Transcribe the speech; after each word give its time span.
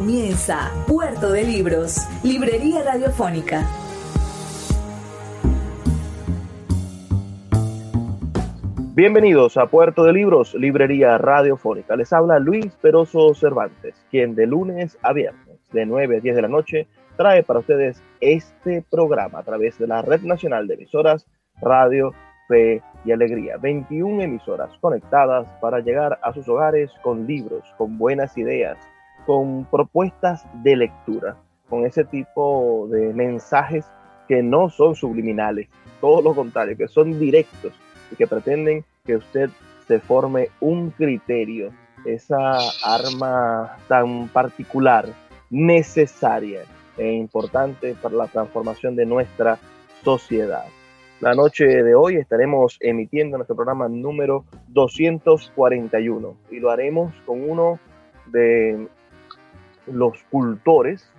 Comienza 0.00 0.70
Puerto 0.86 1.30
de 1.30 1.44
Libros, 1.44 2.08
Librería 2.24 2.82
Radiofónica. 2.82 3.66
Bienvenidos 8.94 9.58
a 9.58 9.66
Puerto 9.66 10.04
de 10.04 10.14
Libros, 10.14 10.54
Librería 10.54 11.18
Radiofónica. 11.18 11.96
Les 11.96 12.10
habla 12.14 12.38
Luis 12.38 12.74
Peroso 12.80 13.34
Cervantes, 13.34 13.94
quien 14.10 14.34
de 14.34 14.46
lunes 14.46 14.96
a 15.02 15.12
viernes, 15.12 15.58
de 15.70 15.84
9 15.84 16.16
a 16.16 16.20
10 16.20 16.34
de 16.34 16.42
la 16.42 16.48
noche, 16.48 16.88
trae 17.18 17.42
para 17.42 17.60
ustedes 17.60 18.02
este 18.22 18.82
programa 18.90 19.40
a 19.40 19.42
través 19.42 19.78
de 19.78 19.86
la 19.86 20.00
Red 20.00 20.22
Nacional 20.22 20.66
de 20.66 20.76
Emisoras 20.76 21.26
Radio 21.60 22.14
Fe 22.48 22.80
y 23.04 23.12
Alegría. 23.12 23.58
21 23.58 24.22
emisoras 24.22 24.70
conectadas 24.80 25.46
para 25.60 25.80
llegar 25.80 26.18
a 26.22 26.32
sus 26.32 26.48
hogares 26.48 26.90
con 27.02 27.26
libros, 27.26 27.64
con 27.76 27.98
buenas 27.98 28.38
ideas, 28.38 28.78
con 29.30 29.64
propuestas 29.66 30.44
de 30.64 30.74
lectura, 30.74 31.36
con 31.68 31.86
ese 31.86 32.02
tipo 32.02 32.88
de 32.90 33.14
mensajes 33.14 33.86
que 34.26 34.42
no 34.42 34.70
son 34.70 34.96
subliminales, 34.96 35.68
todo 36.00 36.20
lo 36.20 36.34
contrario, 36.34 36.76
que 36.76 36.88
son 36.88 37.16
directos 37.20 37.72
y 38.10 38.16
que 38.16 38.26
pretenden 38.26 38.84
que 39.04 39.14
usted 39.14 39.48
se 39.86 40.00
forme 40.00 40.48
un 40.58 40.90
criterio, 40.90 41.70
esa 42.04 42.58
arma 42.84 43.76
tan 43.86 44.26
particular, 44.30 45.06
necesaria 45.48 46.62
e 46.98 47.12
importante 47.12 47.94
para 48.02 48.16
la 48.16 48.26
transformación 48.26 48.96
de 48.96 49.06
nuestra 49.06 49.60
sociedad. 50.02 50.64
La 51.20 51.34
noche 51.34 51.66
de 51.66 51.94
hoy 51.94 52.16
estaremos 52.16 52.78
emitiendo 52.80 53.36
nuestro 53.36 53.54
programa 53.54 53.88
número 53.88 54.44
241 54.70 56.36
y 56.50 56.58
lo 56.58 56.72
haremos 56.72 57.14
con 57.24 57.48
uno 57.48 57.78
de 58.26 58.88
los 59.86 60.22
cultores, 60.30 61.10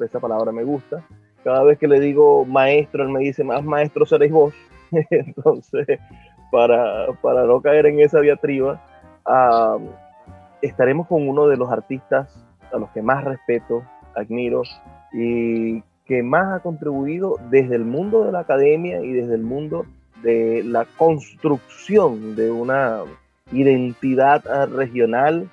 esa 0.00 0.20
palabra 0.20 0.52
me 0.52 0.64
gusta, 0.64 1.04
cada 1.44 1.62
vez 1.62 1.78
que 1.78 1.86
le 1.86 2.00
digo 2.00 2.44
maestro, 2.46 3.04
él 3.04 3.10
me 3.10 3.20
dice, 3.20 3.44
más 3.44 3.62
maestro 3.62 4.06
seréis 4.06 4.32
vos. 4.32 4.54
Entonces, 5.10 6.00
para, 6.50 7.12
para, 7.20 7.44
no 7.44 7.60
caer 7.60 7.86
en 7.86 8.00
esa 8.00 8.20
diatriba, 8.20 8.80
estaremos 10.62 11.06
con 11.06 11.28
uno 11.28 11.46
de 11.46 11.56
los 11.56 11.70
artistas 11.70 12.34
a 12.72 12.78
los 12.78 12.90
que 12.90 13.02
más 13.02 13.24
respeto, 13.24 13.84
admiro 14.14 14.62
y 15.12 15.82
que 16.06 16.22
más 16.22 16.54
ha 16.54 16.60
contribuido 16.60 17.36
desde 17.50 17.76
el 17.76 17.84
mundo 17.84 18.24
de 18.24 18.32
la 18.32 18.40
academia 18.40 19.00
y 19.00 19.12
desde 19.12 19.34
el 19.34 19.42
mundo 19.42 19.86
de 20.22 20.62
la 20.64 20.86
construcción 20.96 22.36
de 22.36 22.50
una 22.50 23.00
identidad 23.52 24.42
regional 24.68 25.48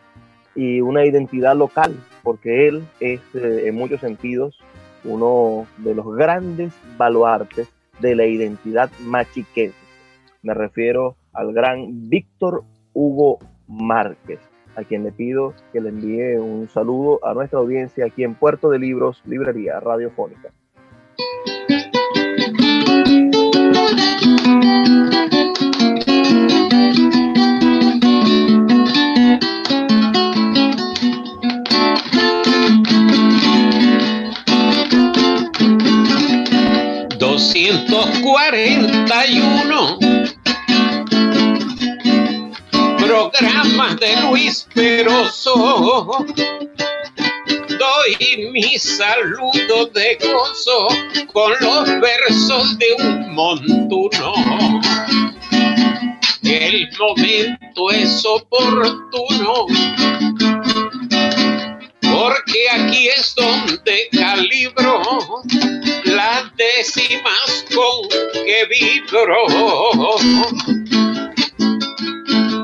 y 0.55 0.81
una 0.81 1.05
identidad 1.05 1.55
local 1.55 1.95
porque 2.23 2.67
él 2.67 2.83
es 2.99 3.21
eh, 3.33 3.67
en 3.67 3.75
muchos 3.75 4.01
sentidos 4.01 4.59
uno 5.03 5.67
de 5.77 5.95
los 5.95 6.05
grandes 6.15 6.73
baluartes 6.97 7.67
de 7.99 8.15
la 8.15 8.25
identidad 8.25 8.91
machiquense. 9.01 9.77
Me 10.41 10.53
refiero 10.53 11.15
al 11.33 11.53
gran 11.53 12.09
Víctor 12.09 12.63
Hugo 12.93 13.39
Márquez, 13.67 14.39
a 14.75 14.83
quien 14.83 15.03
le 15.03 15.11
pido 15.11 15.53
que 15.71 15.81
le 15.81 15.89
envíe 15.89 16.37
un 16.37 16.67
saludo 16.69 17.19
a 17.25 17.33
nuestra 17.33 17.59
audiencia 17.59 18.05
aquí 18.05 18.23
en 18.23 18.35
Puerto 18.35 18.69
de 18.69 18.79
Libros, 18.79 19.21
Librería 19.25 19.79
Radiofónica. 19.79 20.51
241 37.53 39.99
programas 42.97 43.99
de 43.99 44.15
Luis 44.21 44.65
Peroso. 44.73 46.25
Doy 47.67 48.49
mi 48.53 48.79
saludo 48.79 49.87
de 49.87 50.17
gozo 50.21 50.87
con 51.33 51.51
los 51.59 51.99
versos 51.99 52.79
de 52.79 52.93
un 52.99 53.35
montuno. 53.35 54.33
El 56.43 56.89
momento 56.97 57.91
es 57.91 58.25
oportuno 58.25 59.67
porque 62.01 62.69
aquí 62.69 63.09
es 63.09 63.35
donde 63.35 64.07
calibro 64.13 65.01
las 66.41 66.55
décimas 66.55 67.65
con 67.73 68.09
que 68.33 68.65
vibro. 68.69 69.35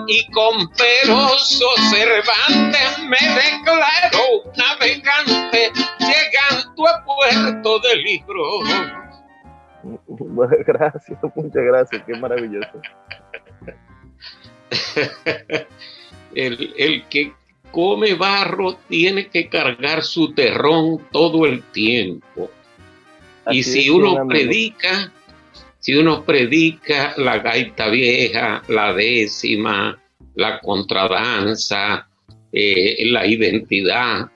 Y 0.07 0.25
con 0.31 0.69
Peroso 0.69 1.65
Cervantes 1.89 2.99
me 3.03 3.17
declaro 3.17 4.51
navegante 4.55 5.71
llegando 5.99 6.87
a 6.87 7.03
Puerto 7.03 7.79
de 7.79 7.95
Libro. 7.97 8.61
Gracias, 10.65 11.19
muchas 11.35 11.63
gracias, 11.63 12.03
qué 12.05 12.13
maravilloso. 12.15 12.81
el, 16.35 16.73
el 16.77 17.07
que 17.07 17.33
come 17.71 18.13
barro 18.15 18.77
tiene 18.87 19.27
que 19.27 19.49
cargar 19.49 20.03
su 20.03 20.33
terrón 20.33 21.05
todo 21.11 21.45
el 21.45 21.63
tiempo. 21.63 22.49
Y 23.51 23.63
si 23.63 23.89
uno 23.89 24.27
predica, 24.27 25.11
si 25.79 25.93
uno 25.95 26.23
predica 26.23 27.13
la 27.17 27.39
gaita 27.39 27.89
vieja, 27.89 28.63
la 28.67 28.93
décima, 28.93 29.97
la 30.35 30.59
contradanza, 30.59 32.07
eh, 32.51 33.05
la 33.05 33.25
identidad, 33.25 34.29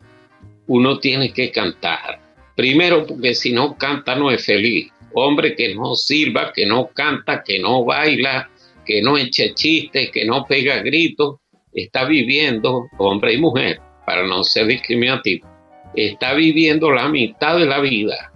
uno 0.67 0.99
tiene 0.99 1.33
que 1.33 1.51
cantar. 1.51 2.19
Primero 2.55 3.05
porque 3.05 3.33
si 3.33 3.51
no 3.51 3.77
canta 3.77 4.15
no 4.15 4.31
es 4.31 4.45
feliz. 4.45 4.91
Hombre 5.13 5.55
que 5.55 5.75
no 5.75 5.95
sirva, 5.95 6.53
que 6.53 6.65
no 6.65 6.87
canta, 6.87 7.43
que 7.43 7.59
no 7.59 7.83
baila, 7.83 8.49
que 8.85 9.01
no 9.01 9.17
echa 9.17 9.53
chistes, 9.53 10.09
que 10.11 10.25
no 10.25 10.45
pega 10.45 10.81
gritos, 10.81 11.37
está 11.73 12.05
viviendo, 12.05 12.87
hombre 12.97 13.33
y 13.33 13.37
mujer, 13.37 13.79
para 14.05 14.25
no 14.25 14.43
ser 14.43 14.67
discriminativo, 14.67 15.47
está 15.95 16.33
viviendo 16.33 16.91
la 16.91 17.09
mitad 17.09 17.57
de 17.57 17.65
la 17.65 17.79
vida. 17.79 18.30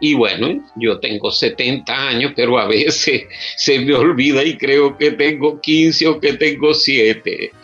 Y 0.00 0.14
bueno, 0.14 0.64
yo 0.76 0.98
tengo 1.00 1.30
70 1.30 1.92
años, 1.92 2.32
pero 2.36 2.58
a 2.58 2.66
veces 2.66 3.24
se 3.56 3.78
me 3.80 3.94
olvida 3.94 4.42
y 4.44 4.56
creo 4.56 4.96
que 4.96 5.10
tengo 5.12 5.60
15 5.60 6.08
o 6.08 6.18
que 6.20 6.32
tengo 6.34 6.72
7. 6.74 7.52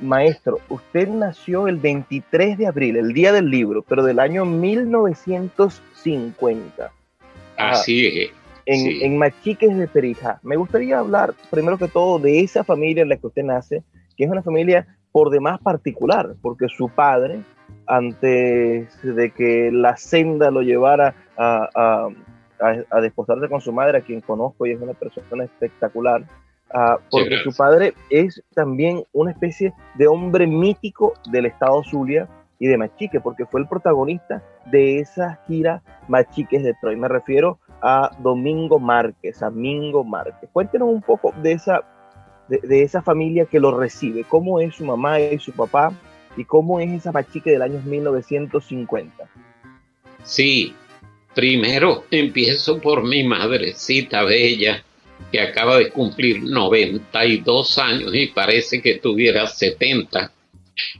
Maestro, 0.00 0.60
usted 0.68 1.08
nació 1.08 1.68
el 1.68 1.76
23 1.76 2.56
de 2.56 2.66
abril, 2.66 2.96
el 2.96 3.12
día 3.12 3.32
del 3.32 3.50
libro, 3.50 3.84
pero 3.86 4.02
del 4.02 4.18
año 4.18 4.46
1950. 4.46 6.90
Así 7.56 8.06
es 8.06 8.30
en, 8.66 9.18
Machiques 9.18 9.76
de 9.76 9.88
Perija. 9.88 10.40
Me 10.42 10.56
gustaría 10.56 10.98
hablar 10.98 11.34
primero 11.50 11.78
que 11.78 11.88
todo 11.88 12.18
de 12.18 12.40
esa 12.40 12.64
familia 12.64 13.02
en 13.02 13.08
la 13.08 13.16
que 13.16 13.26
usted 13.26 13.42
nace, 13.42 13.82
que 14.16 14.24
es 14.24 14.30
una 14.30 14.42
familia 14.42 14.86
por 15.12 15.30
demás 15.30 15.60
particular, 15.60 16.34
porque 16.40 16.66
su 16.68 16.88
padre, 16.88 17.40
antes 17.90 19.02
de 19.02 19.30
que 19.32 19.70
la 19.72 19.96
senda 19.96 20.52
lo 20.52 20.62
llevara 20.62 21.14
a, 21.36 22.08
a, 22.60 23.00
desposarse 23.00 23.48
con 23.48 23.60
su 23.60 23.72
madre, 23.72 23.98
a 23.98 24.00
quien 24.02 24.20
conozco 24.20 24.64
y 24.64 24.72
es 24.72 24.80
una 24.80 24.94
persona 24.94 25.44
espectacular, 25.44 26.22
ah, 26.72 26.98
porque 27.10 27.38
su 27.42 27.52
padre 27.52 27.94
es 28.08 28.42
también 28.54 29.02
una 29.12 29.32
especie 29.32 29.72
de 29.96 30.06
hombre 30.06 30.46
mítico 30.46 31.14
del 31.32 31.46
estado 31.46 31.82
Zulia 31.82 32.28
y 32.60 32.68
de 32.68 32.76
Machique, 32.76 33.20
porque 33.20 33.44
fue 33.46 33.60
el 33.60 33.66
protagonista 33.66 34.40
de 34.66 35.00
esa 35.00 35.40
gira 35.48 35.82
Machiques 36.06 36.62
de 36.62 36.74
Troy. 36.80 36.94
Me 36.94 37.08
refiero 37.08 37.58
a 37.82 38.10
Domingo 38.20 38.78
Márquez, 38.78 39.42
a 39.42 39.50
Mingo 39.50 40.04
Márquez. 40.04 40.48
Cuéntenos 40.52 40.88
un 40.90 41.02
poco 41.02 41.32
de 41.42 41.52
esa, 41.52 41.82
de, 42.48 42.82
esa 42.82 43.02
familia 43.02 43.46
que 43.46 43.58
lo 43.58 43.76
recibe, 43.76 44.24
cómo 44.28 44.60
es 44.60 44.76
su 44.76 44.84
mamá 44.84 45.18
y 45.18 45.38
su 45.38 45.52
papá 45.52 45.92
y 46.36 46.44
cómo 46.44 46.80
es 46.80 46.90
esa 46.90 47.10
bachique 47.10 47.50
del 47.50 47.62
año 47.62 47.80
1950. 47.84 49.28
Sí, 50.22 50.74
primero 51.34 52.04
empiezo 52.10 52.80
por 52.80 53.04
mi 53.04 53.24
madrecita 53.24 54.22
bella, 54.24 54.82
que 55.30 55.40
acaba 55.40 55.78
de 55.78 55.90
cumplir 55.90 56.42
92 56.42 57.78
años 57.78 58.14
y 58.14 58.28
parece 58.28 58.80
que 58.80 58.94
tuviera 58.96 59.46
70 59.46 60.32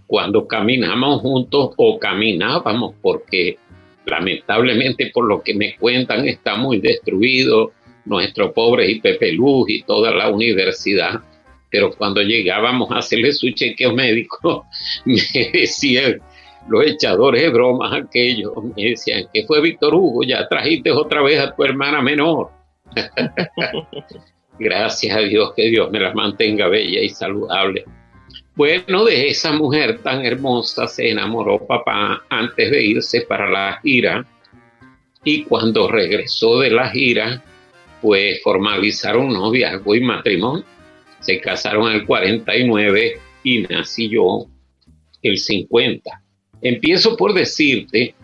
cuando 0.06 0.46
caminamos 0.46 1.20
juntos 1.20 1.70
o 1.76 1.98
caminábamos 1.98 2.94
porque 3.00 3.56
lamentablemente 4.04 5.10
por 5.12 5.26
lo 5.26 5.42
que 5.42 5.54
me 5.54 5.76
cuentan 5.76 6.28
está 6.28 6.56
muy 6.56 6.80
destruido 6.80 7.72
nuestro 8.04 8.52
pobre 8.52 9.00
Pepe 9.02 9.32
Luz 9.32 9.70
y 9.70 9.82
toda 9.82 10.10
la 10.10 10.28
universidad 10.28 11.22
pero 11.70 11.92
cuando 11.92 12.20
llegábamos 12.20 12.90
a 12.90 12.98
hacerle 12.98 13.32
su 13.32 13.50
chequeo 13.50 13.94
médico, 13.94 14.66
me 15.04 15.50
decían 15.52 16.20
los 16.68 16.86
echadores 16.86 17.42
de 17.42 17.48
bromas 17.50 17.92
aquellos, 17.92 18.52
me 18.76 18.90
decían 18.90 19.24
que 19.32 19.44
fue 19.46 19.60
Víctor 19.60 19.94
Hugo, 19.94 20.22
ya 20.24 20.46
trajiste 20.48 20.90
otra 20.90 21.22
vez 21.22 21.40
a 21.40 21.54
tu 21.54 21.64
hermana 21.64 22.02
menor. 22.02 22.50
Gracias 24.58 25.16
a 25.16 25.20
Dios, 25.20 25.54
que 25.56 25.70
Dios 25.70 25.90
me 25.90 26.00
la 26.00 26.12
mantenga 26.12 26.68
bella 26.68 27.00
y 27.00 27.08
saludable. 27.08 27.84
Bueno, 28.54 29.04
de 29.04 29.28
esa 29.28 29.52
mujer 29.52 30.00
tan 30.02 30.26
hermosa 30.26 30.86
se 30.86 31.10
enamoró 31.10 31.66
papá 31.66 32.22
antes 32.28 32.70
de 32.70 32.84
irse 32.84 33.22
para 33.22 33.48
la 33.48 33.80
gira 33.82 34.26
y 35.24 35.44
cuando 35.44 35.88
regresó 35.88 36.60
de 36.60 36.70
la 36.70 36.90
gira, 36.90 37.42
pues 38.02 38.42
formalizaron 38.42 39.32
noviazgo 39.32 39.94
y 39.94 40.00
matrimonio 40.02 40.64
se 41.20 41.40
casaron 41.40 41.90
en 41.90 42.00
el 42.00 42.06
49 42.06 43.18
y 43.44 43.62
nací 43.62 44.08
yo 44.08 44.46
el 45.22 45.38
50. 45.38 46.22
Empiezo 46.62 47.16
por 47.16 47.32
decirte 47.32 48.14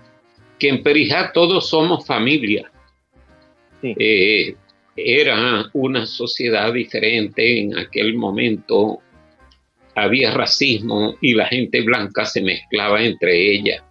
que 0.59 0.69
en 0.69 0.83
Perijá 0.83 1.33
todos 1.33 1.69
somos 1.69 2.07
familia. 2.07 2.71
Eh, 3.83 4.55
era 4.97 5.71
una 5.75 6.07
sociedad 6.07 6.73
diferente 6.73 7.61
en 7.61 7.77
aquel 7.79 8.15
momento. 8.15 9.01
Había 9.95 10.33
racismo 10.33 11.15
y 11.21 11.35
la 11.35 11.47
gente 11.47 11.83
blanca 11.83 12.25
se 12.25 12.43
mezclaba 12.43 13.03
entre 13.03 13.53
ella. 13.53 13.85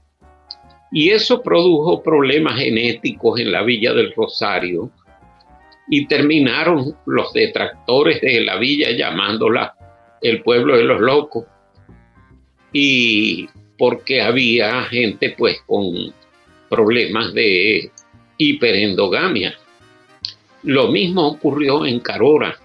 Y 0.92 1.10
eso 1.10 1.42
produjo 1.42 2.02
problemas 2.04 2.60
genéticos 2.60 3.40
en 3.40 3.52
la 3.52 3.64
Villa 3.64 3.94
del 3.94 4.14
Rosario, 4.14 4.92
y 5.88 6.08
terminaron 6.08 6.96
los 7.06 7.32
detractores 7.34 8.22
de 8.22 8.42
la 8.42 8.58
villa 8.58 8.92
llamándola 8.92 9.76
el 10.22 10.42
pueblo 10.42 10.78
de 10.78 10.84
los 10.84 11.00
locos. 11.00 11.46
Y 12.74 13.48
porque 13.78 14.22
había 14.22 14.84
gente 14.84 15.36
pues 15.38 15.62
con 15.66 16.14
problemas 16.70 17.34
de 17.34 17.92
hiperendogamia. 18.38 19.56
Lo 20.64 20.88
mismo 20.88 21.28
ocurrió 21.28 21.86
en 21.86 22.00
Carora 22.00 22.58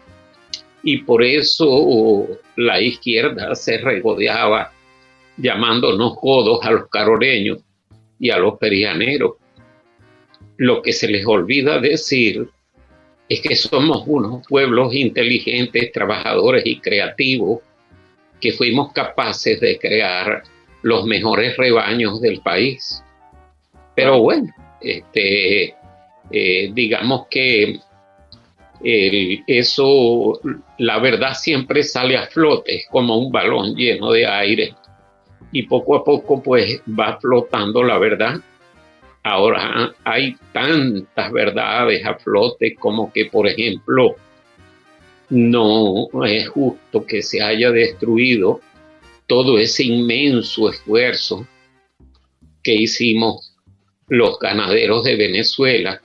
y 0.82 0.98
por 1.02 1.22
eso 1.22 2.26
la 2.56 2.80
izquierda 2.80 3.54
se 3.54 3.78
regodeaba 3.78 4.72
llamándonos 5.36 6.18
codos 6.18 6.64
a 6.64 6.70
los 6.70 6.88
caroreños 6.88 7.58
y 8.18 8.30
a 8.30 8.38
los 8.38 8.58
perianeros. 8.58 9.34
Lo 10.56 10.82
que 10.82 10.92
se 10.92 11.08
les 11.08 11.26
olvida 11.26 11.78
decir 11.78 12.48
es 13.30 13.40
que 13.40 13.54
somos 13.54 14.02
unos 14.08 14.44
pueblos 14.48 14.92
inteligentes, 14.92 15.92
trabajadores 15.92 16.66
y 16.66 16.80
creativos 16.80 17.60
que 18.40 18.52
fuimos 18.52 18.92
capaces 18.92 19.60
de 19.60 19.78
crear 19.78 20.42
los 20.82 21.04
mejores 21.06 21.56
rebaños 21.56 22.20
del 22.20 22.40
país. 22.40 23.04
Pero 23.94 24.20
bueno, 24.20 24.52
este, 24.80 25.76
eh, 26.32 26.70
digamos 26.74 27.28
que 27.30 27.78
eso, 28.82 30.40
la 30.78 30.98
verdad 30.98 31.34
siempre 31.34 31.84
sale 31.84 32.16
a 32.16 32.26
flote, 32.26 32.82
como 32.90 33.16
un 33.16 33.30
balón 33.30 33.76
lleno 33.76 34.10
de 34.10 34.26
aire. 34.26 34.74
Y 35.52 35.62
poco 35.64 35.94
a 35.94 36.02
poco 36.02 36.42
pues 36.42 36.82
va 36.88 37.16
flotando 37.20 37.84
la 37.84 37.98
verdad 37.98 38.40
Ahora 39.22 39.94
hay 40.04 40.36
tantas 40.52 41.32
verdades 41.32 42.04
a 42.06 42.14
flote 42.14 42.74
como 42.74 43.12
que, 43.12 43.26
por 43.26 43.46
ejemplo, 43.46 44.16
no 45.28 46.08
es 46.26 46.48
justo 46.48 47.04
que 47.06 47.22
se 47.22 47.42
haya 47.42 47.70
destruido 47.70 48.60
todo 49.26 49.58
ese 49.58 49.84
inmenso 49.84 50.70
esfuerzo 50.70 51.46
que 52.62 52.74
hicimos 52.74 53.54
los 54.08 54.38
ganaderos 54.38 55.04
de 55.04 55.16
Venezuela, 55.16 56.02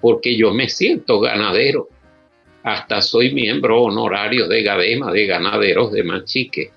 porque 0.00 0.36
yo 0.36 0.52
me 0.52 0.68
siento 0.68 1.20
ganadero, 1.20 1.88
hasta 2.62 3.00
soy 3.00 3.32
miembro 3.32 3.82
honorario 3.82 4.48
de 4.48 4.62
Gadema, 4.62 5.12
de 5.12 5.26
Ganaderos 5.26 5.92
de 5.92 6.02
Machique, 6.02 6.70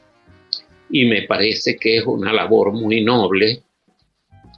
y 0.91 1.05
me 1.05 1.23
parece 1.23 1.77
que 1.77 1.97
es 1.97 2.05
una 2.05 2.31
labor 2.31 2.71
muy 2.73 3.03
noble 3.03 3.63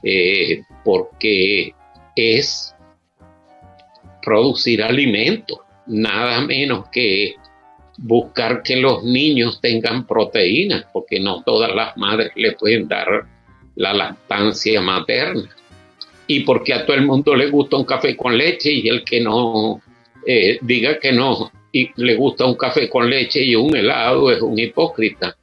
eh, 0.02 0.62
porque 0.84 1.74
es 2.16 2.74
producir 4.22 4.82
alimento, 4.82 5.62
nada 5.86 6.40
menos 6.40 6.88
que 6.90 7.34
buscar 7.98 8.62
que 8.62 8.76
los 8.76 9.04
niños 9.04 9.60
tengan 9.60 10.06
proteínas, 10.06 10.86
porque 10.92 11.20
no 11.20 11.42
todas 11.42 11.74
las 11.74 11.96
madres 11.96 12.32
le 12.36 12.52
pueden 12.52 12.88
dar 12.88 13.26
la 13.76 13.92
lactancia 13.92 14.80
materna. 14.80 15.48
Y 16.26 16.40
porque 16.40 16.72
a 16.72 16.86
todo 16.86 16.96
el 16.96 17.06
mundo 17.06 17.34
le 17.34 17.50
gusta 17.50 17.76
un 17.76 17.84
café 17.84 18.16
con 18.16 18.36
leche 18.36 18.72
y 18.72 18.88
el 18.88 19.04
que 19.04 19.20
no 19.20 19.80
eh, 20.26 20.58
diga 20.62 20.98
que 20.98 21.12
no 21.12 21.50
y 21.72 21.90
le 21.96 22.14
gusta 22.16 22.44
un 22.44 22.54
café 22.54 22.88
con 22.88 23.08
leche 23.08 23.42
y 23.42 23.56
un 23.56 23.74
helado 23.74 24.30
es 24.30 24.40
un 24.40 24.58
hipócrita. 24.58 25.36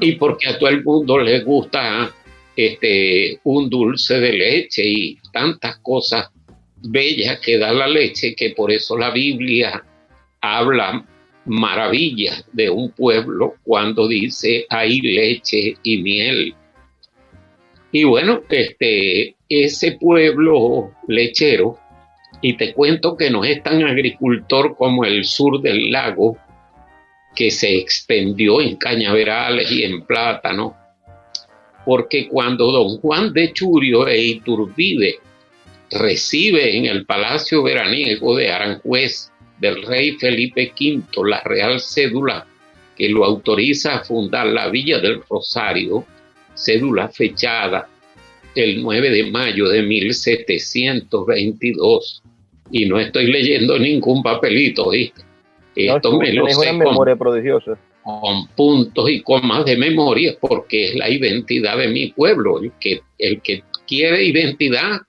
Y 0.00 0.12
porque 0.12 0.48
a 0.48 0.58
todo 0.58 0.68
el 0.68 0.84
mundo 0.84 1.18
le 1.18 1.40
gusta 1.40 2.12
este, 2.56 3.40
un 3.44 3.70
dulce 3.70 4.20
de 4.20 4.32
leche 4.32 4.82
y 4.84 5.18
tantas 5.32 5.78
cosas 5.78 6.28
bellas 6.82 7.40
que 7.40 7.58
da 7.58 7.72
la 7.72 7.86
leche, 7.86 8.34
que 8.34 8.50
por 8.50 8.72
eso 8.72 8.96
la 8.96 9.10
Biblia 9.10 9.84
habla 10.40 11.06
maravillas 11.44 12.44
de 12.52 12.70
un 12.70 12.92
pueblo 12.92 13.54
cuando 13.64 14.06
dice 14.08 14.66
hay 14.68 15.00
leche 15.00 15.76
y 15.82 16.02
miel. 16.02 16.54
Y 17.92 18.04
bueno, 18.04 18.42
este, 18.48 19.34
ese 19.48 19.92
pueblo 19.92 20.92
lechero, 21.08 21.78
y 22.40 22.56
te 22.56 22.72
cuento 22.72 23.16
que 23.16 23.30
no 23.30 23.44
es 23.44 23.62
tan 23.62 23.82
agricultor 23.82 24.76
como 24.76 25.04
el 25.04 25.24
sur 25.24 25.60
del 25.60 25.90
lago, 25.90 26.38
que 27.34 27.50
se 27.50 27.76
extendió 27.76 28.60
en 28.60 28.76
cañaverales 28.76 29.70
y 29.70 29.82
en 29.84 30.02
plátano, 30.02 30.76
porque 31.90 32.28
cuando 32.28 32.70
don 32.70 32.98
Juan 32.98 33.32
de 33.32 33.52
Churio 33.52 34.06
e 34.06 34.16
Iturbide 34.16 35.18
recibe 35.90 36.76
en 36.76 36.84
el 36.84 37.04
Palacio 37.04 37.64
Veraniego 37.64 38.36
de 38.36 38.48
Aranjuez 38.48 39.32
del 39.58 39.82
rey 39.82 40.12
Felipe 40.12 40.72
V 40.72 41.02
la 41.28 41.40
real 41.40 41.80
cédula 41.80 42.46
que 42.96 43.08
lo 43.08 43.24
autoriza 43.24 43.96
a 43.96 44.04
fundar 44.04 44.46
la 44.46 44.68
Villa 44.68 45.00
del 45.00 45.20
Rosario, 45.28 46.04
cédula 46.54 47.08
fechada 47.08 47.88
el 48.54 48.80
9 48.80 49.10
de 49.10 49.28
mayo 49.28 49.68
de 49.68 49.82
1722. 49.82 52.22
Y 52.70 52.86
no 52.86 53.00
estoy 53.00 53.32
leyendo 53.32 53.76
ningún 53.80 54.22
papelito, 54.22 54.90
¿viste? 54.90 55.22
Esto 55.74 56.16
me 56.16 56.32
lo 56.34 56.46
sé 56.50 56.70
una 56.70 56.84
memoria 56.84 57.16
prodigiosa 57.16 57.76
con 58.02 58.48
puntos 58.48 59.10
y 59.10 59.22
comas 59.22 59.64
de 59.64 59.76
memoria 59.76 60.34
porque 60.40 60.88
es 60.88 60.94
la 60.94 61.08
identidad 61.08 61.78
de 61.78 61.88
mi 61.88 62.12
pueblo. 62.12 62.60
El 62.60 62.72
que, 62.80 63.00
el 63.18 63.40
que 63.42 63.62
quiere 63.86 64.24
identidad 64.24 65.00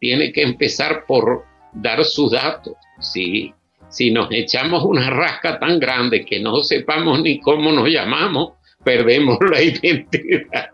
tiene 0.00 0.32
que 0.32 0.42
empezar 0.42 1.04
por 1.06 1.44
dar 1.72 2.04
sus 2.04 2.32
datos. 2.32 2.74
Si, 3.00 3.52
si 3.88 4.10
nos 4.10 4.28
echamos 4.30 4.84
una 4.84 5.10
rasca 5.10 5.58
tan 5.58 5.78
grande 5.78 6.24
que 6.24 6.40
no 6.40 6.60
sepamos 6.60 7.22
ni 7.22 7.40
cómo 7.40 7.72
nos 7.72 7.88
llamamos, 7.88 8.52
perdemos 8.84 9.38
la 9.50 9.62
identidad. 9.62 10.70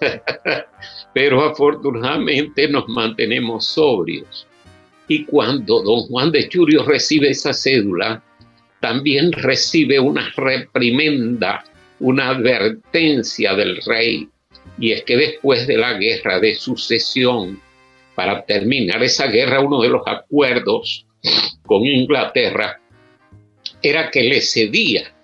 Pero 1.14 1.44
afortunadamente 1.44 2.68
nos 2.68 2.88
mantenemos 2.88 3.66
sobrios. 3.66 4.46
Y 5.08 5.24
cuando 5.24 5.82
don 5.82 6.00
Juan 6.06 6.32
de 6.32 6.48
Churio 6.48 6.84
recibe 6.84 7.30
esa 7.30 7.52
cédula, 7.52 8.22
también 8.82 9.30
recibe 9.30 10.00
una 10.00 10.28
reprimenda, 10.36 11.64
una 12.00 12.30
advertencia 12.30 13.54
del 13.54 13.80
rey. 13.86 14.28
Y 14.76 14.90
es 14.90 15.04
que 15.04 15.16
después 15.16 15.68
de 15.68 15.76
la 15.76 15.94
guerra 15.94 16.40
de 16.40 16.56
sucesión, 16.56 17.60
para 18.16 18.44
terminar 18.44 19.00
esa 19.04 19.28
guerra, 19.28 19.60
uno 19.60 19.80
de 19.80 19.88
los 19.88 20.02
acuerdos 20.04 21.06
con 21.64 21.86
Inglaterra 21.86 22.80
era 23.80 24.10
que 24.10 24.24
le 24.24 24.40
cedía 24.40 25.14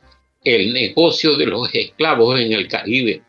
el 0.44 0.72
negocio 0.72 1.36
de 1.36 1.46
los 1.46 1.68
esclavos 1.74 2.38
en 2.40 2.52
el 2.52 2.68
Caribe 2.68 3.22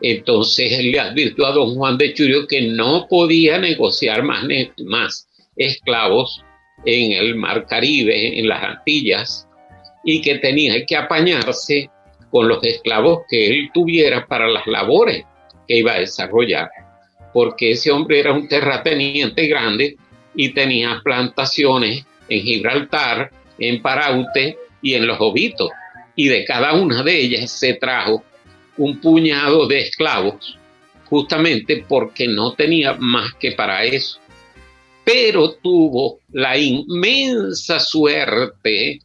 Entonces 0.00 0.72
él 0.72 0.90
le 0.90 0.98
advirtió 0.98 1.46
a 1.46 1.52
don 1.52 1.76
Juan 1.76 1.96
de 1.96 2.12
Churio 2.14 2.48
que 2.48 2.62
no 2.62 3.06
podía 3.08 3.58
negociar 3.58 4.24
más, 4.24 4.44
más 4.84 5.28
esclavos 5.56 6.42
en 6.84 7.12
el 7.12 7.36
Mar 7.36 7.66
Caribe, 7.68 8.38
en 8.38 8.48
las 8.48 8.62
Antillas, 8.62 9.47
y 10.04 10.20
que 10.20 10.38
tenía 10.38 10.84
que 10.86 10.96
apañarse 10.96 11.90
con 12.30 12.48
los 12.48 12.62
esclavos 12.62 13.22
que 13.28 13.48
él 13.48 13.70
tuviera 13.72 14.26
para 14.26 14.48
las 14.48 14.66
labores 14.66 15.24
que 15.66 15.76
iba 15.76 15.94
a 15.94 16.00
desarrollar, 16.00 16.70
porque 17.32 17.72
ese 17.72 17.90
hombre 17.90 18.20
era 18.20 18.32
un 18.32 18.48
terrateniente 18.48 19.46
grande 19.46 19.96
y 20.34 20.50
tenía 20.50 21.00
plantaciones 21.02 22.04
en 22.28 22.40
Gibraltar, 22.42 23.30
en 23.58 23.82
Paraute 23.82 24.56
y 24.82 24.94
en 24.94 25.06
los 25.06 25.18
Obitos, 25.20 25.70
y 26.14 26.28
de 26.28 26.44
cada 26.44 26.74
una 26.74 27.02
de 27.02 27.20
ellas 27.20 27.50
se 27.50 27.74
trajo 27.74 28.22
un 28.76 29.00
puñado 29.00 29.66
de 29.66 29.80
esclavos, 29.80 30.56
justamente 31.06 31.84
porque 31.88 32.28
no 32.28 32.52
tenía 32.52 32.94
más 32.94 33.34
que 33.34 33.52
para 33.52 33.84
eso. 33.84 34.18
Pero 35.04 35.52
tuvo 35.54 36.20
la 36.32 36.56
inmensa 36.56 37.80
suerte 37.80 39.00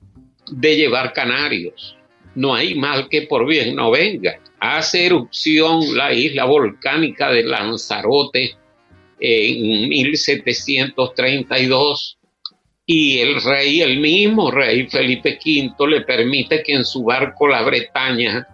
de 0.51 0.75
llevar 0.75 1.13
canarios. 1.13 1.95
No 2.35 2.55
hay 2.55 2.75
mal 2.75 3.07
que 3.09 3.23
por 3.23 3.47
bien 3.47 3.75
no 3.75 3.89
venga. 3.91 4.39
Hace 4.59 5.05
erupción 5.05 5.95
la 5.95 6.13
isla 6.13 6.45
volcánica 6.45 7.31
de 7.31 7.43
Lanzarote 7.43 8.55
en 9.19 9.89
1732 9.89 12.17
y 12.85 13.19
el 13.19 13.41
rey, 13.41 13.81
el 13.81 13.99
mismo 13.99 14.51
rey 14.51 14.87
Felipe 14.87 15.39
V, 15.43 15.87
le 15.87 16.01
permite 16.01 16.61
que 16.63 16.73
en 16.73 16.83
su 16.83 17.03
barco 17.03 17.47
la 17.47 17.61
Bretaña 17.61 18.45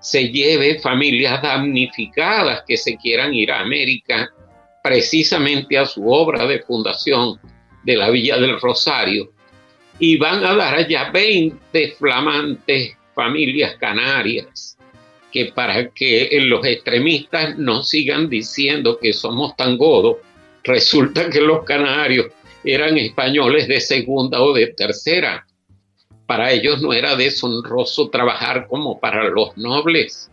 se 0.00 0.28
lleve 0.28 0.80
familias 0.80 1.40
damnificadas 1.42 2.64
que 2.66 2.76
se 2.76 2.96
quieran 2.96 3.32
ir 3.34 3.52
a 3.52 3.60
América 3.60 4.28
precisamente 4.82 5.78
a 5.78 5.86
su 5.86 6.08
obra 6.08 6.46
de 6.46 6.60
fundación 6.60 7.38
de 7.84 7.96
la 7.96 8.10
Villa 8.10 8.38
del 8.38 8.60
Rosario 8.60 9.30
y 9.98 10.16
van 10.18 10.44
a 10.44 10.54
dar 10.54 10.74
allá 10.74 11.10
20 11.10 11.96
flamantes 11.98 12.96
familias 13.14 13.76
canarias 13.76 14.76
que 15.32 15.52
para 15.54 15.90
que 15.90 16.30
los 16.42 16.64
extremistas 16.64 17.58
no 17.58 17.82
sigan 17.82 18.28
diciendo 18.28 18.98
que 18.98 19.12
somos 19.12 19.56
tan 19.56 19.76
godos, 19.76 20.16
resulta 20.64 21.28
que 21.28 21.40
los 21.40 21.64
canarios 21.64 22.28
eran 22.64 22.96
españoles 22.96 23.68
de 23.68 23.80
segunda 23.80 24.42
o 24.42 24.52
de 24.52 24.68
tercera. 24.68 25.46
Para 26.26 26.52
ellos 26.52 26.82
no 26.82 26.92
era 26.92 27.14
deshonroso 27.16 28.08
trabajar 28.08 28.66
como 28.66 28.98
para 28.98 29.28
los 29.28 29.56
nobles. 29.56 30.30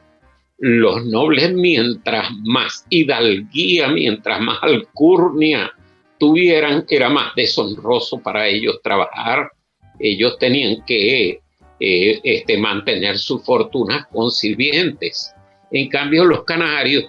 Los 0.57 1.05
nobles 1.05 1.53
mientras 1.53 2.31
más 2.43 2.85
hidalguía, 2.89 3.89
mientras 3.89 4.39
más 4.39 4.59
alcurnia 4.61 5.71
tuvieran, 6.17 6.85
era 6.89 7.09
más 7.09 7.35
deshonroso 7.35 8.19
para 8.19 8.47
ellos 8.47 8.79
trabajar. 8.81 9.51
Ellos 9.99 10.37
tenían 10.39 10.83
que 10.85 11.41
eh, 11.79 12.19
este, 12.23 12.57
mantener 12.57 13.17
sus 13.17 13.43
fortunas 13.43 14.07
con 14.07 14.31
sirvientes. 14.31 15.33
En 15.71 15.89
cambio, 15.89 16.23
los 16.23 16.43
canarios, 16.43 17.05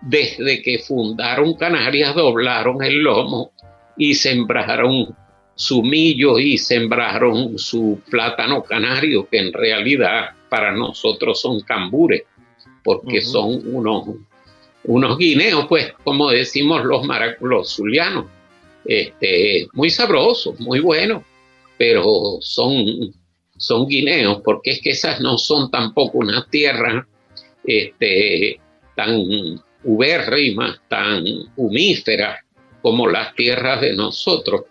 desde 0.00 0.62
que 0.62 0.78
fundaron 0.78 1.54
Canarias, 1.54 2.14
doblaron 2.14 2.82
el 2.82 3.02
lomo 3.02 3.52
y 3.96 4.14
sembraron 4.14 5.14
su 5.54 5.82
millo 5.82 6.38
y 6.38 6.58
sembraron 6.58 7.58
su 7.58 8.00
plátano 8.10 8.62
canario, 8.62 9.28
que 9.28 9.38
en 9.38 9.52
realidad 9.52 10.30
para 10.48 10.72
nosotros 10.72 11.40
son 11.40 11.60
cambures, 11.60 12.22
porque 12.84 13.20
son 13.20 13.62
unos, 13.74 14.08
unos 14.84 15.18
guineos, 15.18 15.66
pues, 15.66 15.92
como 16.04 16.30
decimos 16.30 16.84
los 16.84 17.04
maraculos 17.06 17.74
zulianos, 17.74 18.26
este, 18.84 19.66
muy 19.72 19.90
sabrosos, 19.90 20.60
muy 20.60 20.80
buenos, 20.80 21.22
pero 21.78 22.38
son, 22.40 23.14
son 23.56 23.86
guineos, 23.86 24.40
porque 24.44 24.72
es 24.72 24.80
que 24.80 24.90
esas 24.90 25.20
no 25.20 25.38
son 25.38 25.70
tampoco 25.70 26.18
una 26.18 26.46
tierra 26.48 27.06
este, 27.64 28.60
tan 28.94 29.60
ubérrimas, 29.84 30.80
tan 30.88 31.24
humíferas 31.56 32.40
como 32.82 33.08
las 33.08 33.34
tierras 33.34 33.80
de 33.80 33.94
nosotros, 33.94 34.62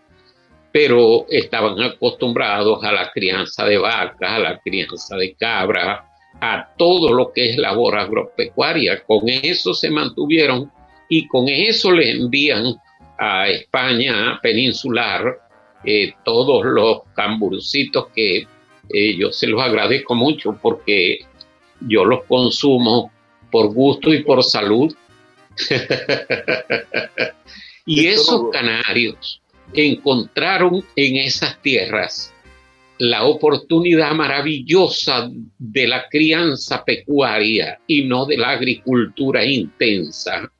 pero 0.72 1.26
estaban 1.30 1.80
acostumbrados 1.82 2.84
a 2.84 2.92
la 2.92 3.12
crianza 3.12 3.66
de 3.66 3.78
vacas, 3.78 4.32
a 4.32 4.40
la 4.40 4.60
crianza 4.60 5.16
de 5.16 5.34
cabras, 5.36 6.02
a 6.42 6.74
todo 6.78 7.14
lo 7.14 7.32
que 7.32 7.52
es 7.52 7.58
labor 7.58 7.98
agropecuaria. 7.98 9.04
Con 9.06 9.30
eso 9.30 9.74
se 9.74 9.90
mantuvieron 9.90 10.70
y 11.08 11.28
con 11.28 11.48
eso 11.48 11.92
le 11.92 12.12
envían 12.12 12.76
a 13.18 13.48
España 13.48 14.40
peninsular 14.42 15.45
eh, 15.86 16.14
todos 16.24 16.66
los 16.66 17.02
camburcitos 17.14 18.08
que 18.16 18.48
eh, 18.90 19.16
yo 19.18 19.32
se 19.32 19.48
los 19.48 19.62
agradezco 19.62 20.16
mucho 20.16 20.58
porque 20.62 21.20
yo 21.82 22.06
los 22.06 22.24
consumo 22.26 23.12
por 23.52 23.74
gusto 23.74 24.14
y 24.14 24.24
por 24.24 24.44
salud. 24.44 24.96
Y 27.88 28.08
esos 28.08 28.50
canarios 28.52 29.42
encontraron 29.72 30.84
en 30.96 31.18
esas 31.18 31.62
tierras 31.62 32.34
la 32.98 33.26
oportunidad 33.26 34.14
maravillosa 34.14 35.30
de 35.60 35.88
la 35.88 36.08
crianza 36.10 36.84
pecuaria 36.84 37.80
y 37.86 38.06
no 38.06 38.26
de 38.26 38.38
la 38.38 38.52
agricultura 38.52 39.46
intensa, 39.46 40.52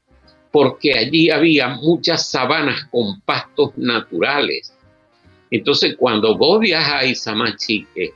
porque 0.52 0.94
allí 0.94 1.32
había 1.32 1.70
muchas 1.70 2.30
sabanas 2.30 2.86
con 2.92 3.22
pastos 3.22 3.72
naturales. 3.78 4.75
Entonces, 5.56 5.96
cuando 5.98 6.38
vos 6.38 6.60
viajáis 6.60 7.26
a 7.28 7.34
Machique, 7.34 8.12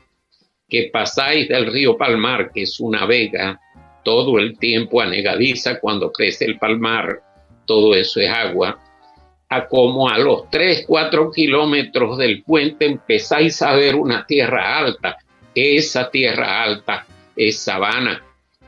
que 0.68 0.90
pasáis 0.92 1.48
del 1.48 1.72
río 1.72 1.98
Palmar, 1.98 2.52
que 2.54 2.64
es 2.64 2.82
una 2.82 3.06
vega, 3.06 3.58
todo 4.04 4.40
el 4.40 4.58
tiempo 4.60 5.00
anegadiza 5.00 5.80
cuando 5.80 6.12
crece 6.12 6.44
el 6.44 6.60
palmar, 6.60 7.22
todo 7.66 7.96
eso 7.96 8.20
es 8.20 8.30
agua, 8.30 8.78
a 9.48 9.68
como 9.68 10.10
a 10.10 10.18
los 10.18 10.50
3, 10.50 10.84
4 10.86 11.32
kilómetros 11.32 12.18
del 12.18 12.44
puente 12.44 12.86
empezáis 12.86 13.62
a 13.62 13.74
ver 13.74 13.96
una 13.96 14.26
tierra 14.26 14.78
alta. 14.78 15.18
Esa 15.56 16.12
tierra 16.12 16.62
alta 16.62 17.08
es 17.38 17.58
sabana. 17.58 18.22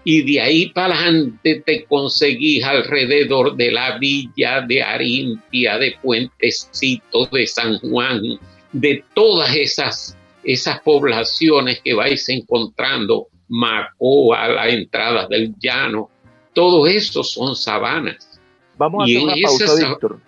Y 0.05 0.21
de 0.23 0.41
ahí 0.41 0.69
para 0.69 0.95
adelante 0.95 1.61
te 1.65 1.83
conseguís 1.83 2.63
alrededor 2.63 3.55
de 3.55 3.71
la 3.71 3.97
villa 3.99 4.61
de 4.61 4.81
Arimpia, 4.81 5.77
de 5.77 5.95
Puentecito, 6.01 7.27
de 7.27 7.45
San 7.45 7.77
Juan, 7.79 8.39
de 8.71 9.03
todas 9.13 9.55
esas, 9.55 10.17
esas 10.43 10.79
poblaciones 10.81 11.81
que 11.81 11.93
vais 11.93 12.27
encontrando, 12.29 13.27
Macoa, 13.47 14.47
la 14.47 14.69
entrada 14.69 15.27
del 15.27 15.53
llano, 15.59 16.09
todo 16.53 16.87
eso 16.87 17.23
son 17.23 17.55
sabanas. 17.55 18.39
Vamos 18.77 19.01
a 19.01 19.05
hacer 19.05 19.23
una 19.23 19.33
pausa, 19.43 19.87
Víctor 19.87 20.19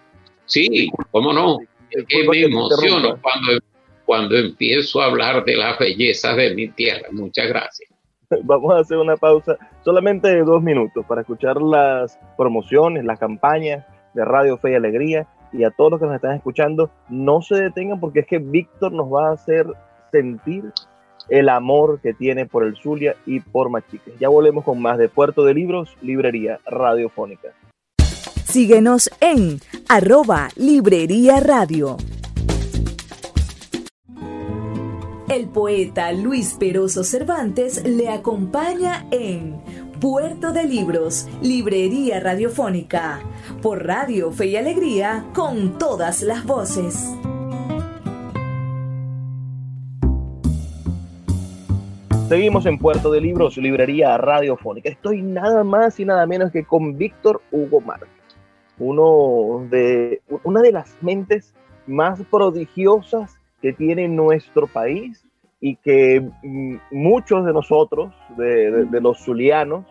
Sí, 0.45 0.89
cómo 1.12 1.33
no. 1.33 1.59
me 2.29 2.41
emociono 2.41 3.17
cuando, 3.21 3.59
cuando 4.05 4.38
empiezo 4.38 5.01
a 5.01 5.05
hablar 5.05 5.43
de 5.45 5.55
las 5.55 5.79
bellezas 5.79 6.35
de 6.35 6.53
mi 6.53 6.67
tierra. 6.69 7.07
Muchas 7.12 7.47
gracias. 7.47 7.89
Vamos 8.43 8.73
a 8.73 8.79
hacer 8.79 8.97
una 8.97 9.17
pausa 9.17 9.57
solamente 9.83 10.27
de 10.27 10.43
dos 10.43 10.62
minutos 10.62 11.05
para 11.07 11.21
escuchar 11.21 11.62
las 11.62 12.19
promociones, 12.38 13.05
las 13.05 13.19
campañas 13.19 13.85
de 14.13 14.25
Radio 14.25 14.57
Fe 14.57 14.71
y 14.71 14.75
Alegría. 14.75 15.27
Y 15.53 15.63
a 15.63 15.72
todos 15.72 15.91
los 15.91 16.00
que 16.00 16.07
nos 16.07 16.15
están 16.15 16.36
escuchando, 16.36 16.89
no 17.10 17.41
se 17.41 17.55
detengan 17.55 18.00
porque 18.00 18.22
es 18.22 18.27
que 18.27 18.39
Víctor 18.39 18.91
nos 18.91 19.12
va 19.12 19.29
a 19.29 19.33
hacer 19.33 19.67
sentir 20.12 20.72
el 21.29 21.50
amor 21.50 22.00
que 22.01 22.13
tiene 22.13 22.45
por 22.45 22.63
el 22.63 22.75
Zulia 22.75 23.15
y 23.25 23.39
por 23.39 23.69
Machiques. 23.69 24.17
Ya 24.19 24.29
volvemos 24.29 24.63
con 24.63 24.81
más 24.81 24.98
de 24.98 25.10
Puerto 25.10 25.43
de 25.43 25.53
Libros, 25.53 25.95
Librería 26.01 26.60
Radiofónica. 26.65 27.50
Síguenos 28.43 29.10
en 29.19 29.60
arroba 29.89 30.50
Librería 30.55 31.39
Radio. 31.39 31.98
El 35.29 35.48
poeta 35.48 36.12
Luis 36.12 36.55
Peroso 36.60 37.03
Cervantes 37.03 37.83
le 37.83 38.10
acompaña 38.10 39.07
en 39.10 39.60
Puerto 40.03 40.51
de 40.51 40.65
Libros, 40.65 41.29
Librería 41.41 42.19
Radiofónica, 42.19 43.22
por 43.62 43.88
Radio 43.88 44.33
Fe 44.33 44.48
y 44.48 44.57
Alegría, 44.57 45.27
con 45.33 45.77
todas 45.77 46.24
las 46.24 46.45
voces. 46.45 47.10
Seguimos 52.27 52.65
en 52.65 52.77
Puerto 52.79 53.13
de 53.13 53.22
Libros, 53.22 53.55
Librería 53.55 54.17
Radiofónica. 54.17 54.89
Estoy 54.89 55.22
nada 55.22 55.63
más 55.63 55.98
y 56.01 56.03
nada 56.03 56.25
menos 56.25 56.51
que 56.51 56.65
con 56.65 56.98
Víctor 56.98 57.41
Hugo 57.50 57.79
Márquez 57.79 58.10
uno 58.79 59.65
de, 59.69 60.22
una 60.43 60.60
de 60.60 60.74
las 60.74 60.98
mentes 61.00 61.53
más 61.88 62.19
prodigiosas 62.29 63.39
que 63.62 63.72
tiene 63.72 64.10
nuestro 64.10 64.67
país 64.67 65.24
y 65.65 65.77
que 65.77 66.19
mm, 66.19 66.75
muchos 66.91 67.45
de 67.45 67.53
nosotros, 67.53 68.13
de, 68.36 69.00
los 69.00 69.24
zulianos, 69.24 69.86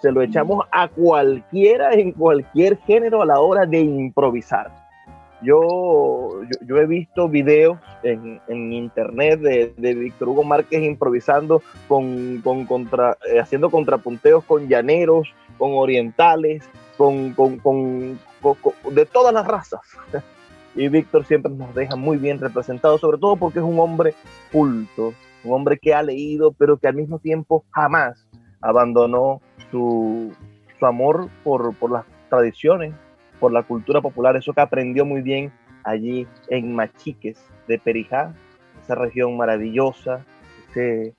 se 0.00 0.12
lo 0.12 0.22
echamos 0.22 0.64
a 0.72 0.88
cualquiera 0.88 1.94
en 1.94 2.12
cualquier 2.12 2.78
género 2.78 3.22
a 3.22 3.26
la 3.26 3.40
hora 3.40 3.66
de 3.66 3.80
improvisar. 3.80 4.70
Yo, 5.42 6.40
yo, 6.66 6.76
he 6.78 6.86
visto 6.86 7.28
videos 7.28 7.78
en, 8.02 8.40
en 8.48 8.72
internet 8.72 9.40
de, 9.40 9.74
de, 9.76 9.94
Víctor 9.94 10.30
Hugo 10.30 10.44
Márquez 10.44 10.82
improvisando, 10.82 11.62
con, 11.88 12.40
con 12.40 12.64
contra, 12.64 13.18
eh, 13.30 13.38
haciendo 13.38 13.70
contrapunteos 13.70 14.44
con 14.44 14.66
llaneros, 14.66 15.28
con 15.58 15.72
orientales, 15.74 16.64
con, 16.96 17.34
con, 17.34 17.58
con, 17.58 18.18
de 18.90 19.06
todas 19.06 19.34
las 19.34 19.46
razas. 19.46 19.80
Y 20.78 20.88
Víctor 20.88 21.24
siempre 21.24 21.50
nos 21.50 21.74
deja 21.74 21.96
muy 21.96 22.18
bien 22.18 22.38
representado, 22.38 22.98
sobre 22.98 23.16
todo 23.16 23.36
porque 23.36 23.60
es 23.60 23.64
un 23.64 23.80
hombre 23.80 24.12
culto, 24.52 25.14
un 25.42 25.54
hombre 25.54 25.78
que 25.78 25.94
ha 25.94 26.02
leído, 26.02 26.52
pero 26.52 26.76
que 26.76 26.86
al 26.86 26.94
mismo 26.94 27.18
tiempo 27.18 27.64
jamás 27.70 28.26
abandonó 28.60 29.40
su, 29.70 30.32
su 30.78 30.86
amor 30.86 31.28
por, 31.44 31.74
por 31.76 31.90
las 31.90 32.04
tradiciones, 32.28 32.94
por 33.40 33.52
la 33.52 33.62
cultura 33.62 34.00
popular, 34.00 34.36
eso 34.36 34.52
que 34.52 34.60
aprendió 34.60 35.04
muy 35.04 35.22
bien 35.22 35.52
allí 35.84 36.26
en 36.48 36.74
Machiques 36.74 37.38
de 37.68 37.78
Perijá, 37.78 38.34
esa 38.82 38.94
región 38.94 39.36
maravillosa, 39.36 40.24
ese, 40.70 41.14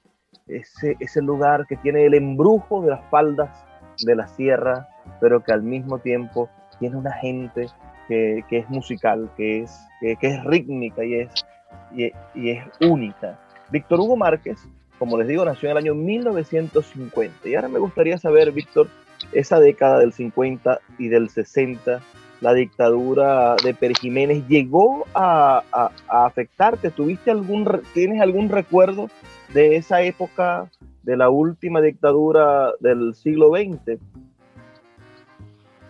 ese, 0.48 0.96
ese 1.00 1.22
lugar 1.22 1.66
que 1.68 1.78
tiene 1.78 2.06
el 2.06 2.14
embrujo 2.14 2.82
de 2.82 2.92
las 2.92 3.04
faldas 3.10 3.66
de 4.04 4.16
la 4.16 4.28
sierra, 4.28 4.88
pero 5.20 5.44
que 5.44 5.54
al 5.54 5.64
mismo 5.64 6.00
tiempo 6.00 6.50
tiene 6.80 6.98
una 6.98 7.14
gente 7.14 7.68
que, 8.08 8.44
que 8.50 8.60
es 8.60 8.70
musical, 8.70 9.30
que 9.36 9.64
es, 9.64 9.80
que, 10.00 10.18
es 10.22 10.44
rítmica 10.46 11.04
y 11.04 11.16
es, 11.16 11.46
y, 11.92 12.12
y 12.36 12.52
es 12.52 12.66
única. 12.82 13.40
Víctor 13.72 14.00
Hugo 14.00 14.16
Márquez, 14.16 14.68
como 15.00 15.18
les 15.18 15.28
digo, 15.28 15.46
nació 15.46 15.70
en 15.70 15.78
el 15.78 15.84
año 15.84 15.96
1950. 15.96 17.48
Y 17.48 17.56
ahora 17.56 17.68
me 17.68 17.80
gustaría 17.80 18.18
saber, 18.18 18.52
Víctor, 18.52 18.88
esa 19.32 19.60
década 19.60 20.00
del 20.00 20.14
50 20.14 20.80
y 20.98 21.08
del 21.08 21.30
60, 21.30 22.02
la 22.42 22.54
dictadura 22.54 23.56
de 23.64 23.74
Pérez 23.74 24.00
Jiménez 24.00 24.48
llegó 24.48 25.06
a, 25.14 25.64
afectarte. 26.08 26.92
¿Tuviste 26.92 27.32
algún, 27.32 27.82
tienes 27.94 28.22
algún 28.22 28.50
recuerdo 28.50 29.10
de 29.54 29.76
esa 29.76 30.02
época 30.02 30.70
de 31.04 31.18
la 31.18 31.30
última 31.30 31.82
dictadura 31.82 32.72
del 32.80 33.16
siglo 33.16 33.52
XX? 33.52 34.00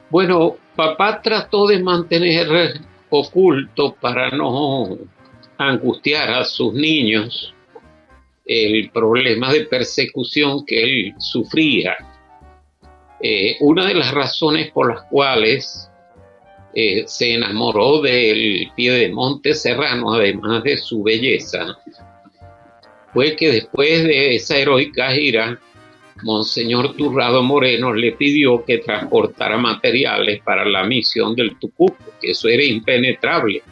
Bueno, 0.10 0.56
papá 0.76 1.22
trató 1.22 1.68
de 1.68 1.84
mantener 1.84 2.48
oculto 3.10 3.96
para 4.00 4.32
no 4.32 4.98
angustiar 5.58 6.30
a 6.30 6.46
sus 6.46 6.74
niños 6.74 7.54
el 8.48 8.90
problema 8.92 9.52
de 9.52 9.66
persecución 9.66 10.66
que 10.66 10.84
él 10.84 11.14
sufría 11.20 11.98
eh, 13.20 13.58
una 13.62 13.88
de 13.88 13.96
las 13.96 14.12
razones 14.14 14.72
por 14.72 14.94
las 14.94 15.04
cuales 15.10 15.90
eh, 16.74 17.04
se 17.08 17.34
enamoró 17.34 18.02
del 18.02 18.72
pie 18.76 18.92
de 18.92 19.10
Monte 19.10 19.56
Serrano, 19.56 20.14
además 20.14 20.64
de 20.64 20.78
su 20.78 21.02
belleza, 21.02 21.78
fue 23.14 23.36
que 23.36 23.52
después 23.52 24.04
de 24.04 24.36
esa 24.36 24.58
heroica 24.58 25.12
gira, 25.12 25.60
Monseñor 26.24 26.96
Turrado 26.96 27.42
Moreno 27.42 27.94
le 27.94 28.12
pidió 28.12 28.64
que 28.64 28.80
transportara 28.80 29.58
materiales 29.58 30.42
para 30.44 30.66
la 30.66 30.84
misión 30.84 31.36
del 31.36 31.58
Tucuco, 31.58 31.98
que 32.22 32.32
eso 32.32 32.48
era 32.48 32.64
impenetrable. 32.64 33.64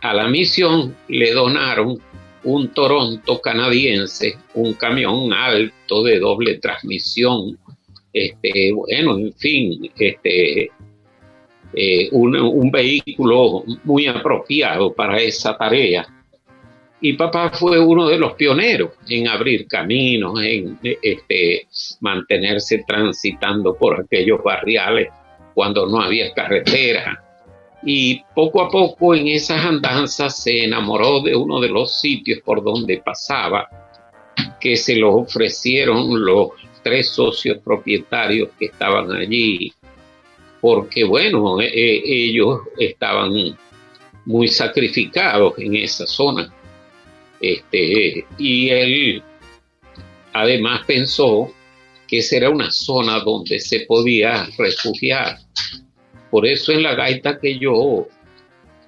A 0.00 0.14
la 0.14 0.28
misión 0.28 0.96
le 1.08 1.32
donaron 1.32 1.98
un 2.44 2.68
Toronto 2.68 3.40
canadiense, 3.40 4.36
un 4.54 4.74
camión 4.74 5.32
alto 5.32 6.02
de 6.02 6.18
doble 6.18 6.58
transmisión, 6.58 7.58
este, 8.12 8.72
bueno, 8.72 9.18
en 9.18 9.32
fin, 9.34 9.90
este, 9.96 10.70
eh, 11.72 12.08
un, 12.12 12.70
vehículo 12.70 13.64
muy 13.84 14.06
apropiado 14.06 14.92
para 14.92 15.20
esa 15.20 15.56
tarea. 15.56 16.06
Y 17.02 17.14
papá 17.14 17.50
fue 17.50 17.78
uno 17.78 18.08
de 18.08 18.18
los 18.18 18.34
pioneros 18.34 18.90
en 19.08 19.28
abrir 19.28 19.66
caminos, 19.66 20.34
en 20.42 20.78
este, 20.82 21.66
mantenerse 22.00 22.84
transitando 22.86 23.74
por 23.74 24.00
aquellos 24.00 24.42
barriales 24.42 25.08
cuando 25.54 25.86
no 25.86 26.00
había 26.00 26.32
carretera. 26.34 27.22
Y 27.82 28.22
poco 28.34 28.62
a 28.62 28.68
poco 28.68 29.14
en 29.14 29.28
esas 29.28 29.64
andanzas 29.64 30.42
se 30.42 30.64
enamoró 30.64 31.22
de 31.22 31.34
uno 31.34 31.60
de 31.60 31.68
los 31.68 32.00
sitios 32.00 32.40
por 32.44 32.62
donde 32.62 32.98
pasaba, 32.98 33.68
que 34.60 34.76
se 34.76 34.96
lo 34.96 35.14
ofrecieron 35.16 36.22
los 36.24 36.50
tres 36.82 37.10
socios 37.10 37.58
propietarios 37.58 38.50
que 38.58 38.66
estaban 38.66 39.10
allí, 39.12 39.72
porque 40.60 41.04
bueno, 41.04 41.60
e, 41.60 41.66
e, 41.66 42.02
ellos 42.04 42.60
estaban 42.78 43.32
muy 44.26 44.48
sacrificados 44.48 45.54
en 45.58 45.76
esa 45.76 46.06
zona. 46.06 46.52
Este, 47.40 48.26
y 48.38 48.68
él 48.68 49.22
además 50.32 50.82
pensó 50.86 51.50
que 52.06 52.18
esa 52.18 52.36
era 52.36 52.50
una 52.50 52.70
zona 52.70 53.20
donde 53.20 53.58
se 53.58 53.80
podía 53.80 54.46
refugiar. 54.58 55.38
Por 56.30 56.46
eso 56.46 56.72
en 56.72 56.82
la 56.82 56.94
gaita 56.94 57.38
que 57.38 57.58
yo 57.58 58.06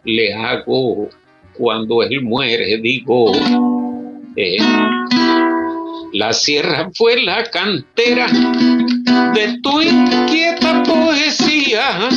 le 0.05 0.35
hago 0.35 1.09
cuando 1.55 2.03
él 2.03 2.23
muere, 2.23 2.79
digo, 2.79 3.33
eh, 4.37 4.59
la 6.13 6.33
sierra 6.33 6.91
fue 6.95 7.23
la 7.23 7.45
cantera 7.45 8.27
de 9.35 9.59
tu 9.63 9.81
inquieta 9.81 10.83
poesía 10.83 12.09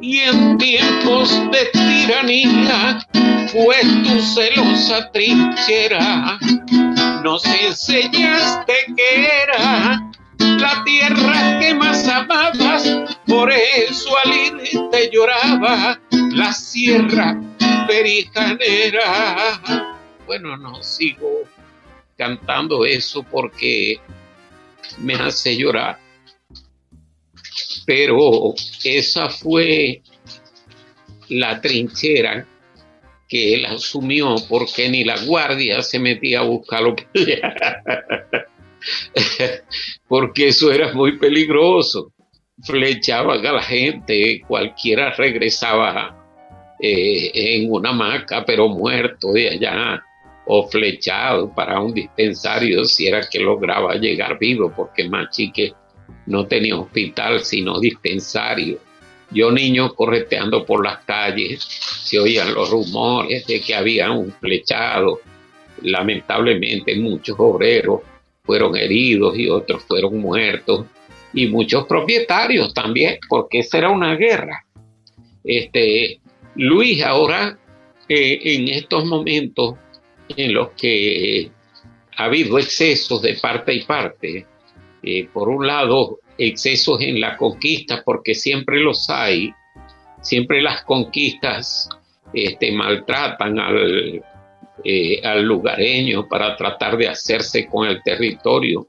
y 0.00 0.18
en 0.18 0.58
tiempos 0.58 1.30
de 1.50 1.66
tiranía 1.72 2.98
fue 3.48 3.76
tu 4.04 4.20
celosa 4.20 5.10
trinchera. 5.12 6.38
Nos 7.22 7.44
enseñaste 7.46 8.74
que 8.96 9.28
era 9.44 10.00
la 10.38 10.84
tierra 10.84 11.58
que 11.58 11.74
más 11.74 12.06
amabas, 12.06 13.13
por 13.34 13.52
eso 13.52 14.16
al 14.16 14.32
irte 14.32 15.10
lloraba 15.12 16.00
la 16.10 16.52
sierra 16.52 17.40
perijanera. 17.88 19.60
Bueno, 20.24 20.56
no 20.56 20.80
sigo 20.82 21.42
cantando 22.16 22.84
eso 22.84 23.24
porque 23.24 23.98
me 24.98 25.14
hace 25.14 25.56
llorar. 25.56 25.98
Pero 27.84 28.54
esa 28.84 29.28
fue 29.28 30.02
la 31.28 31.60
trinchera 31.60 32.46
que 33.28 33.54
él 33.54 33.66
asumió 33.66 34.36
porque 34.48 34.88
ni 34.88 35.02
la 35.02 35.18
guardia 35.24 35.82
se 35.82 35.98
metía 35.98 36.40
a 36.40 36.44
buscarlo. 36.44 36.94
porque 40.08 40.48
eso 40.48 40.72
era 40.72 40.92
muy 40.92 41.18
peligroso. 41.18 42.13
Flechaban 42.62 43.44
a 43.44 43.52
la 43.52 43.62
gente, 43.62 44.42
cualquiera 44.46 45.12
regresaba 45.12 46.24
eh, 46.80 47.30
en 47.34 47.72
una 47.72 47.90
hamaca, 47.90 48.44
pero 48.44 48.68
muerto 48.68 49.32
de 49.32 49.50
allá 49.50 50.02
o 50.46 50.68
flechado 50.68 51.52
para 51.52 51.80
un 51.80 51.92
dispensario 51.92 52.84
si 52.84 53.06
era 53.06 53.26
que 53.28 53.40
lograba 53.40 53.94
llegar 53.96 54.38
vivo, 54.38 54.72
porque 54.74 55.08
Machique 55.08 55.72
no 56.26 56.46
tenía 56.46 56.76
hospital 56.76 57.40
sino 57.40 57.80
dispensario. 57.80 58.78
Yo 59.30 59.50
niño 59.50 59.94
correteando 59.94 60.64
por 60.64 60.84
las 60.84 60.98
calles, 61.04 61.64
se 61.64 62.18
oían 62.20 62.54
los 62.54 62.70
rumores 62.70 63.46
de 63.46 63.60
que 63.60 63.74
había 63.74 64.10
un 64.12 64.30
flechado. 64.32 65.20
Lamentablemente 65.82 66.94
muchos 66.96 67.36
obreros 67.38 68.00
fueron 68.44 68.76
heridos 68.76 69.36
y 69.36 69.48
otros 69.48 69.82
fueron 69.84 70.18
muertos 70.18 70.86
y 71.34 71.48
muchos 71.48 71.86
propietarios 71.86 72.72
también, 72.72 73.18
porque 73.28 73.58
esa 73.58 73.78
era 73.78 73.90
una 73.90 74.14
guerra. 74.14 74.64
Este, 75.42 76.20
Luis 76.54 77.02
ahora 77.02 77.58
eh, 78.08 78.40
en 78.42 78.68
estos 78.68 79.04
momentos 79.04 79.74
en 80.36 80.54
los 80.54 80.70
que 80.70 81.50
ha 82.16 82.24
habido 82.24 82.58
excesos 82.58 83.20
de 83.22 83.34
parte 83.34 83.74
y 83.74 83.82
parte. 83.84 84.46
Eh, 85.02 85.28
por 85.32 85.48
un 85.48 85.66
lado, 85.66 86.20
excesos 86.38 87.00
en 87.00 87.20
la 87.20 87.36
conquista, 87.36 88.02
porque 88.04 88.34
siempre 88.34 88.80
los 88.80 89.10
hay, 89.10 89.52
siempre 90.22 90.62
las 90.62 90.82
conquistas 90.84 91.88
este, 92.32 92.72
maltratan 92.72 93.58
al, 93.58 94.24
eh, 94.82 95.20
al 95.22 95.42
lugareño 95.42 96.28
para 96.28 96.56
tratar 96.56 96.96
de 96.96 97.08
hacerse 97.08 97.66
con 97.66 97.86
el 97.86 98.02
territorio, 98.02 98.86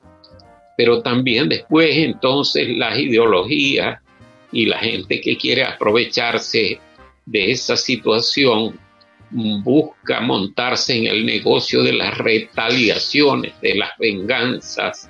pero 0.77 1.01
también 1.01 1.49
después 1.49 1.95
entonces 1.97 2.69
las 2.69 2.97
ideologías 2.97 3.99
y 4.51 4.65
la 4.65 4.79
gente 4.79 5.21
que 5.21 5.37
quiere 5.37 5.63
aprovecharse 5.63 6.79
de 7.25 7.51
esa 7.51 7.75
situación 7.75 8.79
busca 9.31 10.21
montarse 10.21 10.97
en 10.97 11.07
el 11.07 11.25
negocio 11.25 11.83
de 11.83 11.93
las 11.93 12.17
retaliaciones, 12.17 13.59
de 13.61 13.75
las 13.75 13.89
venganzas. 13.99 15.09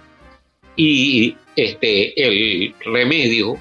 Y 0.75 1.35
este, 1.55 2.19
el 2.21 2.73
remedio 2.79 3.59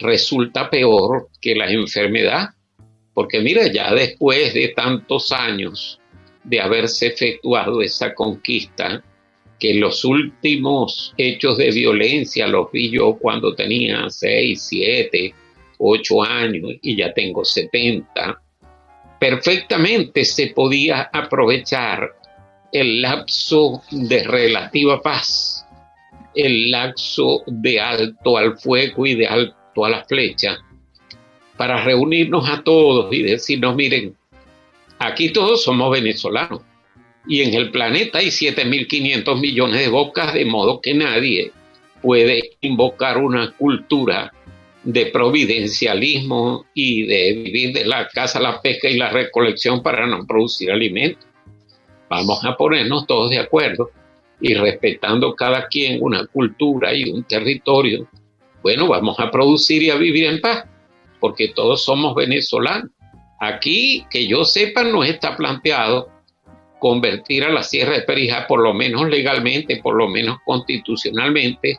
resulta 0.00 0.68
peor 0.70 1.28
que 1.40 1.54
la 1.54 1.70
enfermedad, 1.70 2.48
porque 3.14 3.40
mira, 3.40 3.70
ya 3.70 3.94
después 3.94 4.54
de 4.54 4.68
tantos 4.68 5.30
años 5.32 6.00
de 6.42 6.60
haberse 6.60 7.08
efectuado 7.08 7.82
esa 7.82 8.14
conquista, 8.14 9.04
que 9.60 9.74
los 9.74 10.04
últimos 10.04 11.14
hechos 11.18 11.58
de 11.58 11.70
violencia 11.70 12.48
los 12.48 12.72
vi 12.72 12.90
yo 12.90 13.16
cuando 13.20 13.54
tenía 13.54 14.08
6, 14.08 14.60
7, 14.60 15.34
8 15.78 16.22
años 16.22 16.70
y 16.82 16.96
ya 16.96 17.12
tengo 17.12 17.44
70, 17.44 18.42
perfectamente 19.20 20.24
se 20.24 20.48
podía 20.48 21.10
aprovechar 21.12 22.10
el 22.72 23.02
lapso 23.02 23.82
de 23.90 24.24
relativa 24.24 25.02
paz, 25.02 25.66
el 26.34 26.70
lapso 26.70 27.42
de 27.46 27.78
alto 27.78 28.38
al 28.38 28.58
fuego 28.58 29.06
y 29.06 29.14
de 29.14 29.26
alto 29.26 29.84
a 29.84 29.90
la 29.90 30.04
flecha, 30.04 30.56
para 31.58 31.84
reunirnos 31.84 32.48
a 32.48 32.62
todos 32.62 33.12
y 33.12 33.22
decirnos, 33.22 33.76
miren, 33.76 34.16
aquí 34.98 35.30
todos 35.30 35.62
somos 35.62 35.90
venezolanos 35.90 36.62
y 37.26 37.42
en 37.42 37.54
el 37.54 37.70
planeta 37.70 38.18
hay 38.18 38.28
7.500 38.28 39.40
millones 39.40 39.80
de 39.80 39.88
bocas, 39.88 40.34
de 40.34 40.44
modo 40.44 40.80
que 40.80 40.94
nadie 40.94 41.52
puede 42.00 42.56
invocar 42.60 43.18
una 43.18 43.52
cultura 43.52 44.32
de 44.82 45.06
providencialismo 45.06 46.64
y 46.72 47.04
de 47.06 47.32
vivir 47.34 47.74
de 47.74 47.84
la 47.84 48.08
caza, 48.08 48.40
la 48.40 48.60
pesca 48.62 48.88
y 48.88 48.96
la 48.96 49.10
recolección 49.10 49.82
para 49.82 50.06
no 50.06 50.26
producir 50.26 50.70
alimentos. 50.70 51.26
Vamos 52.08 52.44
a 52.44 52.56
ponernos 52.56 53.06
todos 53.06 53.30
de 53.30 53.38
acuerdo 53.38 53.90
y 54.40 54.54
respetando 54.54 55.34
cada 55.34 55.68
quien 55.68 55.98
una 56.00 56.26
cultura 56.26 56.94
y 56.94 57.10
un 57.10 57.24
territorio, 57.24 58.08
bueno, 58.62 58.88
vamos 58.88 59.20
a 59.20 59.30
producir 59.30 59.82
y 59.82 59.90
a 59.90 59.96
vivir 59.96 60.24
en 60.24 60.40
paz, 60.40 60.64
porque 61.18 61.48
todos 61.48 61.84
somos 61.84 62.14
venezolanos. 62.14 62.90
Aquí, 63.38 64.04
que 64.10 64.26
yo 64.26 64.44
sepa, 64.44 64.82
no 64.84 65.04
está 65.04 65.36
planteado 65.36 66.08
convertir 66.80 67.44
a 67.44 67.50
la 67.50 67.62
Sierra 67.62 67.92
de 67.92 68.02
Perijá, 68.02 68.46
por 68.48 68.60
lo 68.60 68.74
menos 68.74 69.08
legalmente, 69.08 69.76
por 69.76 69.94
lo 69.94 70.08
menos 70.08 70.38
constitucionalmente, 70.44 71.78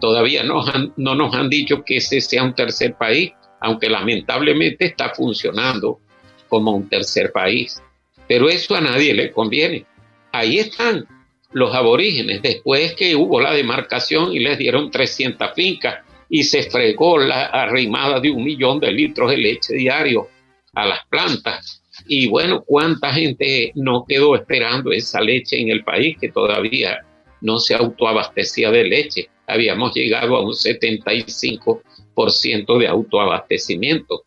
todavía 0.00 0.42
no, 0.42 0.64
no 0.96 1.14
nos 1.14 1.34
han 1.34 1.48
dicho 1.48 1.84
que 1.84 1.98
ese 1.98 2.20
sea 2.20 2.42
un 2.42 2.54
tercer 2.54 2.94
país, 2.94 3.30
aunque 3.60 3.88
lamentablemente 3.88 4.86
está 4.86 5.10
funcionando 5.10 6.00
como 6.48 6.72
un 6.72 6.88
tercer 6.88 7.30
país. 7.30 7.80
Pero 8.26 8.48
eso 8.48 8.74
a 8.74 8.80
nadie 8.80 9.14
le 9.14 9.30
conviene. 9.30 9.86
Ahí 10.32 10.58
están 10.58 11.06
los 11.52 11.74
aborígenes, 11.74 12.42
después 12.42 12.94
que 12.94 13.14
hubo 13.14 13.40
la 13.40 13.52
demarcación 13.52 14.32
y 14.32 14.40
les 14.40 14.58
dieron 14.58 14.90
300 14.90 15.52
fincas 15.54 16.04
y 16.28 16.44
se 16.44 16.64
fregó 16.64 17.18
la 17.18 17.46
arrimada 17.46 18.20
de 18.20 18.30
un 18.30 18.44
millón 18.44 18.80
de 18.80 18.92
litros 18.92 19.30
de 19.30 19.38
leche 19.38 19.74
diario 19.74 20.28
a 20.74 20.86
las 20.86 21.06
plantas. 21.06 21.77
Y 22.08 22.28
bueno, 22.28 22.64
¿cuánta 22.64 23.12
gente 23.12 23.70
no 23.74 24.06
quedó 24.08 24.34
esperando 24.34 24.90
esa 24.92 25.20
leche 25.20 25.60
en 25.60 25.68
el 25.68 25.84
país 25.84 26.16
que 26.18 26.30
todavía 26.30 27.04
no 27.42 27.58
se 27.58 27.74
autoabastecía 27.74 28.70
de 28.70 28.84
leche? 28.84 29.28
Habíamos 29.46 29.94
llegado 29.94 30.36
a 30.36 30.40
un 30.40 30.52
75% 30.52 32.78
de 32.78 32.88
autoabastecimiento. 32.88 34.22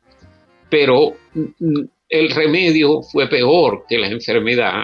Pero 0.70 1.16
mm, 1.34 1.80
el 2.08 2.30
remedio 2.30 3.02
fue 3.02 3.28
peor 3.28 3.86
que 3.90 3.98
la 3.98 4.06
enfermedad. 4.08 4.84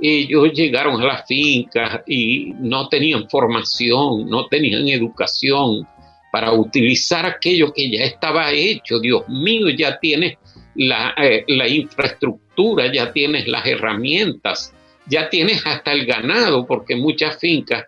Ellos 0.00 0.52
llegaron 0.54 1.02
a 1.02 1.06
las 1.06 1.26
fincas 1.26 2.00
y 2.06 2.54
no 2.58 2.88
tenían 2.88 3.28
formación, 3.28 4.26
no 4.28 4.46
tenían 4.46 4.88
educación 4.88 5.86
para 6.32 6.52
utilizar 6.52 7.26
aquello 7.26 7.74
que 7.74 7.90
ya 7.90 8.04
estaba 8.04 8.50
hecho. 8.52 8.98
Dios 8.98 9.28
mío, 9.28 9.68
ya 9.68 10.00
tienes 10.00 10.38
la, 10.74 11.14
eh, 11.16 11.44
la 11.48 11.68
infraestructura, 11.68 12.92
ya 12.92 13.12
tienes 13.12 13.46
las 13.48 13.66
herramientas, 13.66 14.72
ya 15.06 15.28
tienes 15.28 15.66
hasta 15.66 15.92
el 15.92 16.06
ganado, 16.06 16.66
porque 16.66 16.96
muchas 16.96 17.38
fincas 17.38 17.84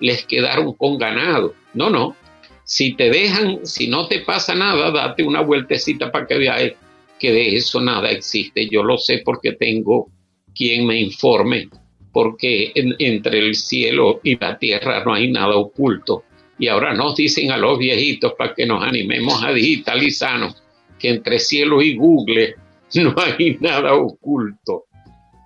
les 0.00 0.24
quedaron 0.26 0.74
con 0.74 0.98
ganado. 0.98 1.54
No, 1.74 1.90
no. 1.90 2.16
Si 2.64 2.94
te 2.94 3.10
dejan, 3.10 3.64
si 3.66 3.88
no 3.88 4.08
te 4.08 4.20
pasa 4.20 4.54
nada, 4.54 4.90
date 4.90 5.22
una 5.22 5.40
vueltecita 5.40 6.12
para 6.12 6.26
que 6.26 6.36
veas 6.36 6.72
que 7.18 7.32
de 7.32 7.56
eso 7.56 7.80
nada 7.80 8.10
existe. 8.10 8.68
Yo 8.68 8.82
lo 8.82 8.98
sé 8.98 9.22
porque 9.24 9.52
tengo 9.52 10.08
quien 10.54 10.86
me 10.86 11.00
informe, 11.00 11.68
porque 12.12 12.72
entre 12.74 13.38
el 13.38 13.54
cielo 13.54 14.20
y 14.22 14.36
la 14.38 14.58
tierra 14.58 15.02
no 15.04 15.14
hay 15.14 15.30
nada 15.30 15.56
oculto. 15.56 16.24
Y 16.58 16.68
ahora 16.68 16.92
nos 16.92 17.16
dicen 17.16 17.52
a 17.52 17.56
los 17.56 17.78
viejitos 17.78 18.34
para 18.36 18.54
que 18.54 18.66
nos 18.66 18.82
animemos 18.82 19.42
a 19.42 19.52
digitalizarnos 19.52 20.62
que 20.98 21.10
entre 21.10 21.38
cielo 21.38 21.80
y 21.82 21.96
Google 21.96 22.54
no 22.94 23.14
hay 23.16 23.56
nada 23.60 23.94
oculto. 23.94 24.84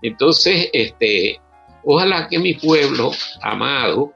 Entonces, 0.03 0.69
este, 0.73 1.41
ojalá 1.85 2.29
que 2.29 2.39
mi 2.39 2.55
pueblo 2.55 3.13
amado, 3.41 4.13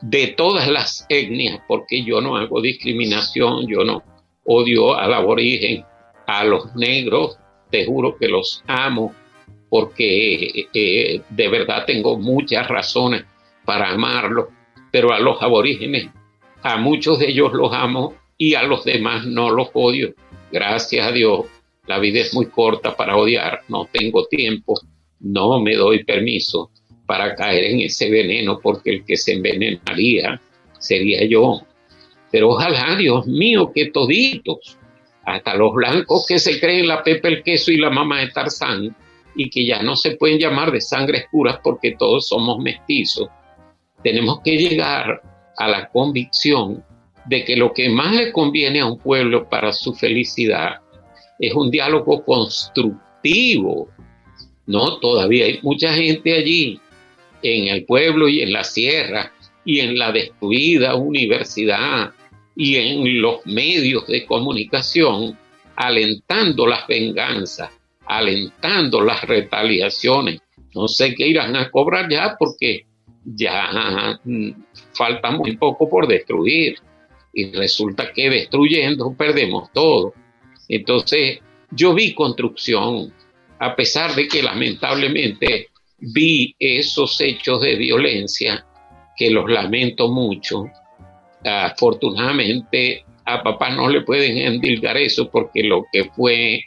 de 0.00 0.28
todas 0.28 0.66
las 0.68 1.06
etnias, 1.08 1.60
porque 1.68 2.02
yo 2.02 2.20
no 2.20 2.36
hago 2.36 2.60
discriminación, 2.62 3.66
yo 3.66 3.84
no 3.84 4.02
odio 4.44 4.96
al 4.96 5.12
aborigen, 5.12 5.84
a 6.26 6.44
los 6.44 6.74
negros, 6.74 7.38
te 7.70 7.84
juro 7.84 8.16
que 8.16 8.28
los 8.28 8.64
amo, 8.66 9.14
porque 9.68 10.68
eh, 10.72 11.20
de 11.28 11.48
verdad 11.48 11.84
tengo 11.86 12.18
muchas 12.18 12.66
razones 12.66 13.24
para 13.64 13.90
amarlos, 13.90 14.46
pero 14.90 15.12
a 15.12 15.20
los 15.20 15.40
aborígenes, 15.42 16.08
a 16.62 16.78
muchos 16.78 17.18
de 17.18 17.28
ellos 17.28 17.52
los 17.52 17.72
amo 17.72 18.14
y 18.38 18.54
a 18.54 18.62
los 18.62 18.84
demás 18.84 19.26
no 19.26 19.50
los 19.50 19.68
odio 19.74 20.14
gracias 20.50 21.06
a 21.06 21.12
Dios, 21.12 21.46
la 21.86 21.98
vida 21.98 22.20
es 22.20 22.34
muy 22.34 22.46
corta 22.46 22.96
para 22.96 23.16
odiar, 23.16 23.62
no 23.68 23.88
tengo 23.90 24.26
tiempo, 24.26 24.74
no 25.20 25.60
me 25.60 25.74
doy 25.74 26.04
permiso 26.04 26.70
para 27.06 27.34
caer 27.34 27.64
en 27.64 27.80
ese 27.80 28.10
veneno 28.10 28.60
porque 28.62 28.90
el 28.90 29.04
que 29.04 29.16
se 29.16 29.32
envenenaría 29.32 30.40
sería 30.78 31.24
yo. 31.26 31.62
Pero 32.30 32.50
ojalá, 32.50 32.96
Dios 32.96 33.26
mío, 33.26 33.72
que 33.74 33.90
toditos, 33.90 34.78
hasta 35.24 35.54
los 35.54 35.74
blancos 35.74 36.24
que 36.26 36.38
se 36.38 36.60
creen 36.60 36.86
la 36.86 37.02
Pepe 37.02 37.28
el 37.28 37.42
Queso 37.42 37.72
y 37.72 37.78
la 37.78 37.90
mamá 37.90 38.20
de 38.20 38.28
Tarzán, 38.28 38.96
y 39.34 39.50
que 39.50 39.66
ya 39.66 39.82
no 39.82 39.96
se 39.96 40.12
pueden 40.12 40.38
llamar 40.38 40.70
de 40.70 40.80
sangres 40.80 41.24
puras 41.30 41.58
porque 41.62 41.96
todos 41.98 42.28
somos 42.28 42.58
mestizos, 42.58 43.28
tenemos 44.02 44.40
que 44.44 44.56
llegar 44.56 45.22
a 45.56 45.68
la 45.68 45.88
convicción 45.88 46.84
de 47.26 47.44
que 47.44 47.56
lo 47.56 47.72
que 47.72 47.88
más 47.88 48.14
le 48.14 48.32
conviene 48.32 48.80
a 48.80 48.86
un 48.86 48.98
pueblo 48.98 49.48
para 49.48 49.72
su 49.72 49.94
felicidad 49.94 50.80
es 51.38 51.54
un 51.54 51.70
diálogo 51.70 52.24
constructivo. 52.24 53.88
No, 54.66 54.98
todavía 54.98 55.46
hay 55.46 55.58
mucha 55.62 55.92
gente 55.94 56.34
allí 56.34 56.80
en 57.42 57.68
el 57.68 57.84
pueblo 57.84 58.28
y 58.28 58.42
en 58.42 58.52
la 58.52 58.64
sierra 58.64 59.32
y 59.64 59.80
en 59.80 59.98
la 59.98 60.12
destruida 60.12 60.94
universidad 60.94 62.12
y 62.56 62.76
en 62.76 63.20
los 63.20 63.44
medios 63.46 64.06
de 64.06 64.26
comunicación 64.26 65.36
alentando 65.76 66.66
las 66.66 66.86
venganzas, 66.86 67.70
alentando 68.06 69.00
las 69.00 69.22
retaliaciones. 69.22 70.40
No 70.74 70.88
sé 70.88 71.14
qué 71.14 71.26
irán 71.26 71.56
a 71.56 71.70
cobrar 71.70 72.10
ya 72.10 72.36
porque 72.38 72.84
ya 73.24 74.18
mm, 74.24 74.50
falta 74.92 75.30
muy 75.30 75.56
poco 75.56 75.88
por 75.88 76.06
destruir 76.06 76.76
y 77.32 77.52
resulta 77.52 78.12
que 78.12 78.30
destruyendo 78.30 79.14
perdemos 79.14 79.70
todo. 79.72 80.14
Entonces, 80.68 81.40
yo 81.70 81.94
vi 81.94 82.14
construcción, 82.14 83.12
a 83.58 83.76
pesar 83.76 84.14
de 84.14 84.28
que 84.28 84.42
lamentablemente 84.42 85.68
vi 85.98 86.54
esos 86.58 87.20
hechos 87.20 87.60
de 87.60 87.76
violencia, 87.76 88.66
que 89.16 89.30
los 89.30 89.50
lamento 89.50 90.08
mucho. 90.08 90.64
Afortunadamente, 91.44 93.04
a 93.24 93.42
papá 93.42 93.70
no 93.70 93.88
le 93.88 94.02
pueden 94.02 94.38
endilgar 94.38 94.96
eso 94.96 95.30
porque 95.30 95.62
lo 95.62 95.84
que 95.92 96.04
fue 96.16 96.64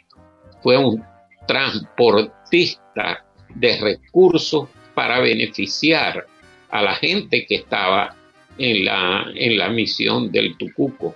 fue 0.62 0.78
un 0.78 1.04
transportista 1.46 3.24
de 3.54 3.76
recursos 3.76 4.68
para 4.94 5.20
beneficiar 5.20 6.26
a 6.70 6.82
la 6.82 6.94
gente 6.94 7.44
que 7.46 7.56
estaba 7.56 8.16
en 8.58 8.84
la, 8.84 9.26
en 9.34 9.56
la 9.58 9.68
misión 9.68 10.30
del 10.30 10.56
Tucuco 10.56 11.14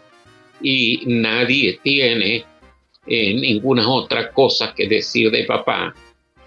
y 0.60 1.02
nadie 1.06 1.78
tiene 1.82 2.44
eh, 3.06 3.34
ninguna 3.34 3.88
otra 3.88 4.32
cosa 4.32 4.74
que 4.74 4.88
decir 4.88 5.30
de 5.30 5.44
papá, 5.44 5.94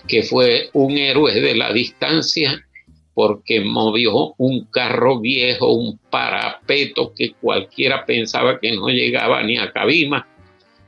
que 0.07 0.23
fue 0.23 0.69
un 0.73 0.97
héroe 0.97 1.33
de 1.39 1.55
la 1.55 1.71
distancia 1.71 2.65
porque 3.13 3.61
movió 3.61 4.35
un 4.37 4.65
carro 4.65 5.19
viejo, 5.19 5.73
un 5.73 5.99
parapeto 6.09 7.13
que 7.15 7.33
cualquiera 7.33 8.05
pensaba 8.05 8.59
que 8.59 8.71
no 8.71 8.87
llegaba 8.89 9.43
ni 9.43 9.57
a 9.57 9.71
Cabima 9.71 10.27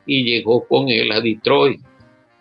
y 0.05 0.23
llegó 0.23 0.65
con 0.67 0.89
él 0.89 1.11
a 1.11 1.21
Detroit. 1.21 1.81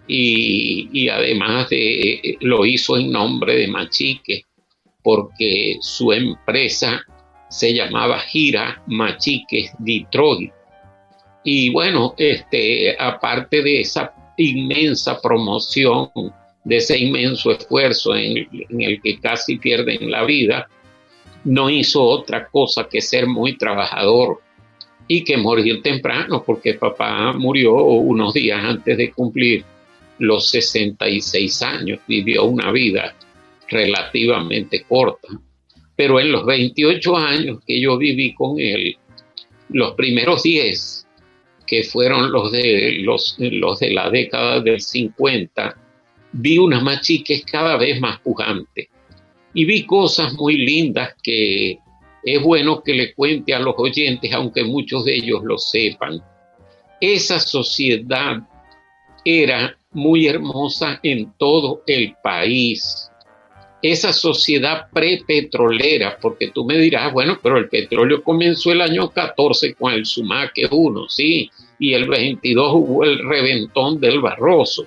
Y, 0.06 0.88
y 0.92 1.08
además 1.08 1.70
de, 1.70 2.36
lo 2.40 2.66
hizo 2.66 2.96
en 2.96 3.12
nombre 3.12 3.56
de 3.56 3.68
Machique, 3.68 4.44
porque 5.02 5.78
su 5.80 6.12
empresa 6.12 7.04
se 7.52 7.74
llamaba 7.74 8.18
Gira 8.18 8.82
Machiques 8.86 9.72
Detroit. 9.78 10.50
Y 11.44 11.70
bueno, 11.70 12.14
este, 12.16 12.96
aparte 12.98 13.62
de 13.62 13.82
esa 13.82 14.14
inmensa 14.38 15.20
promoción, 15.20 16.08
de 16.64 16.76
ese 16.76 16.96
inmenso 16.96 17.50
esfuerzo 17.50 18.16
en, 18.16 18.48
el 18.80 19.02
que 19.02 19.20
casi 19.20 19.58
pierden 19.58 20.10
la 20.10 20.24
vida, 20.24 20.66
no 21.44 21.68
hizo 21.68 22.02
otra 22.02 22.48
cosa 22.48 22.88
que 22.88 23.02
ser 23.02 23.26
muy 23.26 23.58
trabajador 23.58 24.40
y 25.06 25.22
que 25.22 25.36
morir 25.36 25.82
temprano, 25.82 26.42
porque 26.46 26.72
papá 26.74 27.34
murió 27.34 27.74
unos 27.74 28.32
días 28.32 28.64
antes 28.64 28.96
de 28.96 29.12
cumplir 29.12 29.62
los 30.18 30.48
66 30.48 31.62
años, 31.62 32.00
vivió 32.08 32.44
una 32.44 32.72
vida 32.72 33.14
relativamente 33.68 34.84
corta. 34.84 35.28
Pero 35.96 36.20
en 36.20 36.32
los 36.32 36.46
28 36.46 37.16
años 37.16 37.58
que 37.66 37.80
yo 37.80 37.98
viví 37.98 38.34
con 38.34 38.58
él, 38.58 38.96
los 39.68 39.92
primeros 39.94 40.42
10, 40.42 41.06
que 41.66 41.84
fueron 41.84 42.32
los 42.32 42.52
de, 42.52 42.98
los, 43.02 43.36
de 43.38 43.90
la 43.90 44.10
década 44.10 44.60
del 44.60 44.80
50, 44.80 45.76
vi 46.32 46.58
unas 46.58 46.82
machiques 46.82 47.44
cada 47.44 47.76
vez 47.76 48.00
más 48.00 48.20
pujantes 48.20 48.88
y 49.54 49.64
vi 49.64 49.84
cosas 49.84 50.32
muy 50.34 50.56
lindas 50.56 51.14
que 51.22 51.78
es 52.24 52.42
bueno 52.42 52.82
que 52.82 52.94
le 52.94 53.14
cuente 53.14 53.54
a 53.54 53.58
los 53.58 53.74
oyentes, 53.76 54.32
aunque 54.32 54.64
muchos 54.64 55.04
de 55.04 55.16
ellos 55.16 55.42
lo 55.44 55.58
sepan. 55.58 56.22
Esa 57.00 57.40
sociedad 57.40 58.36
era 59.24 59.76
muy 59.92 60.26
hermosa 60.26 61.00
en 61.02 61.32
todo 61.36 61.82
el 61.86 62.14
país. 62.22 63.10
Esa 63.82 64.12
sociedad 64.12 64.86
prepetrolera, 64.92 66.16
porque 66.20 66.52
tú 66.52 66.64
me 66.64 66.78
dirás, 66.78 67.12
bueno, 67.12 67.38
pero 67.42 67.58
el 67.58 67.68
petróleo 67.68 68.22
comenzó 68.22 68.70
el 68.70 68.80
año 68.80 69.10
14 69.10 69.74
con 69.74 69.92
el 69.92 70.06
Sumaque 70.06 70.68
1, 70.70 71.08
sí, 71.08 71.50
y 71.80 71.94
el 71.94 72.08
22 72.08 72.72
hubo 72.74 73.04
el 73.04 73.18
reventón 73.28 74.00
del 74.00 74.20
Barroso. 74.20 74.84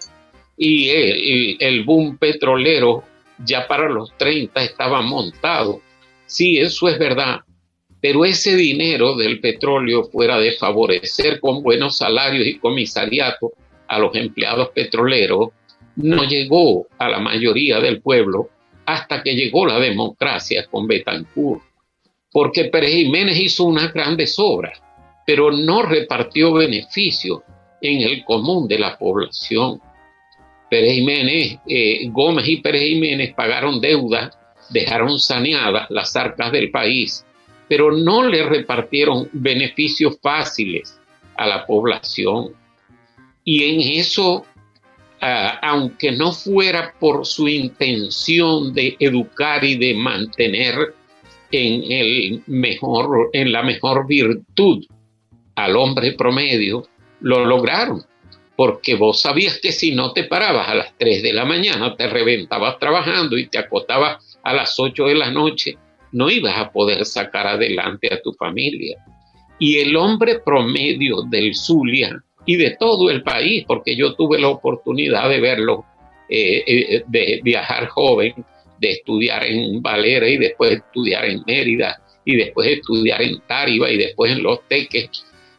Y 0.58 0.88
el, 0.90 1.58
el 1.60 1.84
boom 1.84 2.18
petrolero 2.18 3.04
ya 3.44 3.68
para 3.68 3.90
los 3.90 4.16
30 4.18 4.64
estaba 4.64 5.02
montado. 5.02 5.82
Sí, 6.26 6.58
eso 6.58 6.88
es 6.88 6.98
verdad, 6.98 7.42
pero 8.00 8.24
ese 8.24 8.56
dinero 8.56 9.16
del 9.16 9.40
petróleo 9.40 10.04
fuera 10.06 10.40
de 10.40 10.54
favorecer 10.54 11.40
con 11.40 11.62
buenos 11.62 11.98
salarios 11.98 12.48
y 12.48 12.60
comisariato 12.60 13.52
a 13.88 14.00
los 14.00 14.16
empleados 14.16 14.70
petroleros, 14.70 15.50
no 15.96 16.24
llegó 16.24 16.88
a 16.98 17.10
la 17.10 17.20
mayoría 17.20 17.80
del 17.80 18.02
pueblo 18.02 18.50
hasta 18.86 19.24
que 19.24 19.36
llegó 19.36 19.66
la 19.66 19.80
democracia 19.80 20.66
con 20.70 20.88
Betancourt. 20.88 21.64
Porque 22.32 22.66
Pérez 22.66 22.92
Jiménez 22.92 23.38
hizo 23.38 23.64
unas 23.64 23.94
grandes 23.94 24.36
obras, 24.38 24.82
pero 25.26 25.52
no 25.52 25.82
repartió 25.82 26.54
beneficios 26.54 27.40
en 27.82 28.02
el 28.02 28.24
común 28.24 28.68
de 28.68 28.80
la 28.80 28.98
población. 28.98 29.80
Pérez 30.70 30.94
Jiménez, 30.94 31.60
eh, 31.68 32.08
Gómez 32.10 32.48
y 32.48 32.58
Pérez 32.58 32.82
Jiménez 32.82 33.34
pagaron 33.34 33.80
deudas, 33.80 34.38
dejaron 34.70 35.20
saneadas 35.20 35.90
las 35.90 36.16
arcas 36.16 36.52
del 36.52 36.72
país, 36.72 37.26
pero 37.68 37.92
no 37.92 38.28
le 38.28 38.44
repartieron 38.44 39.30
beneficios 39.32 40.18
fáciles 40.22 41.00
a 41.36 41.48
la 41.48 41.66
población. 41.66 42.54
Y 43.44 43.64
en 43.64 44.00
eso, 44.00 44.46
aunque 45.26 46.12
no 46.12 46.32
fuera 46.32 46.94
por 47.00 47.26
su 47.26 47.48
intención 47.48 48.74
de 48.74 48.96
educar 49.00 49.64
y 49.64 49.76
de 49.76 49.94
mantener 49.96 50.94
en, 51.52 51.92
el 51.92 52.44
mejor, 52.48 53.30
en 53.34 53.52
la 53.52 53.64
mejor 53.64 54.06
virtud 54.08 54.86
al 55.56 55.76
hombre 55.78 56.14
promedio, 56.14 56.88
lo 57.22 57.46
lograron. 57.46 58.04
Porque 58.56 58.96
vos 58.96 59.22
sabías 59.22 59.60
que 59.60 59.72
si 59.72 59.96
no 59.96 60.14
te 60.14 60.26
parabas 60.26 60.70
a 60.70 60.76
las 60.76 60.98
3 60.98 61.24
de 61.24 61.34
la 61.34 61.44
mañana, 61.44 61.96
te 61.96 62.08
reventabas 62.08 62.78
trabajando 62.80 63.38
y 63.38 63.48
te 63.48 63.58
acotabas 63.58 64.40
a 64.44 64.54
las 64.54 64.80
8 64.80 65.08
de 65.08 65.16
la 65.16 65.32
noche, 65.32 65.78
no 66.12 66.30
ibas 66.30 66.58
a 66.58 66.72
poder 66.72 67.04
sacar 67.04 67.48
adelante 67.48 68.14
a 68.14 68.22
tu 68.22 68.32
familia. 68.34 69.04
Y 69.60 69.80
el 69.80 69.96
hombre 69.96 70.40
promedio 70.40 71.24
del 71.24 71.56
Zulia 71.56 72.22
y 72.46 72.56
de 72.58 72.78
todo 72.80 73.10
el 73.10 73.24
país, 73.24 73.66
porque 73.68 73.96
yo 73.96 74.14
tuve 74.14 74.40
la 74.40 74.50
oportunidad 74.50 75.30
de 75.30 75.40
verlo, 75.40 75.86
eh, 76.30 76.64
eh, 76.66 77.04
de 77.08 77.40
viajar 77.44 77.88
joven, 77.88 78.34
de 78.80 78.92
estudiar 78.92 79.46
en 79.46 79.82
Valera 79.82 80.28
y 80.28 80.38
después 80.38 80.74
estudiar 80.74 81.26
en 81.26 81.42
Mérida 81.46 82.02
y 82.24 82.36
después 82.36 82.68
estudiar 82.68 83.22
en 83.22 83.40
Táriba 83.48 83.90
y 83.92 83.98
después 83.98 84.32
en 84.32 84.44
Los 84.44 84.68
Teques, 84.68 85.10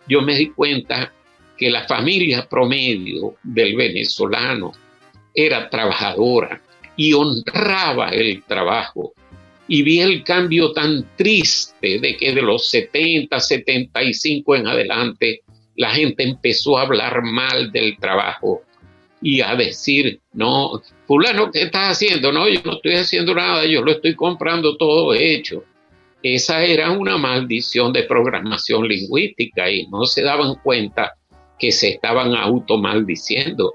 yo 0.09 0.23
me 0.23 0.37
di 0.37 0.51
cuenta 0.51 1.13
que 1.57 1.71
la 1.71 1.87
familia 1.87 2.47
promedio 2.49 3.37
del 3.43 3.77
venezolano 3.77 4.73
era 5.35 5.69
trabajadora 5.71 6.61
y 6.97 7.13
honraba 7.13 8.11
el 8.11 8.43
trabajo. 8.45 9.13
Y 9.69 9.83
vi 9.83 10.01
el 10.01 10.23
cambio 10.23 10.73
tan 10.73 11.17
triste 11.17 11.99
de 11.99 12.17
que 12.17 12.33
de 12.33 12.43
los 12.43 12.69
70, 12.69 13.41
75 13.41 14.57
en 14.57 14.67
adelante 14.67 15.43
la 15.77 15.91
gente 15.91 16.23
empezó 16.23 16.79
a 16.79 16.83
hablar 16.83 17.23
mal 17.23 17.71
del 17.71 17.97
trabajo 17.99 18.63
y 19.21 19.41
a 19.41 19.55
decir, 19.55 20.21
no, 20.33 20.83
fulano, 21.07 21.51
¿qué 21.51 21.63
estás 21.63 21.97
haciendo? 21.97 22.33
No, 22.33 22.49
yo 22.49 22.61
no 22.65 22.75
estoy 22.75 22.95
haciendo 22.95 23.35
nada, 23.35 23.65
yo 23.67 23.83
lo 23.83 23.93
estoy 23.93 24.15
comprando 24.15 24.77
todo 24.77 25.15
hecho. 25.15 25.65
Esa 26.23 26.65
era 26.65 26.91
una 26.91 27.17
maldición 27.19 27.93
de 27.93 28.05
programación 28.05 28.87
lingüística 28.89 29.71
y 29.71 29.87
no 29.89 30.05
se 30.05 30.23
daban 30.23 30.57
cuenta 30.63 31.15
que 31.59 31.73
se 31.73 31.91
estaban 31.91 32.35
automaldiciendo, 32.35 33.75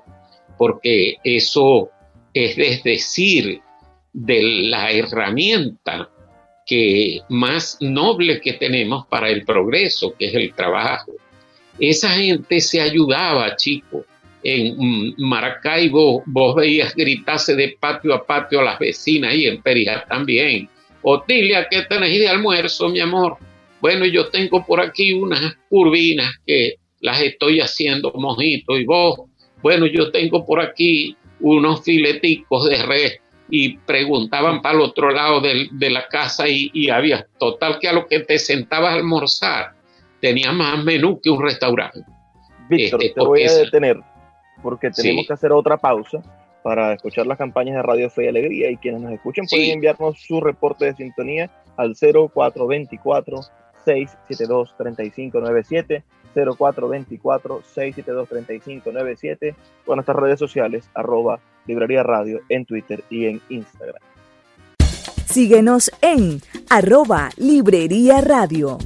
porque 0.58 1.16
eso 1.24 1.90
es 2.34 2.84
decir, 2.84 3.62
de 4.14 4.42
la 4.70 4.92
herramienta 4.92 6.10
que 6.66 7.22
más 7.30 7.78
noble 7.82 8.40
que 8.40 8.54
tenemos 8.54 9.06
para 9.08 9.30
el 9.30 9.44
progreso, 9.46 10.16
que 10.18 10.28
es 10.28 10.36
el 10.36 10.54
trabajo. 10.54 11.12
Esa 11.82 12.12
gente 12.12 12.62
se 12.62 12.80
ayudaba, 12.80 13.56
chicos. 13.56 14.06
En 14.44 15.16
Maracaibo 15.18 16.22
vos 16.28 16.56
veías 16.56 16.96
gritarse 16.96 17.56
de 17.56 17.76
patio 17.80 18.14
a 18.14 18.24
patio 18.24 18.60
a 18.60 18.64
las 18.64 18.80
vecinas 18.80 19.34
y 19.34 19.48
en 19.48 19.64
Perijá 19.64 20.06
también. 20.08 20.70
Otilia, 21.02 21.68
¿qué 21.70 21.82
tenés 21.82 22.20
de 22.20 22.30
almuerzo, 22.30 22.90
mi 22.90 23.00
amor? 23.00 23.38
Bueno, 23.82 24.06
yo 24.06 24.30
tengo 24.30 24.64
por 24.64 24.80
aquí 24.80 25.14
unas 25.14 25.56
curvinas 25.70 26.32
que 26.46 26.76
las 27.00 27.20
estoy 27.20 27.62
haciendo 27.62 28.12
mojito 28.14 28.78
y 28.78 28.86
vos, 28.86 29.22
bueno, 29.64 29.88
yo 29.88 30.12
tengo 30.12 30.46
por 30.46 30.62
aquí 30.62 31.18
unos 31.40 31.84
fileticos 31.84 32.70
de 32.70 32.84
res 32.84 33.20
y 33.50 33.78
preguntaban 33.78 34.62
para 34.62 34.76
el 34.76 34.82
otro 34.82 35.10
lado 35.10 35.42
de, 35.42 35.90
la 35.90 36.08
casa 36.08 36.48
y, 36.48 36.70
y, 36.74 36.90
había 36.90 37.26
total 37.40 37.80
que 37.80 37.88
a 37.88 37.94
lo 37.94 38.08
que 38.08 38.20
te 38.20 38.38
sentabas 38.38 38.92
a 38.92 38.98
almorzar 38.98 39.81
tenía 40.22 40.52
más 40.52 40.84
menú 40.84 41.20
que 41.22 41.30
un 41.30 41.42
restaurante. 41.44 42.00
Víctor, 42.70 43.04
este, 43.04 43.20
te 43.20 43.26
voy 43.26 43.44
a 43.44 43.54
detener 43.54 44.00
porque 44.62 44.92
tenemos 44.92 45.28
que 45.28 45.34
hacer 45.34 45.52
otra 45.52 45.78
pausa 45.78 46.22
para 46.64 46.94
escuchar 46.94 47.26
las 47.26 47.38
campañas 47.38 47.76
de 47.76 47.82
Radio 47.82 48.10
Fe 48.10 48.26
y 48.26 48.28
Alegría 48.28 48.70
y 48.70 48.78
quienes 48.78 49.02
nos 49.02 49.12
escuchen 49.12 49.46
pueden 49.50 49.72
enviarnos 49.72 50.22
su 50.22 50.40
reporte 50.40 50.86
de 50.86 50.94
sintonía 50.94 51.50
al 51.76 51.96
0424 51.96 53.42
672 53.84 54.76
3597 54.78 56.04
0424 56.34 57.62
672 57.64 58.30
3597 58.30 59.56
con 59.86 59.96
nuestras 59.96 60.18
redes 60.18 60.40
sociales 60.40 60.90
arroba 60.94 61.40
librería 61.66 62.04
radio 62.04 62.40
en 62.50 62.66
Twitter 62.66 63.04
y 63.10 63.26
en 63.26 63.42
Instagram. 63.50 64.02
Síguenos 65.26 65.92
en 66.02 66.42
arroba 66.70 67.30
librería 67.38 68.22
radio. 68.22 68.78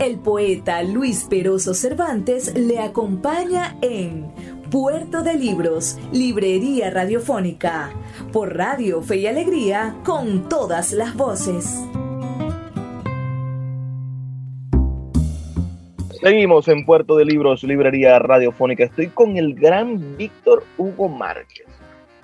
El 0.00 0.18
poeta 0.18 0.82
Luis 0.82 1.26
Peroso 1.28 1.74
Cervantes 1.74 2.54
le 2.56 2.78
acompaña 2.78 3.76
en 3.82 4.32
Puerto 4.70 5.22
de 5.22 5.34
Libros, 5.34 5.98
Librería 6.10 6.88
Radiofónica, 6.88 7.90
por 8.32 8.56
Radio 8.56 9.02
Fe 9.02 9.18
y 9.18 9.26
Alegría, 9.26 9.94
con 10.02 10.48
todas 10.48 10.94
las 10.94 11.14
voces. 11.14 11.86
Seguimos 16.22 16.68
en 16.68 16.86
Puerto 16.86 17.18
de 17.18 17.26
Libros, 17.26 17.62
Librería 17.62 18.18
Radiofónica. 18.18 18.84
Estoy 18.84 19.08
con 19.08 19.36
el 19.36 19.52
gran 19.54 20.16
Víctor 20.16 20.64
Hugo 20.78 21.10
Márquez, 21.10 21.66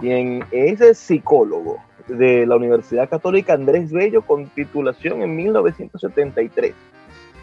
quien 0.01 0.43
es 0.51 0.97
psicólogo 0.97 1.77
de 2.09 2.47
la 2.47 2.57
Universidad 2.57 3.11
Católica 3.11 3.53
Andrés 3.53 3.93
Bello 3.93 4.23
con 4.23 4.47
titulación 4.47 5.21
en 5.21 5.37
1973 5.37 6.73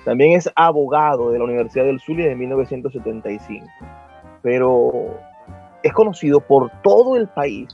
también 0.06 0.34
es 0.34 0.50
abogado 0.56 1.32
de 1.32 1.40
la 1.40 1.46
Universidad 1.46 1.86
del 1.86 2.00
Zulia 2.00 2.28
de 2.28 2.36
1975, 2.36 3.66
pero 4.42 5.18
es 5.82 5.94
conocido 5.94 6.40
por 6.40 6.72
todo 6.82 7.16
el 7.16 7.28
país 7.28 7.70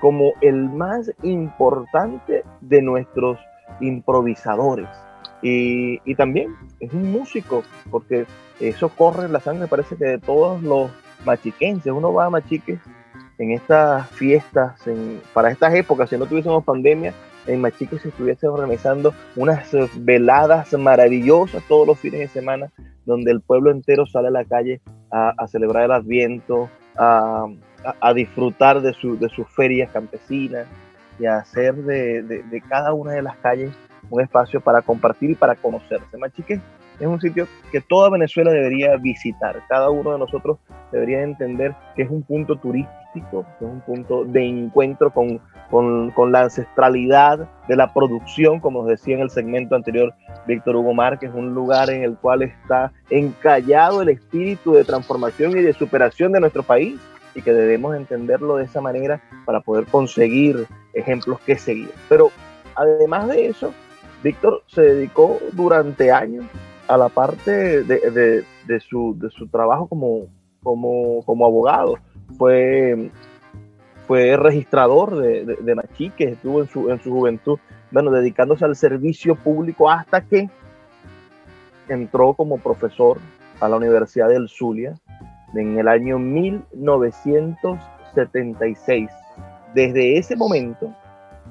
como 0.00 0.32
el 0.40 0.68
más 0.68 1.10
importante 1.22 2.44
de 2.60 2.82
nuestros 2.82 3.38
improvisadores. 3.80 4.88
Y, 5.40 6.14
también 6.16 6.54
es 6.80 6.92
un 6.92 7.12
músico, 7.12 7.62
porque 7.90 8.26
eso 8.60 8.88
corre 8.88 9.28
la 9.28 9.40
sangre, 9.40 9.68
parece 9.68 9.96
que 9.96 10.04
de 10.04 10.18
todos 10.18 10.62
los 10.62 10.90
machiquenses. 11.24 11.92
Uno 11.92 12.12
va 12.12 12.26
a 12.26 12.30
Machiques 12.30 12.80
en 13.38 13.52
estas 13.52 14.08
fiestas, 14.10 14.80
para 15.32 15.50
estas 15.50 15.74
épocas, 15.74 16.10
si 16.10 16.16
no 16.16 16.26
tuviésemos 16.26 16.64
pandemia, 16.64 17.14
en 17.48 17.60
Machiques 17.60 18.02
se 18.02 18.08
estuviese 18.08 18.46
organizando 18.46 19.14
unas 19.34 19.70
veladas 19.96 20.72
maravillosas 20.74 21.62
todos 21.66 21.86
los 21.86 21.98
fines 21.98 22.20
de 22.20 22.28
semana, 22.28 22.70
donde 23.04 23.32
el 23.32 23.40
pueblo 23.40 23.70
entero 23.70 24.06
sale 24.06 24.28
a 24.28 24.32
la 24.32 24.44
calle 24.44 24.80
a, 25.10 25.46
celebrar 25.48 25.84
el 25.84 25.92
Adviento, 25.92 26.68
a, 26.96 27.48
disfrutar 28.14 28.80
de, 28.82 28.92
su, 28.92 29.18
de, 29.18 29.28
sus 29.30 29.48
ferias 29.48 29.90
campesinas 29.90 30.66
y 31.18 31.26
a 31.26 31.38
hacer 31.38 31.74
de, 31.74 32.62
cada 32.68 32.92
una 32.92 33.12
de 33.12 33.22
las 33.22 33.36
calles 33.38 33.72
un 34.10 34.20
espacio 34.20 34.60
para 34.60 34.82
compartir 34.82 35.30
y 35.30 35.34
para 35.34 35.54
conocerse. 35.54 36.16
Machiques 36.16 36.60
es 37.00 37.06
un 37.06 37.20
sitio 37.20 37.46
que 37.70 37.80
toda 37.80 38.10
Venezuela 38.10 38.50
debería 38.50 38.96
visitar. 38.96 39.62
Cada 39.68 39.90
uno 39.90 40.12
de 40.12 40.18
nosotros 40.18 40.58
debería 40.92 41.22
entender 41.22 41.74
que 41.94 42.02
es 42.02 42.10
un 42.10 42.22
punto 42.22 42.56
turístico, 42.56 42.96
es 43.18 43.46
un 43.60 43.80
punto 43.80 44.24
de 44.24 44.44
encuentro 44.44 45.12
con, 45.12 45.40
con, 45.70 46.32
la 46.32 46.42
ancestralidad 46.42 47.48
de 47.68 47.76
la 47.76 47.92
producción, 47.92 48.60
como 48.60 48.86
decía 48.86 49.16
en 49.16 49.22
el 49.22 49.30
segmento 49.30 49.74
anterior 49.74 50.14
Víctor 50.46 50.76
Hugo 50.76 50.94
Márquez, 50.94 51.30
un 51.34 51.54
lugar 51.54 51.90
en 51.90 52.02
el 52.02 52.16
cual 52.16 52.42
está 52.42 52.92
encallado 53.10 54.02
el 54.02 54.08
espíritu 54.08 54.72
de 54.72 54.84
transformación 54.84 55.52
y 55.52 55.62
de 55.62 55.72
superación 55.72 56.32
de 56.32 56.40
nuestro 56.40 56.62
país 56.62 57.00
y 57.34 57.42
que 57.42 57.52
debemos 57.52 57.94
entenderlo 57.96 58.56
de 58.56 58.64
esa 58.64 58.80
manera 58.80 59.20
para 59.44 59.60
poder 59.60 59.86
conseguir 59.86 60.66
ejemplos 60.94 61.40
que 61.40 61.56
seguir. 61.56 61.90
Pero 62.08 62.30
además 62.74 63.28
de 63.28 63.46
eso, 63.46 63.72
Víctor 64.22 64.62
se 64.66 64.82
dedicó 64.82 65.38
durante 65.52 66.10
años 66.10 66.46
a 66.88 66.96
la 66.96 67.08
parte 67.08 67.84
de, 67.84 68.44
de, 68.66 68.80
su, 68.80 69.16
de 69.18 69.30
su 69.30 69.46
trabajo 69.48 69.86
como, 69.86 70.26
como, 70.62 71.22
como 71.24 71.46
abogado. 71.46 71.96
Fue, 72.36 73.10
fue 74.06 74.36
registrador 74.36 75.16
de, 75.16 75.44
de, 75.44 75.74
Machique, 75.74 76.24
estuvo 76.24 76.60
en 76.60 76.68
su, 76.68 76.90
en 76.90 77.00
su 77.00 77.10
juventud, 77.10 77.58
bueno, 77.90 78.10
dedicándose 78.10 78.64
al 78.64 78.76
servicio 78.76 79.34
público 79.34 79.90
hasta 79.90 80.20
que 80.20 80.48
entró 81.88 82.34
como 82.34 82.58
profesor 82.58 83.18
a 83.60 83.68
la 83.68 83.76
Universidad 83.76 84.28
del 84.28 84.48
Zulia 84.48 84.94
en 85.54 85.78
el 85.78 85.88
año 85.88 86.18
1976. 86.18 89.10
Desde 89.74 90.18
ese 90.18 90.36
momento, 90.36 90.94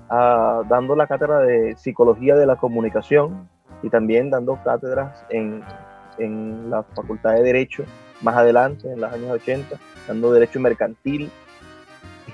ah, 0.09 0.61
dando 0.69 0.95
la 0.95 1.07
cátedra 1.07 1.39
de 1.39 1.75
Psicología 1.75 2.35
de 2.35 2.45
la 2.45 2.55
Comunicación 2.55 3.49
y 3.83 3.89
también 3.89 4.29
dando 4.29 4.57
cátedras 4.63 5.25
en, 5.29 5.61
en 6.17 6.69
la 6.69 6.83
Facultad 6.83 7.33
de 7.33 7.43
Derecho 7.43 7.83
más 8.21 8.36
adelante, 8.36 8.91
en 8.91 9.01
los 9.01 9.12
años 9.12 9.32
80, 9.32 9.77
dando 10.08 10.32
Derecho 10.32 10.60
Mercantil, 10.60 11.30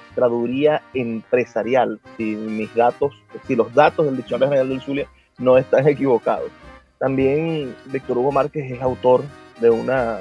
Estraduría 0.09 0.81
Empresarial, 0.93 1.99
si 2.17 2.35
mis 2.35 2.73
datos, 2.75 3.13
si 3.47 3.55
los 3.55 3.73
datos 3.73 4.05
del 4.05 4.17
Diccionario 4.17 4.49
General 4.49 4.69
del 4.69 4.81
Zulia 4.81 5.07
no 5.39 5.57
están 5.57 5.87
equivocados. 5.87 6.51
También 6.99 7.75
Víctor 7.85 8.17
Hugo 8.17 8.31
Márquez 8.31 8.71
es 8.71 8.81
autor 8.81 9.23
de 9.59 9.69
una, 9.69 10.19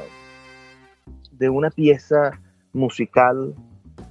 de 1.33 1.48
una 1.48 1.70
pieza 1.70 2.40
musical 2.72 3.55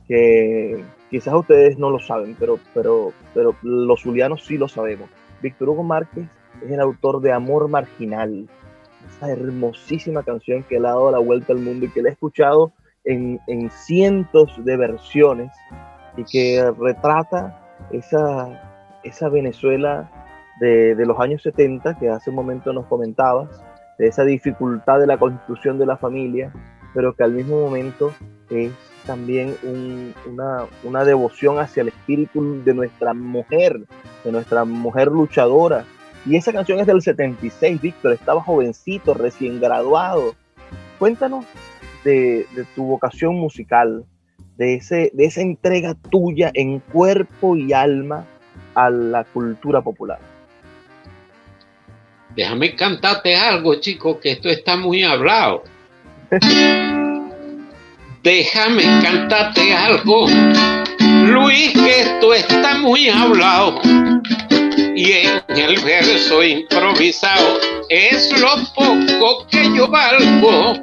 que 0.07 0.83
quizás 1.09 1.33
ustedes 1.33 1.77
no 1.77 1.89
lo 1.89 1.99
saben, 1.99 2.35
pero, 2.39 2.59
pero, 2.73 3.11
pero 3.33 3.55
los 3.61 4.01
zulianos 4.01 4.45
sí 4.45 4.57
lo 4.57 4.67
sabemos. 4.67 5.09
Víctor 5.41 5.69
Hugo 5.69 5.83
Márquez 5.83 6.27
es 6.63 6.71
el 6.71 6.79
autor 6.79 7.21
de 7.21 7.31
Amor 7.31 7.67
Marginal, 7.67 8.47
esa 9.11 9.31
hermosísima 9.31 10.23
canción 10.23 10.63
que 10.63 10.79
le 10.79 10.87
ha 10.87 10.91
dado 10.91 11.11
la 11.11 11.19
vuelta 11.19 11.53
al 11.53 11.59
mundo 11.59 11.85
y 11.85 11.89
que 11.89 12.01
le 12.01 12.09
he 12.09 12.11
escuchado 12.13 12.73
en, 13.03 13.39
cientos 13.71 14.53
de 14.63 14.77
versiones 14.77 15.51
y 16.17 16.23
que 16.23 16.71
retrata 16.79 17.59
esa, 17.91 18.99
esa 19.03 19.29
Venezuela 19.29 20.09
de, 20.59 20.95
de, 20.95 21.05
los 21.05 21.19
años 21.19 21.41
70 21.41 21.97
que 21.97 22.09
hace 22.09 22.29
un 22.29 22.35
momento 22.35 22.73
nos 22.73 22.85
comentabas, 22.85 23.49
de 23.97 24.07
esa 24.07 24.23
dificultad 24.23 24.99
de 24.99 25.07
la 25.07 25.17
constitución 25.17 25.77
de 25.77 25.85
la 25.85 25.97
familia, 25.97 26.51
pero 26.93 27.15
que 27.15 27.23
al 27.23 27.33
mismo 27.33 27.61
momento 27.61 28.13
es 28.49 28.71
también 29.05 29.55
una, 30.25 30.65
una 30.83 31.03
devoción 31.03 31.59
hacia 31.59 31.81
el 31.81 31.89
espíritu 31.89 32.63
de 32.63 32.73
nuestra 32.73 33.13
mujer, 33.13 33.81
de 34.23 34.31
nuestra 34.31 34.65
mujer 34.65 35.07
luchadora, 35.07 35.85
y 36.25 36.35
esa 36.35 36.53
canción 36.53 36.79
es 36.79 36.87
del 36.87 37.01
76, 37.01 37.81
Víctor, 37.81 38.13
estaba 38.13 38.41
jovencito, 38.41 39.13
recién 39.13 39.59
graduado. 39.59 40.35
Cuéntanos 40.99 41.45
de, 42.03 42.45
tu 42.75 42.83
vocación 42.85 43.35
musical, 43.35 44.05
de, 44.57 44.75
ese, 44.75 45.11
de 45.13 45.25
esa 45.25 45.41
entrega 45.41 45.95
tuya 45.95 46.51
en 46.53 46.79
cuerpo 46.79 47.55
y 47.55 47.73
alma 47.73 48.25
a 48.75 48.89
la 48.91 49.23
cultura 49.23 49.81
popular. 49.81 50.19
Déjame 52.35 52.75
cantarte 52.75 53.35
algo, 53.35 53.75
chico, 53.79 54.19
que 54.19 54.33
esto 54.33 54.49
está 54.49 54.77
muy 54.77 55.03
hablado. 55.03 55.63
Déjame 58.23 58.83
cantarte 59.01 59.73
algo, 59.73 60.27
Luis, 61.25 61.73
que 61.73 62.01
esto 62.01 62.33
está 62.35 62.77
muy 62.77 63.09
hablado 63.09 63.81
y 65.01 65.13
en 65.13 65.41
el 65.57 65.79
verso 65.79 66.43
improvisado 66.43 67.59
es 67.89 68.31
lo 68.39 68.51
poco 68.75 69.47
que 69.47 69.63
yo 69.75 69.87
valgo. 69.87 70.75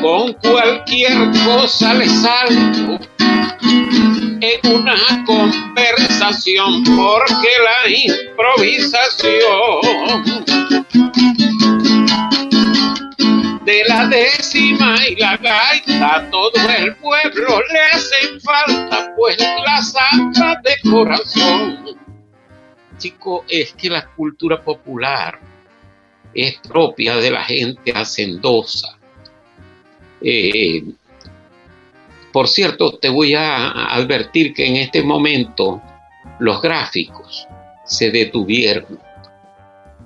Con 0.00 0.32
cualquier 0.34 1.30
cosa 1.44 1.92
le 1.92 2.08
salgo 2.08 2.98
en 3.60 4.72
una 4.72 4.96
conversación 5.26 6.82
porque 6.84 7.50
la 7.62 7.90
improvisación 7.90 9.82
de 13.66 13.84
la 13.86 14.06
décima 14.06 14.96
y 15.06 15.16
la 15.16 15.36
gaita 15.36 16.26
todo 16.30 16.52
el 16.78 16.96
pueblo 16.96 17.60
le 17.70 17.80
hacen 17.92 18.40
falta 18.40 19.12
pues 19.14 19.36
la 19.38 19.82
santa 19.82 20.58
de 20.64 20.90
corazón 20.90 21.99
chico, 23.00 23.44
es 23.48 23.72
que 23.72 23.90
la 23.90 24.06
cultura 24.06 24.62
popular 24.62 25.40
es 26.32 26.58
propia 26.58 27.16
de 27.16 27.30
la 27.32 27.42
gente 27.42 27.92
hacendosa. 27.92 28.96
Eh, 30.20 30.84
por 32.32 32.46
cierto, 32.46 32.98
te 32.98 33.08
voy 33.08 33.34
a 33.34 33.92
advertir 33.92 34.54
que 34.54 34.66
en 34.66 34.76
este 34.76 35.02
momento 35.02 35.82
los 36.38 36.62
gráficos 36.62 37.48
se 37.84 38.12
detuvieron. 38.12 39.00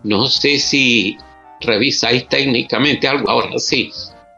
No 0.03 0.27
sé 0.27 0.59
si 0.59 1.19
revisáis 1.61 2.27
técnicamente 2.29 3.07
algo. 3.07 3.29
Ahora 3.29 3.59
sí, 3.59 3.93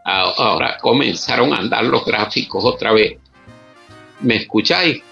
ahora 0.05 0.79
comenzaron 0.79 1.53
a 1.53 1.59
andar 1.59 1.85
los 1.85 2.05
gráficos 2.05 2.64
otra 2.64 2.92
vez. 2.92 3.19
¿Me 4.21 4.37
escucháis? 4.37 5.03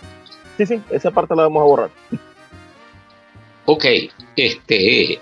Sí, 0.56 0.66
sí, 0.66 0.80
esa 0.90 1.10
parte 1.10 1.36
la 1.36 1.42
vamos 1.42 1.60
a 1.60 1.64
borrar 1.64 1.90
ok, 3.66 3.84
este, 4.36 5.18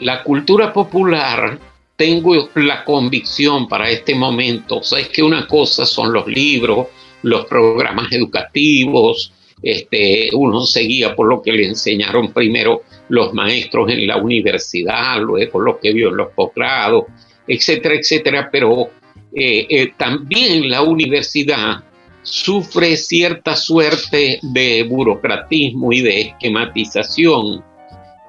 la 0.00 0.22
cultura 0.22 0.72
popular, 0.72 1.58
tengo 1.96 2.48
la 2.56 2.84
convicción 2.84 3.68
para 3.68 3.90
este 3.90 4.14
momento, 4.14 4.78
o 4.78 4.82
sea, 4.82 4.98
es 4.98 5.08
que 5.08 5.22
una 5.22 5.46
cosa 5.46 5.86
son 5.86 6.12
los 6.12 6.26
libros, 6.26 6.88
los 7.22 7.46
programas 7.46 8.12
educativos, 8.12 9.32
este, 9.62 10.28
uno 10.32 10.66
seguía 10.66 11.14
por 11.14 11.28
lo 11.28 11.40
que 11.40 11.52
le 11.52 11.66
enseñaron 11.66 12.32
primero 12.32 12.82
los 13.08 13.32
maestros 13.32 13.90
en 13.90 14.06
la 14.06 14.16
universidad, 14.16 15.20
luego 15.20 15.60
lo 15.60 15.78
que 15.78 15.92
vio 15.92 16.08
en 16.08 16.16
los 16.16 16.32
posgrados, 16.32 17.04
etcétera, 17.46 17.94
etcétera, 17.94 18.48
pero 18.50 18.90
eh, 19.32 19.66
eh, 19.68 19.92
también 19.96 20.68
la 20.70 20.82
universidad 20.82 21.82
sufre 22.24 22.96
cierta 22.96 23.54
suerte 23.54 24.40
de 24.42 24.82
burocratismo 24.82 25.92
y 25.92 26.00
de 26.00 26.20
esquematización, 26.22 27.62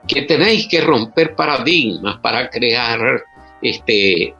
que 0.07 0.21
tenéis 0.23 0.67
que 0.67 0.81
romper 0.81 1.35
paradigmas 1.35 2.19
para 2.19 2.49
crear, 2.49 3.23
este, 3.61 4.35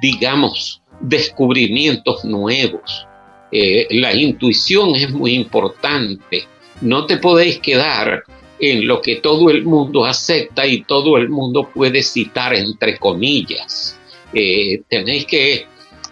digamos, 0.00 0.80
descubrimientos 1.00 2.24
nuevos. 2.24 3.06
Eh, 3.50 3.88
la 3.90 4.14
intuición 4.14 4.94
es 4.94 5.10
muy 5.10 5.32
importante. 5.32 6.44
No 6.80 7.06
te 7.06 7.16
podéis 7.16 7.58
quedar 7.58 8.22
en 8.60 8.86
lo 8.86 9.00
que 9.00 9.16
todo 9.16 9.50
el 9.50 9.64
mundo 9.64 10.04
acepta 10.04 10.66
y 10.66 10.84
todo 10.84 11.16
el 11.16 11.30
mundo 11.30 11.68
puede 11.74 12.02
citar 12.02 12.54
entre 12.54 12.98
comillas. 12.98 13.98
Eh, 14.32 14.82
tenéis 14.88 15.24
que 15.24 15.66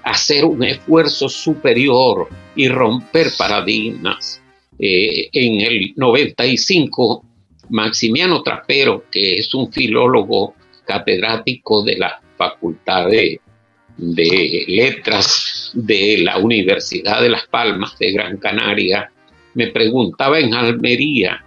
hacer 0.08 0.44
un 0.44 0.64
esfuerzo 0.64 1.28
superior 1.28 2.28
y 2.56 2.68
romper 2.68 3.28
paradigmas. 3.36 4.40
Eh, 4.78 5.28
en 5.32 5.60
el 5.60 5.92
95, 5.96 7.24
Maximiano 7.70 8.42
Trapero, 8.42 9.04
que 9.10 9.38
es 9.38 9.52
un 9.54 9.70
filólogo 9.72 10.54
catedrático 10.86 11.82
de 11.82 11.96
la 11.98 12.20
Facultad 12.36 13.08
de, 13.08 13.40
de 13.96 14.64
Letras 14.68 15.72
de 15.74 16.18
la 16.22 16.38
Universidad 16.38 17.20
de 17.20 17.28
Las 17.28 17.46
Palmas 17.46 17.98
de 17.98 18.12
Gran 18.12 18.38
Canaria, 18.38 19.10
me 19.54 19.66
preguntaba 19.68 20.38
en 20.38 20.54
Almería 20.54 21.44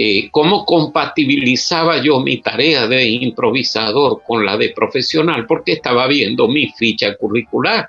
eh, 0.00 0.28
cómo 0.30 0.64
compatibilizaba 0.64 2.00
yo 2.00 2.20
mi 2.20 2.40
tarea 2.40 2.86
de 2.86 3.04
improvisador 3.04 4.22
con 4.24 4.46
la 4.46 4.56
de 4.56 4.68
profesional, 4.68 5.44
porque 5.44 5.72
estaba 5.72 6.06
viendo 6.06 6.46
mi 6.46 6.68
ficha 6.68 7.16
curricular. 7.16 7.88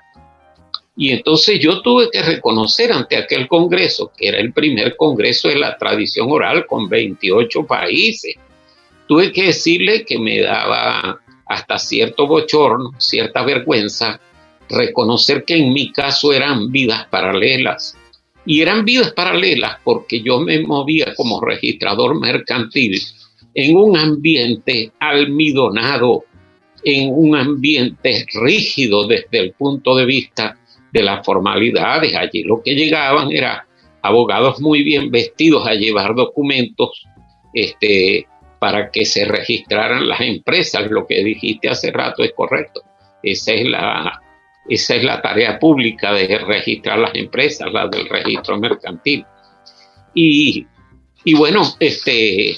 Y 0.96 1.10
entonces 1.10 1.60
yo 1.60 1.80
tuve 1.82 2.10
que 2.10 2.20
reconocer 2.20 2.90
ante 2.90 3.16
aquel 3.16 3.46
congreso, 3.46 4.10
que 4.16 4.26
era 4.26 4.38
el 4.38 4.52
primer 4.52 4.96
congreso 4.96 5.46
de 5.46 5.60
la 5.60 5.78
tradición 5.78 6.32
oral 6.32 6.66
con 6.66 6.88
28 6.88 7.64
países, 7.64 8.34
tuve 9.06 9.30
que 9.30 9.44
decirle 9.44 10.04
que 10.04 10.18
me 10.18 10.40
daba 10.40 11.20
hasta 11.46 11.78
cierto 11.78 12.26
bochorno, 12.26 12.90
cierta 12.98 13.44
vergüenza, 13.44 14.20
reconocer 14.68 15.44
que 15.44 15.58
en 15.58 15.72
mi 15.72 15.92
caso 15.92 16.32
eran 16.32 16.72
vidas 16.72 17.06
paralelas 17.06 17.96
y 18.46 18.62
eran 18.62 18.84
vidas 18.84 19.12
paralelas 19.12 19.76
porque 19.84 20.22
yo 20.22 20.40
me 20.40 20.60
movía 20.60 21.14
como 21.14 21.40
registrador 21.40 22.18
mercantil 22.18 23.00
en 23.54 23.76
un 23.76 23.96
ambiente 23.96 24.92
almidonado, 24.98 26.24
en 26.84 27.10
un 27.12 27.36
ambiente 27.36 28.26
rígido 28.34 29.06
desde 29.06 29.38
el 29.38 29.52
punto 29.52 29.94
de 29.94 30.06
vista 30.06 30.56
de 30.92 31.02
las 31.02 31.24
formalidades. 31.24 32.14
Allí 32.14 32.42
lo 32.42 32.62
que 32.62 32.74
llegaban 32.74 33.30
eran 33.30 33.58
abogados 34.02 34.60
muy 34.60 34.82
bien 34.82 35.10
vestidos 35.10 35.66
a 35.66 35.74
llevar 35.74 36.14
documentos 36.14 37.04
este, 37.52 38.26
para 38.58 38.90
que 38.90 39.04
se 39.04 39.24
registraran 39.24 40.08
las 40.08 40.20
empresas. 40.20 40.90
Lo 40.90 41.06
que 41.06 41.22
dijiste 41.22 41.68
hace 41.68 41.90
rato 41.90 42.22
es 42.22 42.32
correcto. 42.32 42.82
Esa 43.22 43.52
es 43.52 43.66
la, 43.66 44.22
esa 44.68 44.96
es 44.96 45.04
la 45.04 45.20
tarea 45.20 45.58
pública 45.58 46.12
de 46.12 46.38
registrar 46.38 46.98
las 46.98 47.14
empresas, 47.14 47.72
la 47.72 47.88
del 47.88 48.08
registro 48.08 48.58
mercantil. 48.58 49.24
Y, 50.14 50.66
bueno, 51.34 51.62
este, 51.78 52.56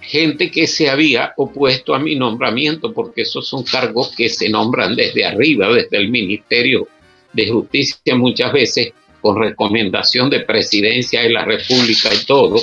gente 0.00 0.50
que 0.50 0.66
se 0.66 0.88
había 0.88 1.34
opuesto 1.36 1.94
a 1.94 1.98
mi 1.98 2.16
nombramiento, 2.16 2.92
porque 2.92 3.22
esos 3.22 3.46
son 3.46 3.64
cargos 3.64 4.14
que 4.16 4.28
se 4.28 4.48
nombran 4.48 4.96
desde 4.96 5.24
arriba, 5.24 5.72
desde 5.72 5.98
el 5.98 6.08
Ministerio 6.08 6.88
de 7.32 7.48
Justicia 7.48 8.14
muchas 8.14 8.52
veces, 8.52 8.92
con 9.20 9.40
recomendación 9.40 10.28
de 10.30 10.40
presidencia 10.40 11.22
de 11.22 11.30
la 11.30 11.44
República 11.44 12.10
y 12.12 12.26
todo, 12.26 12.60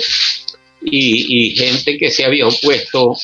y, 0.82 1.50
gente 1.56 1.98
que 1.98 2.10
se 2.10 2.24
había 2.24 2.46
opuesto 2.46 3.14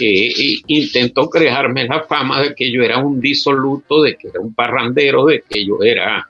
eh, 0.00 0.58
intentó 0.66 1.28
crearme 1.28 1.86
la 1.86 2.02
fama 2.04 2.42
de 2.42 2.54
que 2.54 2.70
yo 2.70 2.82
era 2.82 2.98
un 2.98 3.20
disoluto, 3.20 4.02
de 4.02 4.16
que 4.16 4.28
era 4.28 4.40
un 4.40 4.54
parrandero, 4.54 5.26
de 5.26 5.42
que 5.48 5.64
yo 5.64 5.78
era 5.82 6.28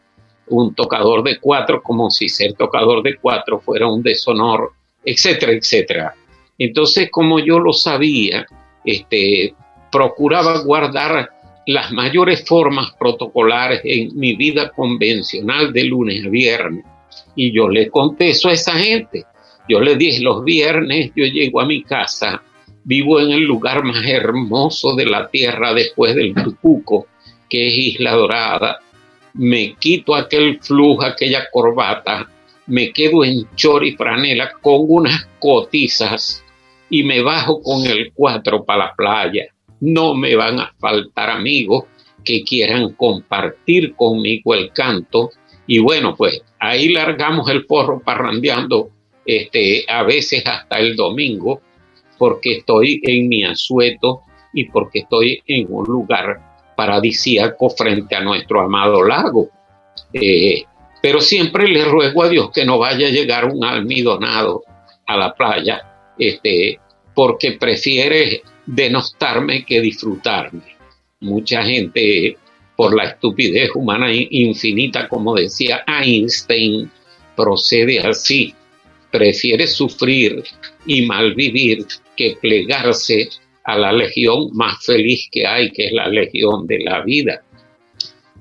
un 0.48 0.74
tocador 0.74 1.22
de 1.22 1.38
cuatro, 1.38 1.82
como 1.82 2.10
si 2.10 2.28
ser 2.28 2.52
tocador 2.52 3.02
de 3.02 3.16
cuatro 3.16 3.60
fuera 3.60 3.86
un 3.86 4.02
deshonor, 4.02 4.72
etcétera, 5.04 5.52
etcétera. 5.52 6.14
Entonces, 6.58 7.08
como 7.10 7.38
yo 7.40 7.58
lo 7.58 7.72
sabía, 7.72 8.46
este, 8.84 9.54
procuraba 9.90 10.62
guardar 10.62 11.30
las 11.66 11.92
mayores 11.92 12.44
formas 12.46 12.92
protocolares 12.98 13.80
en 13.84 14.16
mi 14.18 14.36
vida 14.36 14.70
convencional 14.70 15.72
de 15.72 15.84
lunes 15.84 16.26
a 16.26 16.28
viernes. 16.28 16.84
Y 17.34 17.52
yo 17.52 17.68
le 17.68 17.88
contesto 17.88 18.48
a 18.48 18.52
esa 18.52 18.72
gente 18.74 19.24
yo 19.68 19.80
le 19.80 19.96
dije, 19.96 20.22
los 20.22 20.44
viernes 20.44 21.12
yo 21.16 21.24
llego 21.24 21.60
a 21.60 21.66
mi 21.66 21.82
casa, 21.82 22.42
vivo 22.84 23.20
en 23.20 23.30
el 23.30 23.42
lugar 23.44 23.82
más 23.84 24.04
hermoso 24.06 24.94
de 24.94 25.06
la 25.06 25.28
tierra 25.28 25.72
después 25.72 26.14
del 26.14 26.34
Tucuco, 26.34 27.06
que 27.48 27.68
es 27.68 27.74
Isla 27.74 28.12
Dorada. 28.12 28.80
Me 29.34 29.74
quito 29.78 30.14
aquel 30.14 30.60
flujo, 30.60 31.02
aquella 31.02 31.48
corbata, 31.50 32.28
me 32.66 32.92
quedo 32.92 33.24
en 33.24 33.46
chor 33.56 33.84
y 33.84 33.92
franela 33.96 34.52
con 34.60 34.84
unas 34.88 35.26
cotizas 35.38 36.44
y 36.88 37.02
me 37.02 37.22
bajo 37.22 37.62
con 37.62 37.84
el 37.86 38.12
cuatro 38.14 38.64
para 38.64 38.86
la 38.86 38.94
playa. 38.94 39.46
No 39.80 40.14
me 40.14 40.36
van 40.36 40.60
a 40.60 40.72
faltar 40.78 41.30
amigos 41.30 41.84
que 42.24 42.42
quieran 42.42 42.92
compartir 42.92 43.94
conmigo 43.94 44.54
el 44.54 44.72
canto. 44.72 45.30
Y 45.66 45.78
bueno, 45.78 46.14
pues 46.16 46.42
ahí 46.58 46.90
largamos 46.90 47.48
el 47.50 47.66
porro 47.66 48.00
parrandeando 48.00 48.90
este, 49.26 49.84
a 49.88 50.02
veces 50.02 50.46
hasta 50.46 50.78
el 50.78 50.96
domingo, 50.96 51.60
porque 52.18 52.58
estoy 52.58 53.00
en 53.02 53.28
mi 53.28 53.44
asueto 53.44 54.22
y 54.52 54.66
porque 54.66 55.00
estoy 55.00 55.42
en 55.46 55.66
un 55.68 55.84
lugar 55.84 56.72
paradisíaco 56.76 57.70
frente 57.70 58.14
a 58.14 58.20
nuestro 58.20 58.60
amado 58.60 59.02
lago. 59.02 59.48
Eh, 60.12 60.64
pero 61.02 61.20
siempre 61.20 61.68
le 61.68 61.84
ruego 61.84 62.22
a 62.22 62.28
Dios 62.28 62.50
que 62.52 62.64
no 62.64 62.78
vaya 62.78 63.08
a 63.08 63.10
llegar 63.10 63.44
un 63.46 63.64
almidonado 63.64 64.62
a 65.06 65.16
la 65.16 65.34
playa, 65.34 66.14
este, 66.18 66.78
porque 67.14 67.52
prefiere 67.52 68.42
denostarme 68.64 69.64
que 69.64 69.80
disfrutarme. 69.80 70.76
Mucha 71.20 71.62
gente, 71.62 72.36
por 72.76 72.94
la 72.94 73.04
estupidez 73.04 73.70
humana 73.74 74.08
infinita, 74.12 75.08
como 75.08 75.34
decía 75.34 75.84
Einstein, 75.86 76.90
procede 77.36 78.00
así 78.00 78.54
prefiere 79.14 79.68
sufrir 79.68 80.42
y 80.86 81.06
malvivir 81.06 81.86
que 82.16 82.36
plegarse 82.40 83.28
a 83.62 83.78
la 83.78 83.92
legión 83.92 84.50
más 84.54 84.84
feliz 84.84 85.28
que 85.30 85.46
hay, 85.46 85.70
que 85.70 85.86
es 85.86 85.92
la 85.92 86.08
legión 86.08 86.66
de 86.66 86.80
la 86.80 87.00
vida. 87.02 87.40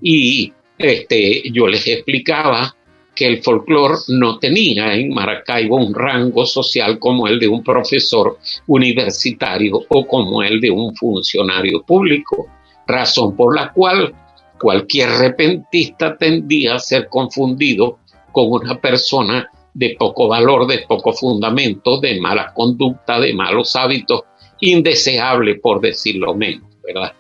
Y 0.01 0.51
este, 0.80 1.43
yo 1.51 1.67
les 1.67 1.86
explicaba 1.86 2.76
que 3.13 3.28
el 3.28 3.43
folclore 3.43 3.97
no 4.07 4.39
tenía 4.39 4.95
en 4.95 5.13
Maracaibo 5.13 5.78
un 5.78 5.93
rango 5.93 6.43
social 6.43 6.97
como 6.97 7.28
el 7.28 7.39
de 7.39 7.47
un 7.47 7.63
profesor 7.63 8.39
universitario 8.65 9.80
o 9.89 10.07
como 10.07 10.41
el 10.41 10.59
de 10.59 10.71
un 10.71 10.95
funcionario 10.95 11.84
público, 11.84 12.47
razón 12.88 13.36
por 13.36 13.55
la 13.55 13.71
cual 13.71 14.11
cualquier 14.59 15.09
repentista 15.09 16.17
tendía 16.17 16.74
a 16.74 16.80
ser 16.80 17.07
confundido 17.09 17.99
con 18.32 18.51
una 18.51 18.82
persona 18.82 19.47
de 19.74 19.95
poco 19.97 20.28
valor, 20.28 20.67
de 20.67 20.80
poco 20.88 21.13
fundamento, 21.13 21.99
de 21.99 22.19
mala 22.19 22.53
conducta, 22.53 23.19
de 23.19 23.34
malos 23.34 23.76
hábitos, 23.76 24.21
indeseable 24.59 25.55
por 25.55 25.82
decirlo 25.82 26.36
menos, 26.36 26.69
¿verdad? 26.84 27.13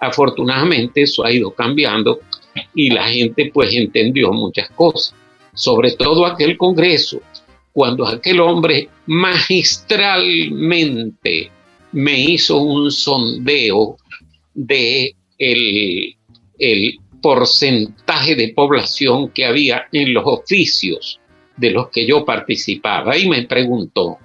Afortunadamente 0.00 1.02
eso 1.02 1.24
ha 1.24 1.32
ido 1.32 1.50
cambiando 1.50 2.20
y 2.74 2.90
la 2.90 3.08
gente 3.08 3.50
pues 3.52 3.74
entendió 3.74 4.30
muchas 4.32 4.70
cosas, 4.70 5.12
sobre 5.54 5.90
todo 5.92 6.24
aquel 6.24 6.56
Congreso, 6.56 7.20
cuando 7.72 8.06
aquel 8.06 8.38
hombre 8.40 8.88
magistralmente 9.06 11.50
me 11.92 12.20
hizo 12.20 12.58
un 12.58 12.90
sondeo 12.90 13.96
de 14.54 15.14
el, 15.38 16.16
el 16.58 16.98
porcentaje 17.20 18.34
de 18.34 18.48
población 18.48 19.28
que 19.30 19.44
había 19.44 19.84
en 19.92 20.14
los 20.14 20.24
oficios 20.26 21.20
de 21.58 21.70
los 21.70 21.88
que 21.90 22.06
yo 22.06 22.24
participaba 22.24 23.16
y 23.16 23.28
me 23.28 23.42
preguntó, 23.42 24.18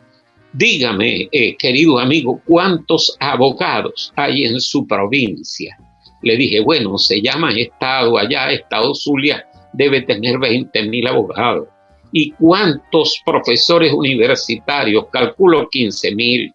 dígame, 0.53 1.27
eh, 1.31 1.55
querido 1.57 1.99
amigo, 1.99 2.41
¿cuántos 2.45 3.17
abogados 3.19 4.13
hay 4.15 4.45
en 4.45 4.61
su 4.61 4.87
provincia? 4.87 5.77
Le 6.21 6.37
dije, 6.37 6.61
bueno, 6.61 6.97
se 6.97 7.21
llama 7.21 7.51
Estado, 7.51 8.17
allá 8.17 8.51
Estado 8.51 8.93
Zulia 8.95 9.45
debe 9.73 10.03
tener 10.03 10.37
20 10.39 10.83
mil 10.83 11.07
abogados. 11.07 11.67
¿Y 12.11 12.31
cuántos 12.31 13.19
profesores 13.25 13.91
universitarios? 13.91 15.07
Calculo 15.11 15.67
15 15.67 16.15
mil. 16.15 16.53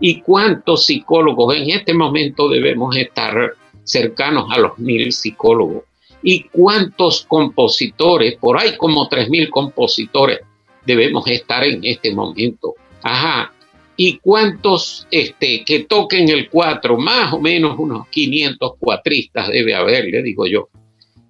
¿Y 0.00 0.20
cuántos 0.20 0.84
psicólogos? 0.84 1.56
En 1.56 1.70
este 1.70 1.94
momento 1.94 2.48
debemos 2.48 2.94
estar 2.94 3.54
cercanos 3.82 4.48
a 4.50 4.58
los 4.58 4.78
mil 4.78 5.10
psicólogos 5.10 5.87
y 6.22 6.44
cuántos 6.44 7.24
compositores, 7.26 8.36
por 8.36 8.58
ahí 8.60 8.76
como 8.76 9.08
3.000 9.08 9.50
compositores 9.50 10.40
debemos 10.84 11.26
estar 11.28 11.64
en 11.64 11.84
este 11.84 12.12
momento. 12.12 12.74
Ajá. 13.02 13.52
¿Y 13.96 14.18
cuántos 14.18 15.06
este, 15.10 15.64
que 15.64 15.80
toquen 15.80 16.28
el 16.28 16.48
cuatro? 16.48 16.96
Más 16.96 17.32
o 17.32 17.40
menos 17.40 17.76
unos 17.78 18.08
500 18.08 18.72
cuatristas 18.78 19.48
debe 19.48 19.74
haber, 19.74 20.04
le 20.04 20.22
digo 20.22 20.46
yo. 20.46 20.68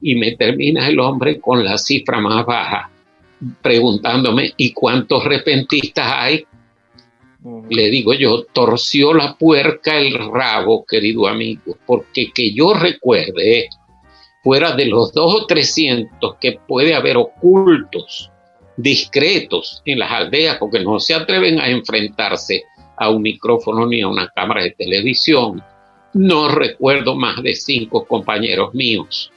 Y 0.00 0.14
me 0.14 0.36
termina 0.36 0.86
el 0.86 1.00
hombre 1.00 1.40
con 1.40 1.64
la 1.64 1.78
cifra 1.78 2.20
más 2.20 2.44
baja, 2.44 2.90
preguntándome, 3.62 4.52
¿y 4.56 4.72
cuántos 4.72 5.24
repentistas 5.24 6.06
hay? 6.06 6.44
Le 7.70 7.90
digo 7.90 8.12
yo, 8.14 8.44
torció 8.52 9.14
la 9.14 9.34
puerca 9.34 9.98
el 9.98 10.18
rabo, 10.30 10.84
querido 10.84 11.26
amigo, 11.26 11.78
porque 11.86 12.30
que 12.32 12.52
yo 12.52 12.74
recuerde, 12.74 13.68
fuera 14.42 14.72
de 14.72 14.86
los 14.86 15.12
dos 15.12 15.34
o 15.34 15.46
trescientos 15.46 16.36
que 16.40 16.58
puede 16.66 16.94
haber 16.94 17.16
ocultos 17.16 18.30
discretos 18.76 19.82
en 19.84 19.98
las 19.98 20.10
aldeas 20.12 20.56
porque 20.58 20.80
no 20.80 21.00
se 21.00 21.14
atreven 21.14 21.58
a 21.58 21.68
enfrentarse 21.68 22.64
a 22.96 23.10
un 23.10 23.22
micrófono 23.22 23.86
ni 23.86 24.00
a 24.00 24.08
una 24.08 24.28
cámara 24.28 24.62
de 24.62 24.70
televisión. 24.70 25.62
No 26.14 26.48
recuerdo 26.48 27.14
más 27.14 27.42
de 27.42 27.54
cinco 27.54 28.06
compañeros 28.06 28.74
míos 28.74 29.30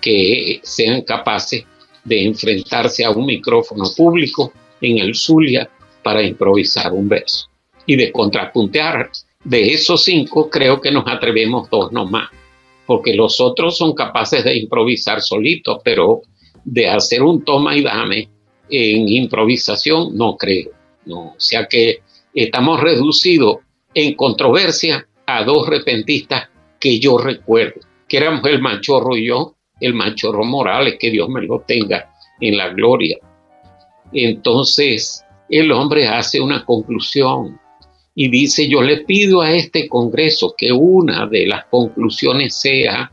que 0.00 0.60
sean 0.62 1.02
capaces 1.02 1.64
de 2.04 2.24
enfrentarse 2.24 3.04
a 3.04 3.10
un 3.10 3.26
micrófono 3.26 3.84
público 3.96 4.52
en 4.80 4.98
el 4.98 5.14
Zulia 5.14 5.68
para 6.02 6.22
improvisar 6.22 6.92
un 6.92 7.08
verso 7.08 7.48
y 7.86 7.96
de 7.96 8.10
contrapuntear. 8.12 9.10
De 9.44 9.72
esos 9.72 10.02
cinco, 10.04 10.50
creo 10.50 10.80
que 10.80 10.90
nos 10.90 11.06
atrevemos 11.06 11.70
dos 11.70 11.92
nomás, 11.92 12.28
porque 12.88 13.12
los 13.12 13.38
otros 13.38 13.76
son 13.76 13.92
capaces 13.92 14.42
de 14.42 14.56
improvisar 14.56 15.20
solitos, 15.20 15.82
pero 15.84 16.22
de 16.64 16.88
hacer 16.88 17.22
un 17.22 17.44
toma 17.44 17.76
y 17.76 17.82
dame 17.82 18.30
en 18.70 19.06
improvisación, 19.10 20.16
no 20.16 20.38
creo. 20.38 20.70
No. 21.04 21.18
O 21.18 21.34
sea 21.36 21.66
que 21.66 22.00
estamos 22.32 22.80
reducidos 22.80 23.58
en 23.92 24.14
controversia 24.14 25.06
a 25.26 25.44
dos 25.44 25.68
repentistas 25.68 26.48
que 26.80 26.98
yo 26.98 27.18
recuerdo, 27.18 27.82
que 28.08 28.16
éramos 28.16 28.42
el 28.46 28.62
Machorro 28.62 29.18
y 29.18 29.26
yo, 29.26 29.54
el 29.78 29.92
Machorro 29.92 30.44
Morales, 30.44 30.96
que 30.98 31.10
Dios 31.10 31.28
me 31.28 31.42
lo 31.42 31.60
tenga 31.60 32.10
en 32.40 32.56
la 32.56 32.70
gloria. 32.70 33.18
Entonces, 34.14 35.22
el 35.50 35.70
hombre 35.72 36.08
hace 36.08 36.40
una 36.40 36.64
conclusión 36.64 37.60
y 38.20 38.28
dice, 38.30 38.68
yo 38.68 38.82
le 38.82 39.04
pido 39.04 39.42
a 39.42 39.54
este 39.54 39.88
Congreso 39.88 40.52
que 40.58 40.72
una 40.72 41.28
de 41.28 41.46
las 41.46 41.66
conclusiones 41.66 42.52
sea 42.52 43.12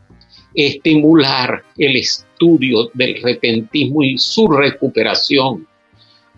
estimular 0.52 1.62
el 1.78 1.94
estudio 1.94 2.90
del 2.92 3.22
repentismo 3.22 4.02
y 4.02 4.18
su 4.18 4.48
recuperación, 4.48 5.64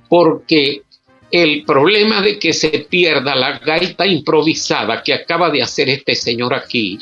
porque 0.07 0.83
el 1.31 1.65
problema 1.65 2.21
de 2.21 2.39
que 2.39 2.53
se 2.53 2.69
pierda 2.91 3.35
la 3.35 3.59
gaita 3.59 4.07
improvisada 4.07 5.03
que 5.03 5.15
acaba 5.15 5.49
de 5.49 5.63
hacer 5.63 5.89
este 5.89 6.15
señor 6.15 6.53
aquí 6.53 6.99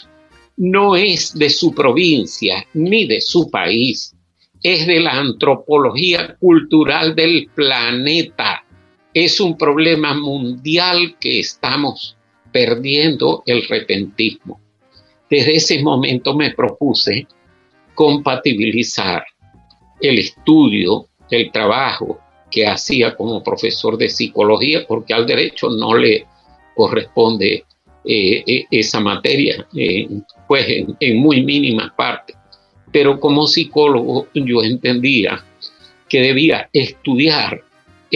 no 0.58 0.94
es 0.94 1.36
de 1.36 1.50
su 1.50 1.74
provincia 1.74 2.64
ni 2.74 3.08
de 3.08 3.20
su 3.20 3.50
país, 3.50 4.14
es 4.62 4.86
de 4.86 5.00
la 5.00 5.18
antropología 5.18 6.36
cultural 6.38 7.16
del 7.16 7.50
planeta. 7.52 8.55
Es 9.16 9.40
un 9.40 9.56
problema 9.56 10.12
mundial 10.12 11.16
que 11.18 11.40
estamos 11.40 12.18
perdiendo 12.52 13.42
el 13.46 13.66
repentismo. 13.66 14.60
Desde 15.30 15.56
ese 15.56 15.82
momento 15.82 16.36
me 16.36 16.50
propuse 16.50 17.26
compatibilizar 17.94 19.24
el 20.02 20.18
estudio, 20.18 21.06
el 21.30 21.50
trabajo 21.50 22.20
que 22.50 22.66
hacía 22.66 23.16
como 23.16 23.42
profesor 23.42 23.96
de 23.96 24.10
psicología, 24.10 24.86
porque 24.86 25.14
al 25.14 25.26
derecho 25.26 25.70
no 25.70 25.96
le 25.96 26.26
corresponde 26.74 27.64
eh, 28.04 28.44
eh, 28.46 28.66
esa 28.70 29.00
materia, 29.00 29.66
eh, 29.74 30.06
pues 30.46 30.68
en, 30.68 30.94
en 31.00 31.16
muy 31.16 31.42
mínima 31.42 31.90
parte. 31.96 32.34
Pero 32.92 33.18
como 33.18 33.46
psicólogo 33.46 34.28
yo 34.34 34.62
entendía 34.62 35.42
que 36.06 36.20
debía 36.20 36.68
estudiar 36.70 37.65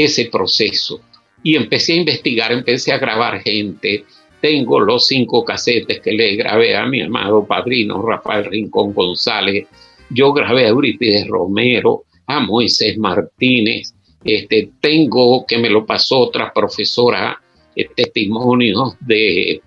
ese 0.05 0.26
proceso 0.26 1.01
y 1.42 1.57
empecé 1.57 1.94
a 1.94 1.96
investigar, 1.96 2.53
empecé 2.53 2.92
a 2.92 2.98
grabar 2.98 3.40
gente, 3.40 4.05
tengo 4.40 4.80
los 4.80 5.07
cinco 5.07 5.44
casetes 5.44 6.01
que 6.01 6.12
le 6.12 6.36
grabé 6.36 6.76
a 6.76 6.86
mi 6.86 7.03
amado 7.03 7.46
padrino 7.46 8.03
Rafael 8.03 8.46
Rincón 8.46 8.94
González. 8.94 9.66
Yo 10.11 10.32
grabé 10.32 10.64
a 10.64 10.68
Eurípides 10.68 11.26
Romero, 11.28 12.05
a 12.26 12.40
Moisés 12.40 12.96
Martínez. 12.98 13.94
Este, 14.24 14.70
tengo 14.80 15.44
que 15.46 15.59
me 15.59 15.70
lo 15.70 15.86
pasó 15.86 16.20
otra 16.20 16.53
profesora 16.53 17.40
eh, 17.74 17.88
testimonios 17.94 18.94
de, 19.01 19.62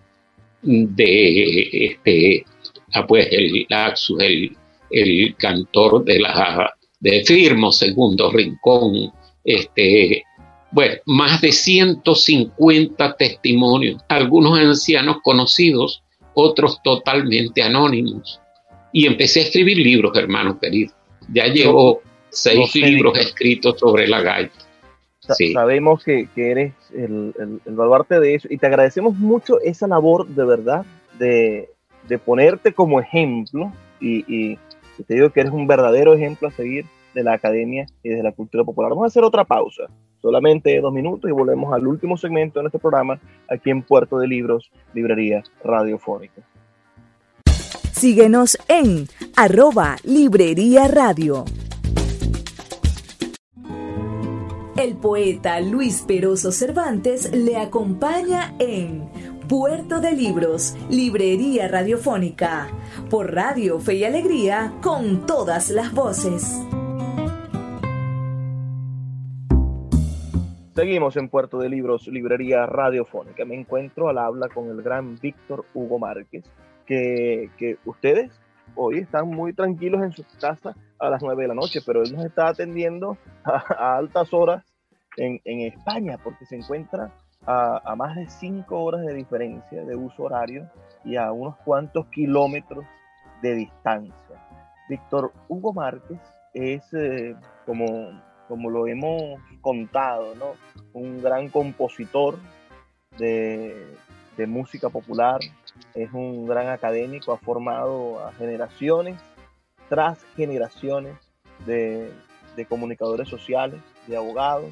de 0.61 1.69
este, 1.85 2.45
ah, 2.93 3.05
pues 3.07 3.27
el 3.31 3.65
el, 4.19 4.57
el 4.89 5.35
cantor 5.35 6.03
de 6.03 6.19
la 6.19 6.73
de 6.99 7.23
Firmo 7.25 7.71
Segundo 7.71 8.31
Rincón, 8.31 9.11
este, 9.43 10.23
bueno, 10.71 10.95
más 11.05 11.41
de 11.41 11.51
150 11.51 13.15
testimonios, 13.15 14.01
algunos 14.09 14.57
ancianos 14.57 15.17
conocidos, 15.23 16.03
otros 16.33 16.81
totalmente 16.83 17.61
anónimos. 17.61 18.39
Y 18.91 19.05
empecé 19.05 19.41
a 19.41 19.43
escribir 19.43 19.77
libros, 19.77 20.17
hermanos 20.17 20.57
queridos. 20.61 20.93
Ya 21.31 21.45
llevo 21.45 22.01
seis 22.29 22.75
libros 22.75 23.17
escritos 23.17 23.79
sobre 23.79 24.07
la 24.07 24.21
gaita. 24.21 24.63
Sabemos 25.53 26.03
que, 26.03 26.27
eres 26.35 26.73
el, 26.93 27.33
el, 27.65 27.75
baluarte 27.75 28.19
de 28.19 28.35
eso 28.35 28.47
y 28.51 28.57
te 28.57 28.67
agradecemos 28.67 29.15
mucho 29.15 29.61
esa 29.61 29.87
labor 29.87 30.27
de 30.27 30.43
verdad 30.43 30.85
de, 31.17 31.69
ponerte 32.25 32.73
como 32.73 32.99
ejemplo 32.99 33.71
y, 34.01 34.25
y, 34.27 34.59
te 35.07 35.15
digo 35.15 35.29
que 35.29 35.39
eres 35.39 35.53
un 35.53 35.65
verdadero 35.65 36.13
ejemplo 36.13 36.49
a 36.49 36.51
seguir 36.51 36.85
de 37.13 37.23
la 37.23 37.33
academia 37.33 37.85
y 38.01 38.09
de 38.09 38.23
la 38.23 38.31
cultura 38.31 38.63
popular. 38.63 38.89
Vamos 38.91 39.03
a 39.03 39.07
hacer 39.07 39.23
otra 39.23 39.43
pausa 39.43 39.89
solamente 40.23 40.79
dos 40.79 40.93
minutos 40.93 41.29
y 41.29 41.33
volvemos 41.33 41.73
al 41.73 41.85
último 41.85 42.15
segmento 42.15 42.59
de 42.59 42.63
nuestro 42.63 42.79
programa 42.79 43.19
aquí 43.49 43.69
en 43.69 43.83
Puerto 43.83 44.17
de 44.17 44.27
Libros, 44.27 44.71
Librería 44.93 45.43
Radiofónica. 45.63 46.41
Síguenos 47.91 48.57
en 48.69 49.07
arroba 49.35 49.97
Librería 50.03 50.87
Radio. 50.87 51.43
El 54.77 54.95
poeta 54.95 55.59
Luis 55.59 56.03
Peroso 56.07 56.51
Cervantes 56.51 57.31
le 57.35 57.57
acompaña 57.57 58.55
en 58.59 59.09
Puerto 59.47 59.99
de 59.99 60.13
Libros, 60.13 60.73
Librería 60.89 61.67
Radiofónica, 61.67 62.69
por 63.09 63.33
Radio 63.33 63.79
Fe 63.79 63.95
y 63.95 64.03
Alegría, 64.05 64.73
con 64.81 65.25
todas 65.25 65.69
las 65.69 65.93
voces. 65.93 66.59
Seguimos 70.75 71.15
en 71.17 71.29
Puerto 71.29 71.59
de 71.59 71.69
Libros, 71.69 72.07
librería 72.07 72.65
radiofónica. 72.65 73.45
Me 73.45 73.53
encuentro 73.53 74.09
al 74.09 74.17
habla 74.17 74.49
con 74.49 74.71
el 74.71 74.81
gran 74.81 75.19
Víctor 75.19 75.65
Hugo 75.75 75.99
Márquez, 75.99 76.43
que, 76.87 77.77
ustedes 77.85 78.31
hoy 78.75 78.97
están 78.97 79.27
muy 79.27 79.53
tranquilos 79.53 80.01
en 80.01 80.11
su 80.13 80.25
casa 80.41 80.75
a 80.97 81.09
las 81.11 81.21
9 81.21 81.43
de 81.43 81.47
la 81.47 81.53
noche, 81.53 81.81
pero 81.85 82.01
él 82.01 82.15
nos 82.15 82.25
está 82.25 82.47
atendiendo 82.47 83.19
a, 83.43 83.97
altas 83.97 84.33
horas 84.33 84.65
en, 85.15 85.39
en, 85.45 85.59
España, 85.61 86.17
porque 86.23 86.47
se 86.47 86.55
encuentra 86.55 87.11
a, 87.45 87.79
a, 87.85 87.95
más 87.95 88.15
de 88.15 88.27
5 88.27 88.75
horas 88.75 89.01
de 89.01 89.13
diferencia 89.13 89.85
de 89.85 89.95
uso 89.95 90.23
horario 90.23 90.67
y 91.05 91.17
a 91.17 91.31
unos 91.31 91.55
cuantos 91.57 92.07
kilómetros 92.07 92.83
de 93.43 93.53
distancia. 93.53 94.47
Víctor 94.89 95.31
Hugo 95.47 95.71
Márquez 95.71 96.19
es 96.55 96.81
eh, 96.93 97.35
como 97.67 98.11
como 98.53 98.69
lo 98.69 98.85
hemos 98.85 99.41
contado, 99.61 100.35
¿no? 100.35 100.53
Un 100.93 101.23
gran 101.23 101.49
compositor 101.49 102.37
de, 103.17 103.97
música 104.45 104.89
popular, 104.89 105.39
es 105.95 106.13
un 106.13 106.45
gran 106.45 106.67
académico, 106.67 107.31
ha 107.31 107.39
formado 107.39 108.23
a 108.23 108.31
generaciones 108.33 109.19
tras 109.89 110.23
generaciones 110.35 111.15
de, 111.65 112.11
comunicadores 112.69 113.27
sociales, 113.27 113.81
de 114.05 114.17
abogados, 114.17 114.71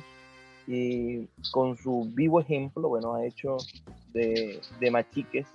y 0.68 1.26
con 1.52 1.76
su 1.76 2.08
vivo 2.14 2.40
ejemplo, 2.40 2.88
bueno, 2.88 3.16
ha 3.16 3.26
hecho 3.26 3.58
de, 4.14 4.62
de 4.80 4.92
Machiques 4.92 5.48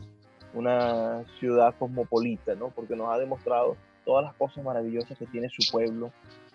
una 0.52 1.22
ciudad 1.38 1.76
cosmopolita, 1.78 2.56
¿no? 2.56 2.70
Porque 2.70 2.96
nos 2.96 3.08
ha 3.08 3.18
demostrado 3.18 3.76
todas 4.04 4.24
las 4.24 4.34
cosas 4.34 4.64
maravillosas 4.64 5.16
que 5.16 5.26
tiene 5.26 5.48
su 5.48 5.70
pueblo 5.70 6.10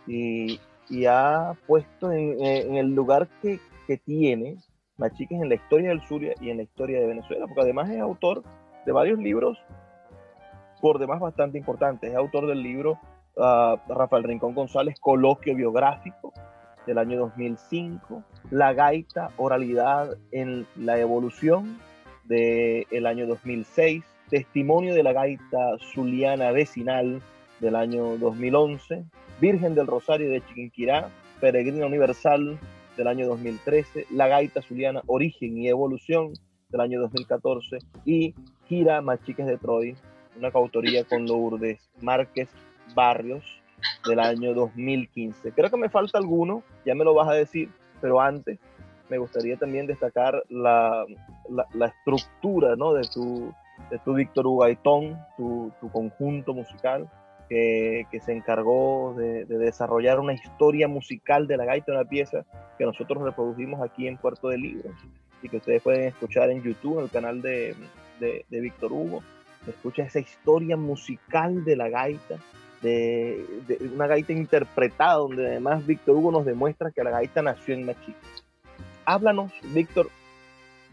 y, 0.06 0.60
y 0.90 1.06
ha 1.06 1.54
puesto 1.68 2.12
en, 2.12 2.76
el 2.76 2.94
lugar 2.94 3.28
que, 3.42 3.60
tiene 4.06 4.56
Machiques 4.96 5.42
en 5.42 5.50
la 5.50 5.56
historia 5.56 5.90
del 5.90 6.00
Zulia 6.08 6.34
y 6.40 6.50
en 6.50 6.56
la 6.56 6.64
historia 6.64 7.02
de 7.02 7.08
Venezuela, 7.08 7.46
porque 7.46 7.60
además 7.60 7.90
es 7.90 8.00
autor 8.00 8.42
de 8.86 8.94
varios 8.94 9.20
libros, 9.20 9.58
por 10.80 10.98
demás 10.98 11.20
bastante 11.20 11.58
importantes. 11.58 12.10
Es 12.10 12.16
autor 12.16 12.48
del 12.48 12.64
libro 12.64 12.98
uh, 13.36 13.76
Rafael 13.94 14.24
Rincón 14.24 14.56
González, 14.56 14.96
Coloquio 15.02 15.58
Biográfico, 15.58 16.32
del 16.88 16.98
año 16.98 17.20
2005, 17.20 18.24
La 18.50 18.72
Gaita, 18.74 19.32
Oralidad 19.36 20.18
en 20.32 20.66
la 20.78 20.98
Evolución, 20.98 21.80
del 22.24 23.06
año 23.06 23.28
2006, 23.28 24.04
Testimonio 24.30 24.94
de 24.94 25.04
la 25.04 25.12
Gaita 25.12 25.78
Zuliana 25.94 26.52
Vecinal, 26.52 27.22
del 27.60 27.76
año 27.76 28.18
2011, 28.18 29.06
Virgen 29.42 29.74
del 29.74 29.88
Rosario 29.88 30.30
de 30.30 30.46
Chiquinquirá, 30.46 31.10
Peregrina 31.40 31.88
Universal 31.88 32.60
del 32.96 33.08
año 33.08 33.26
2013, 33.26 34.06
La 34.12 34.28
Gaita 34.28 34.62
Zuliana, 34.62 35.02
Origen 35.08 35.58
y 35.58 35.68
Evolución 35.68 36.34
del 36.70 36.82
año 36.82 37.02
2014 37.02 37.80
y 38.06 38.36
Gira 38.68 39.02
Machiques 39.02 39.48
de 39.48 39.58
Troy, 39.58 39.96
una 40.38 40.52
coautoría 40.52 41.06
con 41.06 41.26
Lourdes 41.26 41.90
Márquez 42.02 42.50
Barrios 42.94 43.44
del 44.08 44.20
año 44.20 44.54
2015. 44.54 45.54
Creo 45.54 45.72
que 45.72 45.78
me 45.78 45.90
falta 45.90 46.20
alguno, 46.20 46.62
ya 46.86 46.94
me 46.94 47.04
lo 47.04 47.16
vas 47.16 47.28
a 47.28 47.34
decir, 47.34 47.72
pero 48.00 48.22
antes 48.22 48.60
me 49.10 49.18
gustaría 49.18 49.58
también 49.58 49.88
destacar 49.88 50.44
la, 50.50 51.04
la, 51.50 51.88
estructura 51.88 52.76
¿no? 52.76 52.94
de, 52.94 53.08
tu, 53.12 53.52
de 53.90 53.98
tu 54.06 54.14
Víctor 54.14 54.46
Hugaitón, 54.46 55.18
tu, 55.36 55.72
tu 55.82 55.90
conjunto 55.90 56.54
musical, 56.54 57.10
que, 57.52 58.22
se 58.26 58.32
encargó 58.32 59.14
de, 59.18 59.44
de, 59.44 59.58
desarrollar 59.58 60.22
una 60.22 60.32
historia 60.32 60.88
musical 60.88 61.48
de 61.48 61.58
la 61.58 61.66
gaita, 61.66 61.92
una 61.92 62.06
pieza 62.06 62.46
que 62.78 62.86
nosotros 62.86 63.22
reprodujimos 63.22 63.82
aquí 63.82 64.08
en 64.08 64.16
Puerto 64.16 64.48
de 64.48 64.58
Libros 64.58 64.94
y 65.44 65.50
que 65.50 65.58
ustedes 65.58 65.82
pueden 65.82 66.08
escuchar 66.08 66.50
en 66.50 66.64
YouTube, 66.64 67.00
en 67.00 67.04
el 67.04 67.10
canal 67.10 67.42
de, 67.42 67.76
de, 68.22 68.46
de 68.50 68.62
Víctor 68.62 68.94
Hugo. 68.94 69.22
Escucha 69.68 70.04
esa 70.04 70.20
historia 70.20 70.78
musical 70.78 71.66
de 71.66 71.76
la 71.76 71.90
gaita, 71.90 72.38
de, 72.82 73.46
una 73.94 74.08
gaita 74.08 74.32
interpretada, 74.32 75.16
donde 75.16 75.46
además 75.46 75.86
Víctor 75.86 76.16
Hugo 76.16 76.32
nos 76.32 76.46
demuestra 76.46 76.92
que 76.92 77.04
la 77.04 77.12
gaita 77.12 77.42
nació 77.42 77.74
en 77.74 77.86
México. 77.86 78.18
Háblanos, 79.04 79.52
Víctor, 79.74 80.08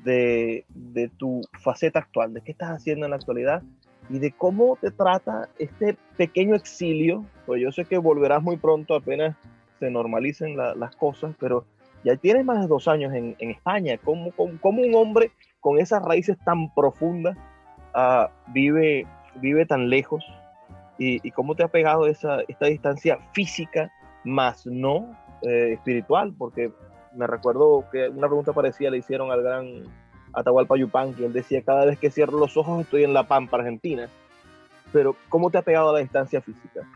de, 0.03 0.65
de 0.71 1.09
tu 1.09 1.43
faceta 1.63 2.01
actual, 2.01 2.35
de 2.35 2.41
qué 2.41 2.51
estás 2.51 2.71
haciendo 2.71 3.07
en 3.07 3.11
la 3.11 3.17
actualidad 3.17 3.63
y 4.09 4.19
de 4.19 4.33
cómo 4.33 4.77
te 4.81 4.91
trata 4.91 5.49
este 5.59 5.97
pequeño 6.17 6.55
exilio, 6.55 7.25
pues 7.47 7.61
yo 7.61 7.71
sé 7.73 7.85
que 7.85 7.99
volverás 7.99 8.43
muy 8.43 8.57
pronto 8.57 8.95
apenas 8.95 9.37
se 9.79 9.91
normalicen 9.91 10.57
las 10.57 10.97
cosas, 10.97 11.35
pero 11.39 11.65
ya 12.05 12.17
tienes 12.17 12.45
más 12.45 12.61
de 12.61 12.67
dos 12.67 12.89
años 12.89 13.13
en, 13.15 13.37
España. 13.39 13.99
¿Cómo, 14.03 14.33
¿Cómo, 14.33 14.83
un 14.83 14.95
hombre 14.95 15.31
con 15.61 15.79
esas 15.79 16.03
raíces 16.03 16.37
tan 16.45 16.73
profundas 16.75 17.37
uh, 17.95 18.29
vive, 18.53 19.07
tan 19.69 19.89
lejos? 19.89 20.25
¿Y, 20.99 21.27
¿Y, 21.27 21.31
cómo 21.31 21.55
te 21.55 21.63
ha 21.63 21.69
pegado 21.69 22.07
esa, 22.07 22.41
esta 22.49 22.67
distancia 22.67 23.19
física 23.33 23.93
más 24.25 24.67
no 24.67 25.17
eh, 25.43 25.75
espiritual? 25.75 26.35
Porque 26.37 26.73
me 27.15 27.27
recuerdo 27.27 27.85
que 27.93 28.09
una 28.09 28.27
pregunta 28.27 28.53
parecida 28.53 28.91
le 28.91 28.99
hicieron 28.99 29.31
al 29.31 29.43
gran 29.43 29.85
Atahualpa 30.33 30.77
Yupanqui. 30.77 31.25
Él 31.25 31.33
decía, 31.33 31.63
cada 31.63 31.85
vez 31.85 31.99
que 31.99 32.11
cierro 32.11 32.39
los 32.39 32.57
ojos 32.57 32.81
estoy 32.83 33.05
en 33.05 33.13
La 33.13 33.27
Pampa, 33.27 33.59
Argentina. 33.59 34.09
Pero 34.93 35.17
¿cómo 35.29 35.51
te 35.51 35.59
ha 35.59 35.63
pegado 35.63 35.93
la 35.93 36.01
distancia 36.01 36.41
física? 36.41 36.87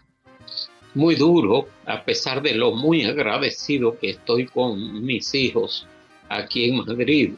muy 0.94 1.14
duro, 1.14 1.68
a 1.86 2.04
pesar 2.04 2.42
de 2.42 2.54
lo 2.54 2.72
muy 2.72 3.04
agradecido 3.04 3.98
que 3.98 4.10
estoy 4.10 4.46
con 4.46 5.04
mis 5.04 5.34
hijos 5.34 5.86
aquí 6.28 6.68
en 6.68 6.84
Madrid. 6.84 7.34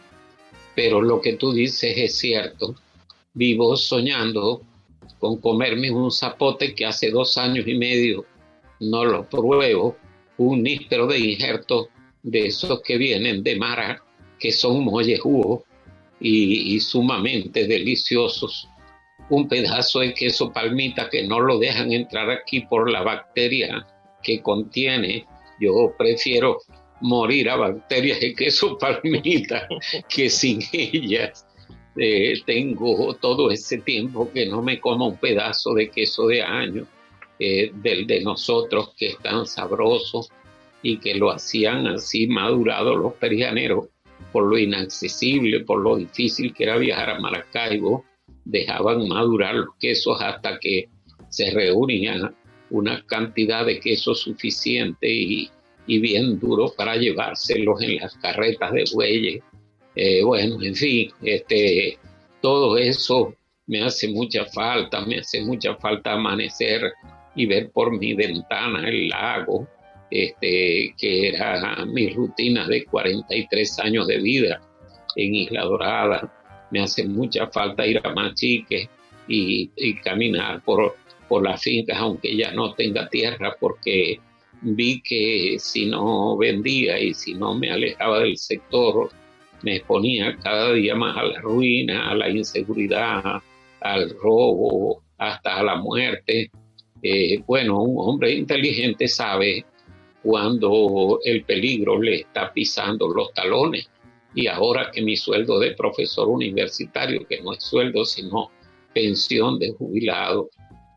Pero 0.75 1.01
lo 1.01 1.21
que 1.21 1.35
tú 1.35 1.53
dices 1.53 1.97
es 1.97 2.19
cierto. 2.19 2.75
Vivo 3.33 3.77
soñando 3.77 4.63
con 5.19 5.41
comerme 5.41 5.91
un 5.91 6.11
zapote 6.11 6.75
que 6.75 6.87
hace 6.87 7.11
dos 7.11 7.39
años 7.39 7.67
y 7.67 7.77
medio 7.77 8.25
no 8.81 9.05
lo 9.05 9.29
pruebo, 9.29 9.97
un 10.37 10.63
níspero 10.63 11.07
de 11.07 11.19
injerto 11.19 11.89
de 12.23 12.47
esos 12.47 12.81
que 12.83 12.97
vienen 12.99 13.43
de 13.43 13.57
Mara, 13.57 14.03
que 14.39 14.51
son 14.51 14.85
mollejudos 14.85 15.63
y, 16.27 16.81
sumamente 16.81 17.67
deliciosos 17.67 18.69
un 19.29 19.47
pedazo 19.47 20.01
de 20.01 20.15
queso 20.15 20.53
palmita 20.53 21.09
que 21.11 21.27
no 21.27 21.41
lo 21.41 21.59
dejan 21.59 21.93
entrar 21.93 22.31
aquí 22.31 22.61
por 22.61 22.91
la 22.91 23.03
bacteria 23.03 23.87
que 24.23 24.43
contiene. 24.43 25.27
Yo 25.61 25.95
prefiero 25.97 26.59
morir 27.01 27.49
a 27.49 27.57
bacterias 27.57 28.21
de 28.21 28.35
queso 28.35 28.77
palmita 28.81 29.67
que 30.09 30.29
sin 30.29 30.61
ellas. 30.73 31.47
Eh, 31.97 32.35
tengo 32.45 33.15
todo 33.15 33.51
ese 33.51 33.79
tiempo 33.79 34.31
que 34.33 34.47
no 34.47 34.63
me 34.63 34.81
como 34.81 35.09
un 35.09 35.17
pedazo 35.17 35.75
de 35.75 35.91
queso 35.91 36.27
de 36.27 36.43
año 36.43 36.87
eh, 37.39 37.71
del 37.73 38.07
de 38.07 38.21
nosotros 38.21 38.95
que 38.99 39.11
es 39.11 39.19
tan 39.19 39.47
sabroso 39.47 40.27
y 40.83 40.99
que 40.99 41.15
lo 41.15 41.31
hacían 41.31 41.87
así 41.87 42.27
madurado 42.27 42.97
los 42.97 43.15
perianeros 43.15 43.94
por 44.35 44.47
lo 44.47 44.59
inaccesible, 44.59 45.61
por 45.61 45.79
lo 45.79 45.95
difícil 45.97 46.53
que 46.53 46.65
era 46.65 46.77
viajar 46.77 47.11
a 47.11 47.21
Maracaibo 47.21 48.05
dejaban 48.45 49.07
madurar 49.07 49.55
los 49.55 49.77
quesos 49.79 50.21
hasta 50.21 50.59
que 50.59 50.89
se 51.29 51.53
reunía 51.53 52.35
una 52.71 53.07
cantidad 53.07 53.65
de 53.65 53.79
queso 53.79 54.13
suficiente 54.13 55.09
y, 55.09 55.49
bien 55.87 56.41
duro 56.41 56.73
para 56.77 56.97
llevárselos 56.97 57.81
en 57.83 57.95
las 57.95 58.17
carretas 58.17 58.73
de 58.73 58.85
bueyes. 58.93 59.41
Eh, 59.95 60.25
bueno, 60.25 60.61
en 60.61 60.75
fin, 60.75 61.13
este, 61.23 61.97
todo 62.43 62.77
eso 62.77 63.37
me 63.69 63.85
hace 63.85 64.09
mucha 64.09 64.47
falta, 64.47 65.07
me 65.07 65.21
hace 65.21 65.43
mucha 65.43 65.77
falta 65.77 66.15
amanecer 66.15 66.93
y 67.37 67.47
ver 67.47 67.71
por 67.71 67.97
mi 67.97 68.15
ventana 68.15 68.89
el 68.89 69.11
lago, 69.11 69.69
este, 70.11 70.95
que 70.99 71.29
era 71.29 71.85
mi 71.87 72.11
rutina 72.11 72.67
de 72.67 72.85
43 72.85 73.79
años 73.81 74.07
de 74.07 74.19
vida 74.19 74.61
en 75.17 75.35
Isla 75.35 75.65
Dorada 75.65 76.33
me 76.71 76.81
hace 76.81 77.07
mucha 77.07 77.47
falta 77.49 77.87
ir 77.87 78.01
a 78.03 78.13
Machique 78.13 78.89
y, 79.29 79.71
y 79.77 79.95
caminar 80.01 80.63
por, 80.63 80.97
por 81.29 81.43
las 81.43 81.63
fincas, 81.63 81.97
aunque 81.99 82.37
ya 82.37 82.51
no 82.53 82.75
tenga 82.75 83.09
tierra, 83.09 83.55
porque 83.61 84.19
vi 84.61 85.01
que 85.01 85.57
si 85.59 85.87
no 85.87 86.37
vendía 86.37 86.99
y 86.99 87.15
si 87.15 87.35
no 87.35 87.55
me 87.55 87.71
alejaba 87.71 88.21
del 88.21 88.37
sector, 88.37 89.11
me 89.63 89.77
exponía 89.77 90.37
cada 90.43 90.73
día 90.73 90.95
más 90.95 91.17
a 91.17 91.23
la 91.23 91.41
ruina, 91.41 92.11
a 92.11 92.15
la 92.15 92.29
inseguridad, 92.29 93.41
al 93.81 94.11
robo, 94.21 95.03
hasta 95.19 95.59
a 95.59 95.63
la 95.63 95.77
muerte. 95.77 96.51
Eh, 97.03 97.41
bueno, 97.47 97.83
un 97.83 97.97
hombre 97.99 98.33
inteligente 98.33 99.07
sabe 99.09 99.65
cuando 100.25 101.21
el 101.23 101.45
peligro 101.45 102.01
le 102.01 102.21
está 102.21 102.51
pisando 102.51 103.09
los 103.09 103.33
talones 103.35 103.91
y 104.35 104.47
ahora 104.47 104.91
que 104.91 105.03
mi 105.03 105.17
sueldo 105.17 105.59
de 105.61 105.73
profesor 105.73 106.29
universitario, 106.29 107.27
que 107.29 107.43
no 107.43 107.53
es 107.53 107.63
sueldo 107.63 108.07
sino 108.07 108.51
pensión 108.95 109.59
de 109.59 109.73
jubilado, 109.73 110.49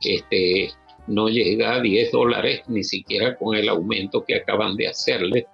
este, 0.01 0.69
no 1.07 1.27
llega 1.27 1.75
a 1.75 1.81
10 1.81 2.11
dólares 2.13 2.61
ni 2.67 2.85
siquiera 2.85 3.35
con 3.35 3.55
el 3.55 3.67
aumento 3.67 4.23
que 4.23 4.35
acaban 4.35 4.77
de 4.77 4.87
hacerle, 4.87 5.45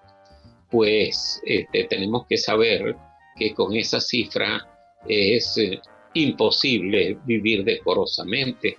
pues 0.70 1.42
este, 1.44 1.86
tenemos 1.86 2.28
que 2.28 2.38
saber 2.38 2.96
que 3.36 3.56
con 3.56 3.76
esa 3.76 4.00
cifra 4.00 4.68
es 5.08 5.58
eh, 5.58 5.82
imposible 6.14 7.18
vivir 7.26 7.64
decorosamente. 7.64 8.78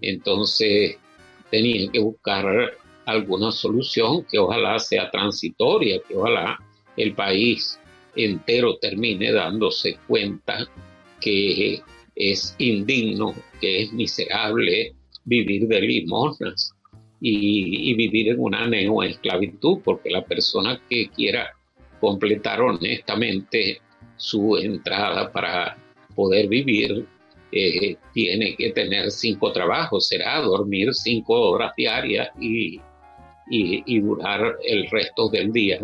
Entonces 0.00 0.98
tenía 1.50 1.90
que 1.90 1.98
buscar 1.98 2.72
alguna 3.06 3.52
solución 3.52 4.24
que 4.30 4.38
ojalá 4.38 4.78
sea 4.78 5.10
transitoria, 5.10 6.00
que 6.06 6.16
ojalá 6.16 6.58
el 6.96 7.14
país 7.14 7.78
entero 8.16 8.76
termine 8.78 9.32
dándose 9.32 9.98
cuenta 10.06 10.66
que 11.20 11.80
es 12.14 12.54
indigno, 12.58 13.34
que 13.60 13.82
es 13.82 13.92
miserable 13.92 14.94
vivir 15.24 15.68
de 15.68 15.80
limosnas 15.80 16.72
y, 17.20 17.94
vivir 17.94 18.28
en 18.28 18.40
una 18.40 18.66
neoesclavitud, 18.66 19.80
porque 19.84 20.10
la 20.10 20.24
persona 20.24 20.80
que 20.88 21.08
quiera 21.08 21.50
completar 22.00 22.60
honestamente 22.60 23.80
su 24.16 24.56
entrada 24.56 25.30
para 25.32 25.76
poder 26.14 26.48
vivir 26.48 27.06
eh, 27.52 27.96
tiene 28.12 28.56
que 28.56 28.70
tener 28.70 29.10
cinco 29.10 29.52
trabajos, 29.52 30.08
será 30.08 30.40
dormir 30.40 30.92
cinco 30.92 31.34
horas 31.50 31.72
diarias 31.76 32.28
y, 32.40 32.80
y 33.48 34.00
durar 34.00 34.56
el 34.64 34.90
resto 34.90 35.28
del 35.28 35.52
día 35.52 35.78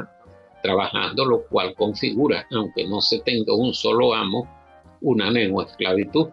trabajando, 0.62 1.24
lo 1.24 1.44
cual 1.44 1.74
configura, 1.74 2.46
aunque 2.52 2.86
no 2.86 3.00
se 3.00 3.20
tenga 3.20 3.54
un 3.54 3.74
solo 3.74 4.14
amo, 4.14 4.48
una 5.00 5.30
neoesclavitud. 5.30 6.28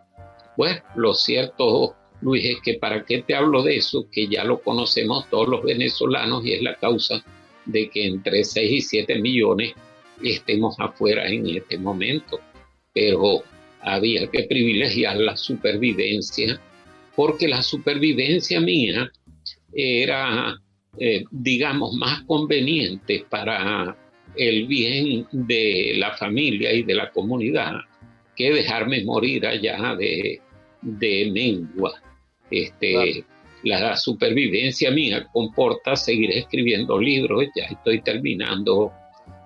Pues 0.55 0.81
lo 0.95 1.13
cierto, 1.13 1.95
Luis, 2.21 2.45
es 2.45 2.61
que 2.61 2.75
para 2.75 3.03
qué 3.03 3.23
te 3.23 3.35
hablo 3.35 3.63
de 3.63 3.77
eso, 3.77 4.07
que 4.11 4.27
ya 4.27 4.43
lo 4.43 4.61
conocemos 4.61 5.27
todos 5.29 5.47
los 5.47 5.63
venezolanos 5.63 6.45
y 6.45 6.53
es 6.53 6.61
la 6.61 6.75
causa 6.75 7.23
de 7.65 7.89
que 7.89 8.05
entre 8.05 8.43
6 8.43 8.71
y 8.71 8.81
7 8.81 9.19
millones 9.19 9.73
estemos 10.23 10.75
afuera 10.79 11.27
en 11.27 11.47
este 11.47 11.77
momento. 11.77 12.39
Pero 12.93 13.43
había 13.81 14.27
que 14.27 14.43
privilegiar 14.43 15.17
la 15.17 15.35
supervivencia, 15.37 16.59
porque 17.15 17.47
la 17.47 17.63
supervivencia 17.63 18.59
mía 18.59 19.11
era, 19.73 20.55
eh, 20.99 21.23
digamos, 21.31 21.93
más 21.93 22.23
conveniente 22.23 23.25
para 23.29 23.95
el 24.35 24.67
bien 24.67 25.25
de 25.31 25.93
la 25.97 26.11
familia 26.17 26.73
y 26.73 26.83
de 26.83 26.93
la 26.93 27.09
comunidad 27.09 27.75
que 28.35 28.51
dejarme 28.51 29.03
morir 29.03 29.45
allá 29.47 29.95
de, 29.95 30.41
de 30.81 31.31
mengua. 31.31 31.93
Este, 32.51 33.23
La 33.63 33.95
supervivencia 33.97 34.91
mía 34.91 35.27
comporta 35.33 35.95
seguir 35.95 36.31
escribiendo 36.31 36.97
libros, 36.99 37.45
ya 37.55 37.65
estoy 37.65 38.01
terminando 38.01 38.91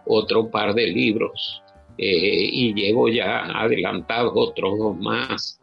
otro 0.06 0.50
par 0.50 0.74
de 0.74 0.88
libros 0.88 1.64
eh, 1.98 2.50
y 2.52 2.74
llevo 2.74 3.10
ya 3.10 3.46
adelantados 3.46 4.34
otros 4.36 4.78
dos 4.78 4.98
más 4.98 5.60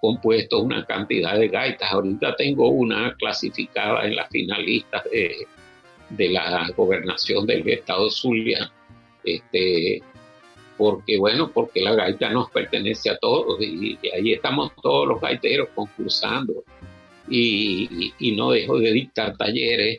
compuesto 0.00 0.60
una 0.60 0.84
cantidad 0.84 1.38
de 1.38 1.48
gaitas. 1.48 1.92
Ahorita 1.92 2.34
tengo 2.36 2.68
una 2.68 3.14
clasificada 3.14 4.04
en 4.04 4.16
las 4.16 4.28
finalistas 4.28 5.04
de, 5.04 5.46
de 6.10 6.28
la 6.28 6.68
gobernación 6.76 7.46
del 7.46 7.66
estado 7.68 8.10
Zulia, 8.10 8.70
este, 9.24 10.02
porque 10.76 11.18
bueno, 11.18 11.50
porque 11.52 11.80
la 11.80 11.94
gaita 11.94 12.30
nos 12.30 12.50
pertenece 12.50 13.10
a 13.10 13.18
todos 13.18 13.60
y, 13.60 13.98
ahí 14.14 14.32
estamos 14.32 14.72
todos 14.82 15.06
los 15.06 15.20
gaiteros 15.20 15.68
concursando 15.74 16.64
y, 17.28 18.12
y, 18.18 18.32
no 18.32 18.50
dejo 18.50 18.78
de 18.78 18.92
dictar 18.92 19.36
talleres. 19.36 19.98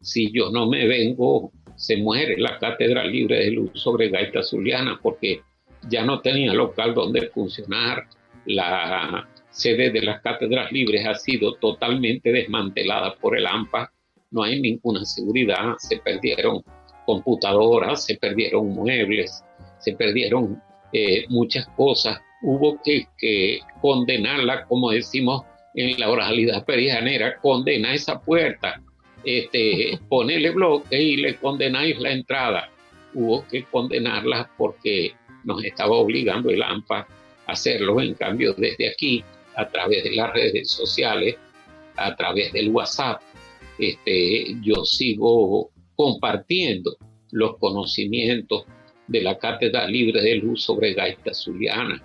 Si 0.00 0.32
yo 0.32 0.50
no 0.50 0.68
me 0.68 0.86
vengo, 0.88 1.52
se 1.76 1.96
muere 1.96 2.36
la 2.38 2.58
Cátedra 2.58 3.04
Libre 3.04 3.44
de 3.44 3.50
Luz 3.52 3.70
sobre 3.74 4.08
gaita 4.08 4.42
zuliana 4.42 4.98
porque 5.00 5.42
ya 5.88 6.04
no 6.04 6.20
tenía 6.20 6.52
local 6.52 6.94
donde 6.94 7.28
funcionar. 7.28 8.06
La 8.46 9.28
sede 9.50 9.90
de 9.90 10.02
las 10.02 10.20
cátedras 10.22 10.72
libres 10.72 11.06
ha 11.06 11.14
sido 11.14 11.54
totalmente 11.54 12.32
desmantelada 12.32 13.14
por 13.16 13.36
el 13.36 13.46
AMPA. 13.46 13.92
No 14.30 14.42
hay 14.42 14.60
ninguna 14.60 15.04
seguridad, 15.04 15.74
se 15.78 15.98
perdieron 15.98 16.62
computadoras, 17.06 18.04
se 18.06 18.16
perdieron 18.16 18.68
muebles, 18.68 19.44
se 19.78 19.92
perdieron 19.92 20.60
eh, 20.92 21.26
muchas 21.28 21.66
cosas. 21.76 22.18
Hubo 22.42 22.80
que, 22.82 23.60
condenarla, 23.80 24.64
como 24.64 24.90
decimos 24.90 25.44
en 25.74 25.98
la 26.00 26.10
oralidad 26.10 26.64
perijanera, 26.64 27.36
condena 27.36 27.94
esa 27.94 28.20
puerta, 28.20 28.82
este, 29.24 29.98
ponerle 30.08 30.50
bloque 30.50 31.00
y 31.00 31.16
le 31.16 31.36
condenáis 31.36 31.98
la 32.00 32.12
entrada. 32.12 32.70
Hubo 33.14 33.46
que 33.46 33.64
condenarla 33.64 34.50
porque 34.56 35.12
nos 35.44 35.62
estaba 35.62 35.96
obligando 35.96 36.50
el 36.50 36.62
AMPA 36.62 37.06
hacerlo. 37.46 38.00
En 38.00 38.14
cambio, 38.14 38.54
desde 38.54 38.90
aquí, 38.90 39.24
a 39.56 39.68
través 39.68 40.04
de 40.04 40.16
las 40.16 40.32
redes 40.32 40.70
sociales, 40.70 41.36
a 41.96 42.16
través 42.16 42.52
del 42.52 42.70
WhatsApp, 42.70 43.20
este, 43.78 44.56
yo 44.62 44.84
sigo 44.84 45.70
compartiendo 45.96 46.96
los 47.30 47.56
conocimientos 47.58 48.64
de 49.08 49.22
la 49.22 49.38
Cátedra 49.38 49.86
Libre 49.86 50.22
de 50.22 50.36
Luz 50.36 50.62
sobre 50.62 50.94
Gaita 50.94 51.34
Zuliana. 51.34 52.02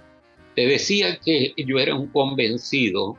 Te 0.56 0.66
decía 0.66 1.20
que 1.24 1.54
yo 1.58 1.78
era 1.78 1.96
un 1.96 2.08
convencido 2.08 3.18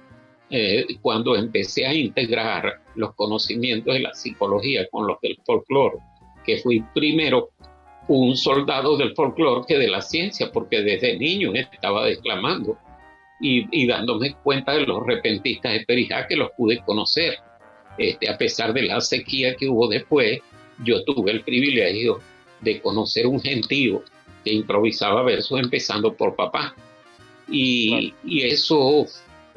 eh, 0.50 0.86
cuando 1.02 1.36
empecé 1.36 1.86
a 1.86 1.94
integrar 1.94 2.80
los 2.94 3.14
conocimientos 3.14 3.94
de 3.94 4.00
la 4.00 4.14
psicología 4.14 4.88
con 4.90 5.06
los 5.06 5.20
del 5.20 5.38
folclore, 5.44 5.98
que 6.44 6.58
fui 6.58 6.82
primero 6.94 7.50
un 8.08 8.36
soldado 8.36 8.96
del 8.96 9.14
folclore 9.14 9.66
que 9.68 9.78
de 9.78 9.88
la 9.88 10.00
ciencia, 10.00 10.50
porque 10.50 10.80
desde 10.80 11.18
niño 11.18 11.52
estaba 11.54 12.06
declamando 12.06 12.78
y, 13.40 13.86
dándome 13.86 14.34
cuenta 14.42 14.72
de 14.72 14.86
los 14.86 15.06
repentistas 15.06 15.72
de 15.72 15.84
Perijá 15.86 16.26
que 16.26 16.36
los 16.36 16.50
pude 16.56 16.78
conocer. 16.84 17.36
Este, 17.96 18.28
a 18.28 18.38
pesar 18.38 18.72
de 18.72 18.82
la 18.82 19.00
sequía 19.00 19.54
que 19.54 19.68
hubo 19.68 19.88
después, 19.88 20.40
yo 20.84 21.04
tuve 21.04 21.32
el 21.32 21.42
privilegio 21.42 22.20
de 22.60 22.80
conocer 22.80 23.26
un 23.26 23.40
gentío 23.40 24.02
que 24.44 24.52
improvisaba 24.52 25.22
versos 25.22 25.60
empezando 25.60 26.14
por 26.16 26.34
papá. 26.34 26.74
Y, 27.50 28.14
y 28.24 28.42
eso 28.42 29.06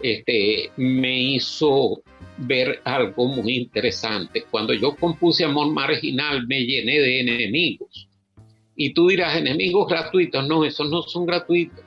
este, 0.04 0.72
me 0.76 1.22
hizo 1.22 2.02
ver 2.38 2.82
algo 2.84 3.28
muy 3.28 3.56
interesante. 3.58 4.44
Cuando 4.50 4.74
yo 4.74 4.96
compuse 4.96 5.44
Amor 5.44 5.72
Marginal 5.72 6.46
me 6.48 6.62
llené 6.62 7.00
de 7.00 7.20
enemigos 7.22 8.08
y 8.84 8.94
tú 8.96 9.10
dirás, 9.10 9.38
enemigos 9.38 9.88
gratuitos, 9.88 10.48
no, 10.48 10.66
esos 10.66 10.90
no 10.90 11.04
son 11.04 11.28
gratuitos. 11.28 11.86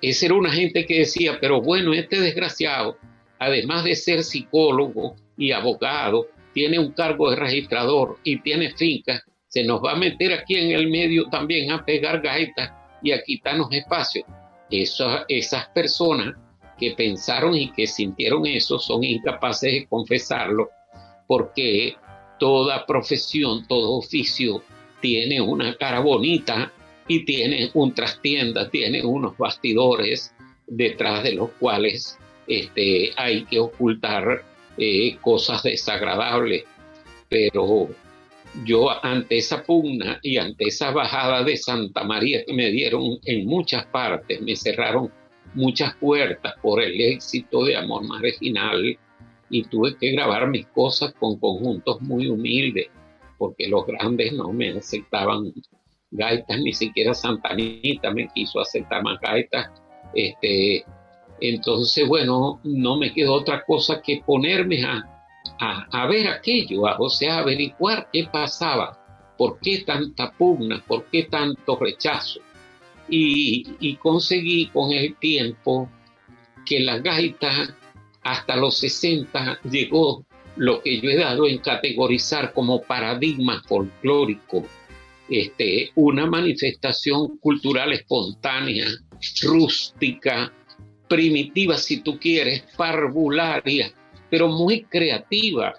Ese 0.00 0.26
era 0.26 0.36
una 0.36 0.52
gente 0.52 0.86
que 0.86 1.00
decía, 1.00 1.38
pero 1.40 1.60
bueno, 1.60 1.92
este 1.92 2.20
desgraciado, 2.20 2.96
además 3.40 3.82
de 3.82 3.96
ser 3.96 4.22
psicólogo 4.22 5.16
y 5.36 5.50
abogado, 5.50 6.28
tiene 6.54 6.78
un 6.78 6.92
cargo 6.92 7.28
de 7.28 7.34
registrador 7.34 8.18
y 8.22 8.40
tiene 8.40 8.70
fincas, 8.70 9.24
se 9.48 9.64
nos 9.64 9.80
va 9.82 9.94
a 9.94 9.96
meter 9.96 10.32
aquí 10.32 10.54
en 10.54 10.70
el 10.70 10.88
medio 10.88 11.28
también 11.28 11.72
a 11.72 11.84
pegar 11.84 12.20
gaitas 12.20 12.70
y 13.02 13.10
a 13.10 13.20
quitarnos 13.20 13.72
espacio. 13.72 14.24
esas 14.70 15.68
personas 15.70 16.36
que 16.78 16.92
pensaron 16.92 17.56
y 17.56 17.72
que 17.72 17.88
sintieron 17.88 18.46
eso 18.46 18.78
son 18.78 19.02
incapaces 19.02 19.72
de 19.72 19.86
confesarlo 19.88 20.70
porque 21.26 21.96
toda 22.38 22.86
profesión, 22.86 23.66
todo 23.66 23.98
oficio 23.98 24.62
tiene 25.00 25.40
una 25.40 25.76
cara 25.76 26.00
bonita 26.00 26.72
y 27.06 27.24
tiene 27.24 27.70
un 27.74 27.94
trastienda, 27.94 28.68
tiene 28.70 29.04
unos 29.04 29.36
bastidores 29.36 30.34
detrás 30.66 31.22
de 31.22 31.32
los 31.32 31.50
cuales 31.58 32.18
este, 32.46 33.12
hay 33.16 33.44
que 33.44 33.58
ocultar 33.58 34.42
eh, 34.76 35.16
cosas 35.20 35.62
desagradables. 35.62 36.64
Pero 37.28 37.88
yo 38.64 39.04
ante 39.04 39.38
esa 39.38 39.62
pugna 39.62 40.18
y 40.22 40.36
ante 40.36 40.68
esa 40.68 40.90
bajada 40.90 41.42
de 41.42 41.56
Santa 41.56 42.04
María 42.04 42.44
que 42.44 42.52
me 42.52 42.70
dieron 42.70 43.18
en 43.24 43.46
muchas 43.46 43.86
partes, 43.86 44.40
me 44.40 44.56
cerraron 44.56 45.10
muchas 45.54 45.94
puertas 45.96 46.54
por 46.60 46.82
el 46.82 47.00
éxito 47.00 47.64
de 47.64 47.76
Amor 47.76 48.04
Marginal 48.04 48.98
y 49.50 49.62
tuve 49.64 49.96
que 49.96 50.12
grabar 50.12 50.46
mis 50.48 50.66
cosas 50.66 51.14
con 51.14 51.38
conjuntos 51.38 52.00
muy 52.02 52.26
humildes 52.28 52.88
porque 53.38 53.68
los 53.68 53.86
grandes 53.86 54.32
no 54.32 54.52
me 54.52 54.70
aceptaban 54.70 55.52
gaitas, 56.10 56.60
ni 56.60 56.72
siquiera 56.72 57.14
Santanita 57.14 58.10
me 58.10 58.28
quiso 58.28 58.60
aceptar 58.60 59.02
más 59.02 59.20
gaitas. 59.20 59.70
Este, 60.14 60.84
entonces, 61.40 62.06
bueno, 62.08 62.60
no 62.64 62.96
me 62.96 63.12
quedó 63.12 63.34
otra 63.34 63.64
cosa 63.64 64.02
que 64.02 64.22
ponerme 64.26 64.84
a, 64.84 65.04
a, 65.90 66.06
ver 66.06 66.28
aquello, 66.28 66.82
o 66.98 67.08
sea, 67.08 67.38
averiguar 67.38 68.08
qué 68.12 68.28
pasaba, 68.30 68.98
por 69.36 69.60
qué 69.60 69.78
tanta 69.78 70.32
pugna, 70.32 70.82
por 70.86 71.04
qué 71.06 71.24
tanto 71.24 71.76
rechazo. 71.76 72.40
Y, 73.08 73.66
y 73.80 73.96
conseguí 73.96 74.66
con 74.66 74.92
el 74.92 75.16
tiempo 75.16 75.88
que 76.66 76.80
la 76.80 76.98
gaita 76.98 77.74
hasta 78.22 78.56
los 78.56 78.76
60 78.78 79.60
llegó 79.70 80.24
lo 80.58 80.82
que 80.82 81.00
yo 81.00 81.10
he 81.10 81.16
dado 81.16 81.46
en 81.46 81.58
categorizar 81.58 82.52
como 82.52 82.82
paradigma 82.82 83.62
folclórico, 83.66 84.66
este, 85.28 85.90
una 85.94 86.26
manifestación 86.26 87.38
cultural 87.38 87.92
espontánea, 87.92 88.86
rústica, 89.42 90.52
primitiva 91.08 91.76
si 91.76 92.00
tú 92.00 92.18
quieres, 92.18 92.64
parvularia, 92.76 93.92
pero 94.30 94.48
muy 94.48 94.82
creativa, 94.82 95.74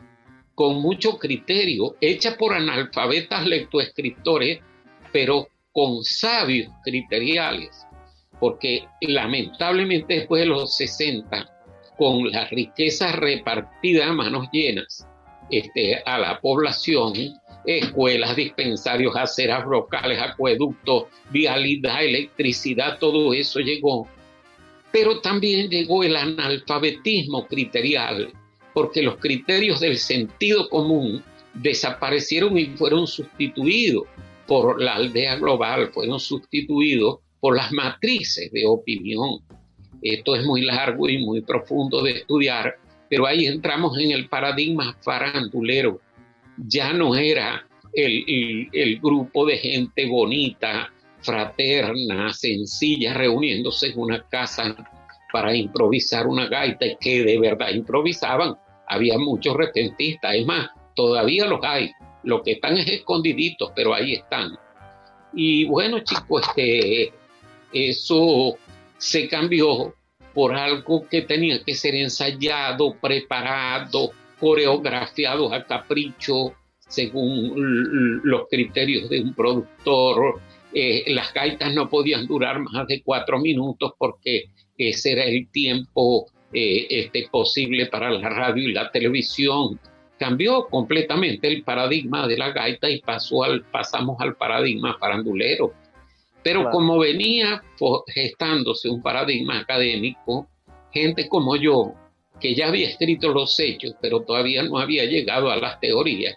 con 0.56 0.82
mucho 0.82 1.18
criterio, 1.18 1.96
hecha 2.02 2.38
por 2.38 2.54
analfabetas 2.54 3.46
lectoescritores, 3.46 4.60
pero 5.12 5.48
con 5.72 6.04
sabios 6.04 6.72
criteriales, 6.84 7.86
porque 8.40 8.86
lamentablemente 9.02 10.16
después 10.16 10.42
de 10.42 10.48
los 10.48 10.76
60 10.76 11.59
con 12.00 12.32
la 12.32 12.46
riqueza 12.46 13.12
repartida 13.12 14.08
a 14.08 14.14
manos 14.14 14.48
llenas 14.54 15.06
este, 15.52 16.02
a 16.06 16.18
la 16.18 16.40
población, 16.40 17.14
escuelas, 17.66 18.38
dispensarios, 18.38 19.14
aceras 19.18 19.66
locales, 19.68 20.18
acueductos, 20.22 21.08
vialidad, 21.30 22.06
electricidad, 22.06 23.00
todo 23.00 23.34
eso 23.34 23.60
llegó. 23.60 24.08
Pero 24.94 25.20
también 25.20 25.70
llegó 25.70 26.04
el 26.06 26.16
analfabetismo 26.16 27.46
criterial, 27.48 28.32
porque 28.74 29.02
los 29.02 29.18
criterios 29.18 29.82
del 29.82 29.98
sentido 29.98 30.70
común 30.70 31.22
desaparecieron 31.54 32.58
y 32.58 32.68
fueron 32.68 33.08
sustituidos 33.08 34.06
por 34.48 34.82
la 34.82 34.96
aldea 34.96 35.36
global, 35.36 35.92
fueron 35.92 36.18
sustituidos 36.18 37.18
por 37.42 37.58
las 37.58 37.74
matrices 37.74 38.50
de 38.54 38.66
opinión 38.66 39.42
esto 40.02 40.36
es 40.36 40.46
muy 40.46 40.62
largo 40.62 41.10
y 41.10 41.18
muy 41.26 41.42
profundo 41.42 42.02
de 42.02 42.12
estudiar, 42.12 42.76
pero 43.10 43.26
ahí 43.26 43.46
entramos 43.46 43.98
en 43.98 44.12
el 44.12 44.30
paradigma 44.30 44.96
farandulero. 45.02 46.00
Ya 46.58 46.94
no 46.94 47.16
era 47.16 47.66
el, 47.94 49.00
grupo 49.02 49.46
de 49.46 49.58
gente 49.58 50.06
bonita, 50.08 50.92
fraterna, 51.22 52.32
sencilla, 52.34 53.14
reuniéndose 53.14 53.88
en 53.88 54.00
una 54.00 54.22
casa 54.30 54.76
para 55.32 55.56
improvisar 55.56 56.28
una 56.28 56.48
gaita 56.48 56.86
y 56.86 56.98
que 56.98 57.24
de 57.24 57.40
verdad 57.40 57.70
improvisaban. 57.70 58.56
Había 58.88 59.18
muchos 59.18 59.56
repentistas, 59.56 60.36
es 60.36 60.46
más, 60.46 60.70
todavía 60.96 61.46
los 61.46 61.60
hay. 61.64 61.92
Lo 62.24 62.42
que 62.44 62.54
están 62.54 62.78
es 62.78 62.88
escondiditos, 62.88 63.72
pero 63.76 63.94
ahí 63.94 64.14
están. 64.14 64.58
Y 65.34 65.66
bueno, 65.66 66.00
chicos, 66.00 66.42
este, 66.48 67.14
eso 67.72 68.58
se 69.00 69.28
cambió 69.28 69.96
por 70.34 70.54
algo 70.56 71.08
que 71.08 71.24
tenía 71.24 71.64
que 71.64 71.74
ser 71.74 71.96
ensayado, 71.96 72.96
preparado, 73.02 74.12
coreografiado 74.40 75.52
a 75.52 75.66
capricho, 75.66 76.54
según 76.88 78.22
los 78.24 78.48
criterios 78.50 79.10
de 79.10 79.22
un 79.22 79.34
productor. 79.34 80.40
Eh, 80.74 81.04
las 81.08 81.34
gaitas 81.34 81.74
no 81.74 81.90
podían 81.90 82.28
durar 82.28 82.60
más 82.60 82.88
de 82.88 83.02
cuatro 83.02 83.40
minutos 83.40 83.94
porque 83.98 84.46
ese 84.78 85.14
era 85.14 85.24
el 85.24 85.50
tiempo 85.50 86.28
eh, 86.54 86.88
este, 86.90 87.28
posible 87.32 87.88
para 87.88 88.12
la 88.12 88.30
radio 88.30 88.70
y 88.70 88.74
la 88.74 88.92
televisión. 88.92 89.80
Cambió 90.18 90.68
completamente 90.68 91.48
el 91.48 91.64
paradigma 91.64 92.28
de 92.28 92.38
la 92.38 92.52
gaita 92.52 92.90
y 92.90 93.02
pasó 93.02 93.44
al, 93.44 93.64
pasamos 93.64 94.20
al 94.20 94.36
paradigma 94.36 94.98
farandulero. 95.00 95.74
Pero 96.44 96.70
como 96.72 96.98
venía 97.00 97.62
gestándose 98.08 98.90
un 98.90 99.02
paradigma 99.02 99.60
académico, 99.60 100.48
gente 100.92 101.28
como 101.28 101.56
yo, 101.56 101.94
que 102.40 102.56
ya 102.56 102.68
había 102.68 102.88
escrito 102.88 103.30
los 103.30 103.60
hechos, 103.60 103.96
pero 104.02 104.22
todavía 104.22 104.64
no 104.64 104.80
había 104.80 105.06
llegado 105.06 105.52
a 105.52 105.58
las 105.58 105.80
teorías, 105.80 106.36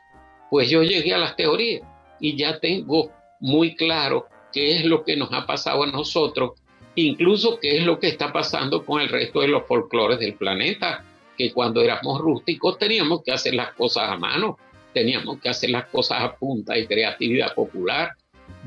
pues 0.50 0.68
yo 0.68 0.82
llegué 0.82 1.14
a 1.14 1.18
las 1.18 1.36
teorías 1.36 1.82
y 2.20 2.36
ya 2.36 2.58
tengo 2.58 3.10
muy 3.40 3.74
claro 3.74 4.26
qué 4.52 4.76
es 4.76 4.84
lo 4.84 5.04
que 5.04 5.16
nos 5.16 5.32
ha 5.32 5.46
pasado 5.46 5.84
a 5.84 5.86
nosotros, 5.86 6.52
incluso 6.94 7.58
qué 7.58 7.78
es 7.78 7.84
lo 7.84 7.98
que 7.98 8.08
está 8.08 8.32
pasando 8.32 8.84
con 8.84 9.00
el 9.00 9.08
resto 9.08 9.40
de 9.40 9.48
los 9.48 9.66
folclores 9.66 10.18
del 10.18 10.34
planeta, 10.34 11.04
que 11.36 11.52
cuando 11.52 11.80
éramos 11.80 12.20
rústicos 12.20 12.78
teníamos 12.78 13.22
que 13.24 13.32
hacer 13.32 13.54
las 13.54 13.72
cosas 13.72 14.10
a 14.10 14.16
mano, 14.16 14.58
teníamos 14.92 15.40
que 15.40 15.48
hacer 15.48 15.70
las 15.70 15.86
cosas 15.86 16.22
a 16.22 16.36
punta 16.36 16.74
de 16.74 16.86
creatividad 16.86 17.54
popular. 17.54 18.10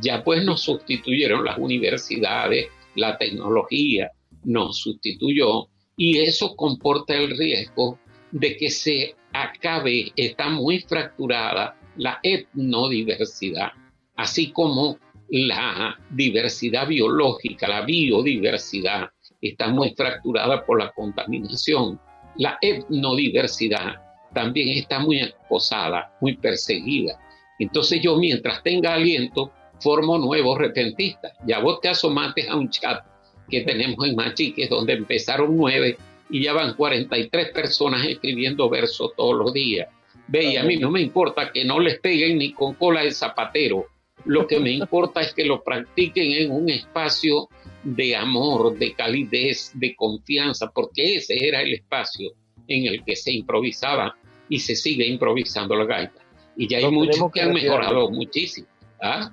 Ya 0.02 0.24
pues 0.24 0.44
nos 0.44 0.62
sustituyeron 0.62 1.46
las 1.46 1.58
universidades, 1.58 2.68
la 2.96 3.18
tecnología 3.18 4.12
nos 4.44 4.78
sustituyó 4.80 5.68
y 5.98 6.20
eso 6.20 6.56
comporta 6.56 7.16
el 7.16 7.38
riesgo 7.38 8.00
de 8.32 8.58
que 8.58 8.70
se 8.70 9.16
acabe, 9.34 10.12
está 10.16 10.50
muy 10.50 10.80
fracturada 10.80 11.78
la 11.98 12.20
etnodiversidad, 12.24 13.72
así 14.16 14.52
como 14.52 14.98
la 15.30 15.98
diversidad 16.10 16.88
biológica, 16.88 17.68
la 17.68 17.82
biodiversidad, 17.82 19.10
está 19.42 19.68
muy 19.70 19.94
fracturada 19.96 20.66
por 20.66 20.80
la 20.80 20.92
contaminación. 20.92 22.00
La 22.38 22.58
etnodiversidad 22.62 23.96
también 24.34 24.78
está 24.78 25.00
muy 25.00 25.22
acosada, 25.22 26.14
muy 26.22 26.36
perseguida. 26.38 27.20
Entonces 27.60 28.02
yo 28.02 28.18
mientras 28.18 28.62
tenga 28.64 28.94
aliento, 28.94 29.52
formo 29.80 30.18
nuevos 30.18 30.58
repentistas. 30.58 31.34
Ya 31.46 31.60
vos 31.60 31.82
te 31.82 31.90
asomates 31.90 32.48
a 32.50 32.56
un 32.56 32.70
chat 32.70 33.04
que 33.50 33.62
tenemos 33.62 34.08
en 34.08 34.16
Machiques, 34.16 34.70
donde 34.70 34.94
empezaron 34.94 35.56
nueve 35.56 35.98
y 36.30 36.44
ya 36.44 36.54
van 36.54 36.74
43 36.74 37.52
personas 37.52 38.06
escribiendo 38.08 38.70
versos 38.70 39.12
todos 39.16 39.36
los 39.38 39.54
días. 39.54 39.88
Ve, 40.28 40.54
y 40.54 40.58
a 40.58 40.64
mí 40.64 40.78
no 40.78 40.90
me 40.90 41.02
importa 41.02 41.52
que 41.52 41.64
no 41.64 41.80
les 41.80 42.00
peguen 42.00 42.40
ni 42.40 42.52
con 42.54 42.74
cola 42.74 43.04
de 43.04 43.12
zapatero. 43.12 43.86
Lo 44.26 44.48
que 44.48 44.60
me 44.60 44.72
importa 44.72 45.22
es 45.22 45.34
que 45.34 45.46
lo 45.46 45.64
practiquen 45.64 46.32
en 46.32 46.52
un 46.52 46.70
espacio 46.70 47.48
de 47.84 48.16
amor, 48.16 48.76
de 48.78 48.94
calidez, 48.94 49.72
de 49.76 49.96
confianza, 49.96 50.72
porque 50.74 51.18
ese 51.18 51.48
era 51.48 51.62
el 51.62 51.76
espacio 51.76 52.32
en 52.68 52.88
el 52.88 53.04
que 53.04 53.16
se 53.16 53.32
improvisaba 53.32 54.18
y 54.50 54.60
se 54.60 54.76
sigue 54.76 55.06
improvisando 55.06 55.76
la 55.76 55.86
gaita. 55.86 56.22
Y 56.58 56.68
ya 56.68 56.80
hay 56.80 56.90
muchos 56.90 57.32
que, 57.32 57.42
han 57.42 57.54
mejorado 57.54 58.10
muchísimo. 58.10 58.68
¿ah? 59.02 59.32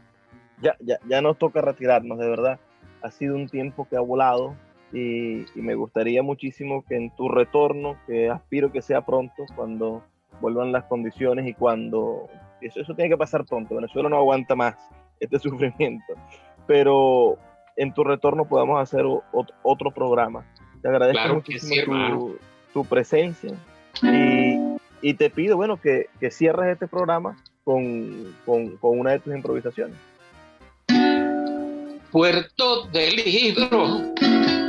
Ya, 0.62 0.76
ya, 0.80 0.98
ya 1.08 1.20
nos 1.20 1.38
toca 1.38 1.60
retirarnos, 1.60 2.18
de 2.18 2.28
verdad. 2.28 2.58
Ha 3.02 3.10
sido 3.10 3.34
un 3.34 3.48
tiempo 3.48 3.86
que 3.88 3.96
ha 3.96 4.00
volado 4.00 4.54
y, 4.92 5.40
y 5.54 5.62
me 5.62 5.74
gustaría 5.74 6.22
muchísimo 6.22 6.84
que 6.88 6.96
en 6.96 7.14
tu 7.16 7.28
retorno, 7.28 7.96
que 8.06 8.30
aspiro 8.30 8.72
que 8.72 8.80
sea 8.80 9.04
pronto, 9.04 9.44
cuando 9.56 10.02
vuelvan 10.40 10.72
las 10.72 10.84
condiciones 10.84 11.46
y 11.46 11.54
cuando 11.54 12.28
eso, 12.60 12.80
eso 12.80 12.94
tiene 12.94 13.10
que 13.10 13.16
pasar 13.16 13.44
pronto. 13.44 13.74
Venezuela 13.74 14.08
no 14.08 14.16
aguanta 14.16 14.54
más 14.54 14.76
este 15.20 15.38
sufrimiento. 15.40 16.14
Pero 16.66 17.38
en 17.76 17.92
tu 17.92 18.04
retorno 18.04 18.44
podamos 18.44 18.80
hacer 18.80 19.04
otro, 19.62 19.90
programa. 19.90 20.44
Te 20.80 20.88
agradezco 20.88 21.34
muchísimo 21.34 22.34
tu, 22.72 22.84
presencia 22.84 23.50
y, 24.02 24.58
y, 25.00 25.14
te 25.14 25.30
pido, 25.30 25.56
bueno, 25.56 25.80
que, 25.80 26.06
que 26.18 26.30
cierres 26.30 26.72
este 26.72 26.88
programa 26.88 27.36
con, 27.64 28.34
con, 28.44 28.76
con, 28.78 28.98
una 28.98 29.12
de 29.12 29.20
tus 29.20 29.34
improvisaciones. 29.34 29.96
Puerto 32.12 32.82
del 32.92 33.16
Libro 33.16 34.12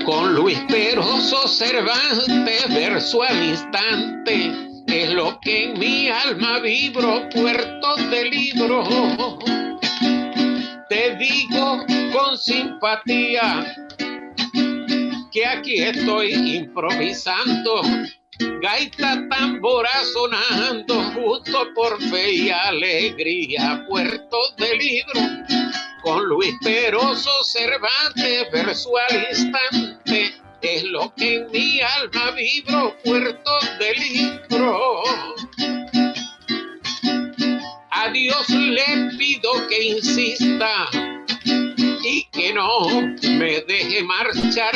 con 0.06 0.34
Luis 0.34 0.58
Peroso 0.70 1.46
Cervantes, 1.46 2.70
verso 2.70 3.22
al 3.22 3.44
instante 3.44 4.50
es 4.88 5.10
lo 5.10 5.38
que 5.42 5.66
en 5.66 5.78
mi 5.78 6.08
alma 6.08 6.60
vibro, 6.60 7.28
puerto 7.32 7.96
de 8.10 8.30
libro. 8.30 9.40
Te 10.88 11.18
digo 11.18 11.86
con 12.14 12.38
simpatía 12.38 13.76
que 15.34 15.46
aquí 15.46 15.82
estoy 15.82 16.56
improvisando, 16.56 17.82
gaita 18.62 19.28
tambora 19.28 19.90
sonando, 20.14 20.96
justo 21.14 21.68
por 21.76 22.02
fe 22.04 22.36
y 22.36 22.50
alegría, 22.52 23.86
puerto 23.90 24.38
de 24.58 24.78
libro. 24.78 25.83
Con 26.04 26.26
Luis 26.26 26.54
Peroso 26.62 27.32
Cervantes, 27.46 28.52
verso 28.52 28.92
al 28.98 29.26
instante, 29.30 30.36
es 30.62 30.84
lo 30.84 31.14
que 31.16 31.36
en 31.36 31.52
mi 31.52 31.80
alma 31.80 32.32
vibro, 32.32 32.94
puerto 33.06 33.52
de 33.80 33.94
libro. 33.96 35.02
A 37.90 38.10
Dios 38.10 38.50
le 38.50 39.16
pido 39.18 39.66
que 39.70 39.82
insista 39.82 40.90
y 42.04 42.26
que 42.34 42.54
no 42.54 42.90
me 42.90 43.62
deje 43.62 44.04
marchar 44.04 44.76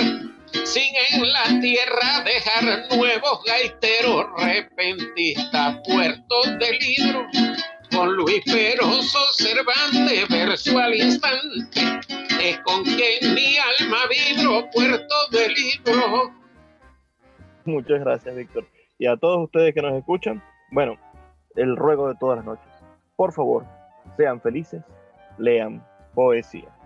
sin 0.64 0.96
en 1.10 1.30
la 1.30 1.60
tierra 1.60 2.24
dejar 2.24 2.88
nuevos 2.96 3.44
gaiteros 3.44 4.28
repentistas, 4.38 5.76
puertos 5.86 6.60
de 6.60 6.72
libro 6.72 7.28
con 7.92 8.16
Luis 8.16 8.44
Peroso 8.46 9.20
Cervantes, 9.34 10.28
verso 10.30 10.78
al 10.78 10.96
instante, 10.96 11.82
es 12.42 12.60
con 12.60 12.84
quien 12.84 13.34
mi 13.34 13.58
alma 13.58 13.98
vibro, 14.10 14.70
puerto 14.72 15.16
de 15.32 15.50
libro. 15.50 16.32
Muchas 17.66 18.00
gracias, 18.00 18.36
Víctor. 18.36 18.66
Y 18.98 19.08
a 19.08 19.18
todos 19.18 19.44
ustedes 19.44 19.74
que 19.74 19.82
nos 19.82 19.94
escuchan, 19.94 20.44
bueno, 20.72 20.98
el 21.56 21.76
ruego 21.76 22.08
de 22.08 22.16
todas 22.16 22.38
las 22.38 22.46
noches, 22.46 22.68
por 23.16 23.34
favor, 23.34 23.66
sean 24.16 24.42
felices, 24.42 24.82
lean 25.38 25.86
poesía. 26.14 26.77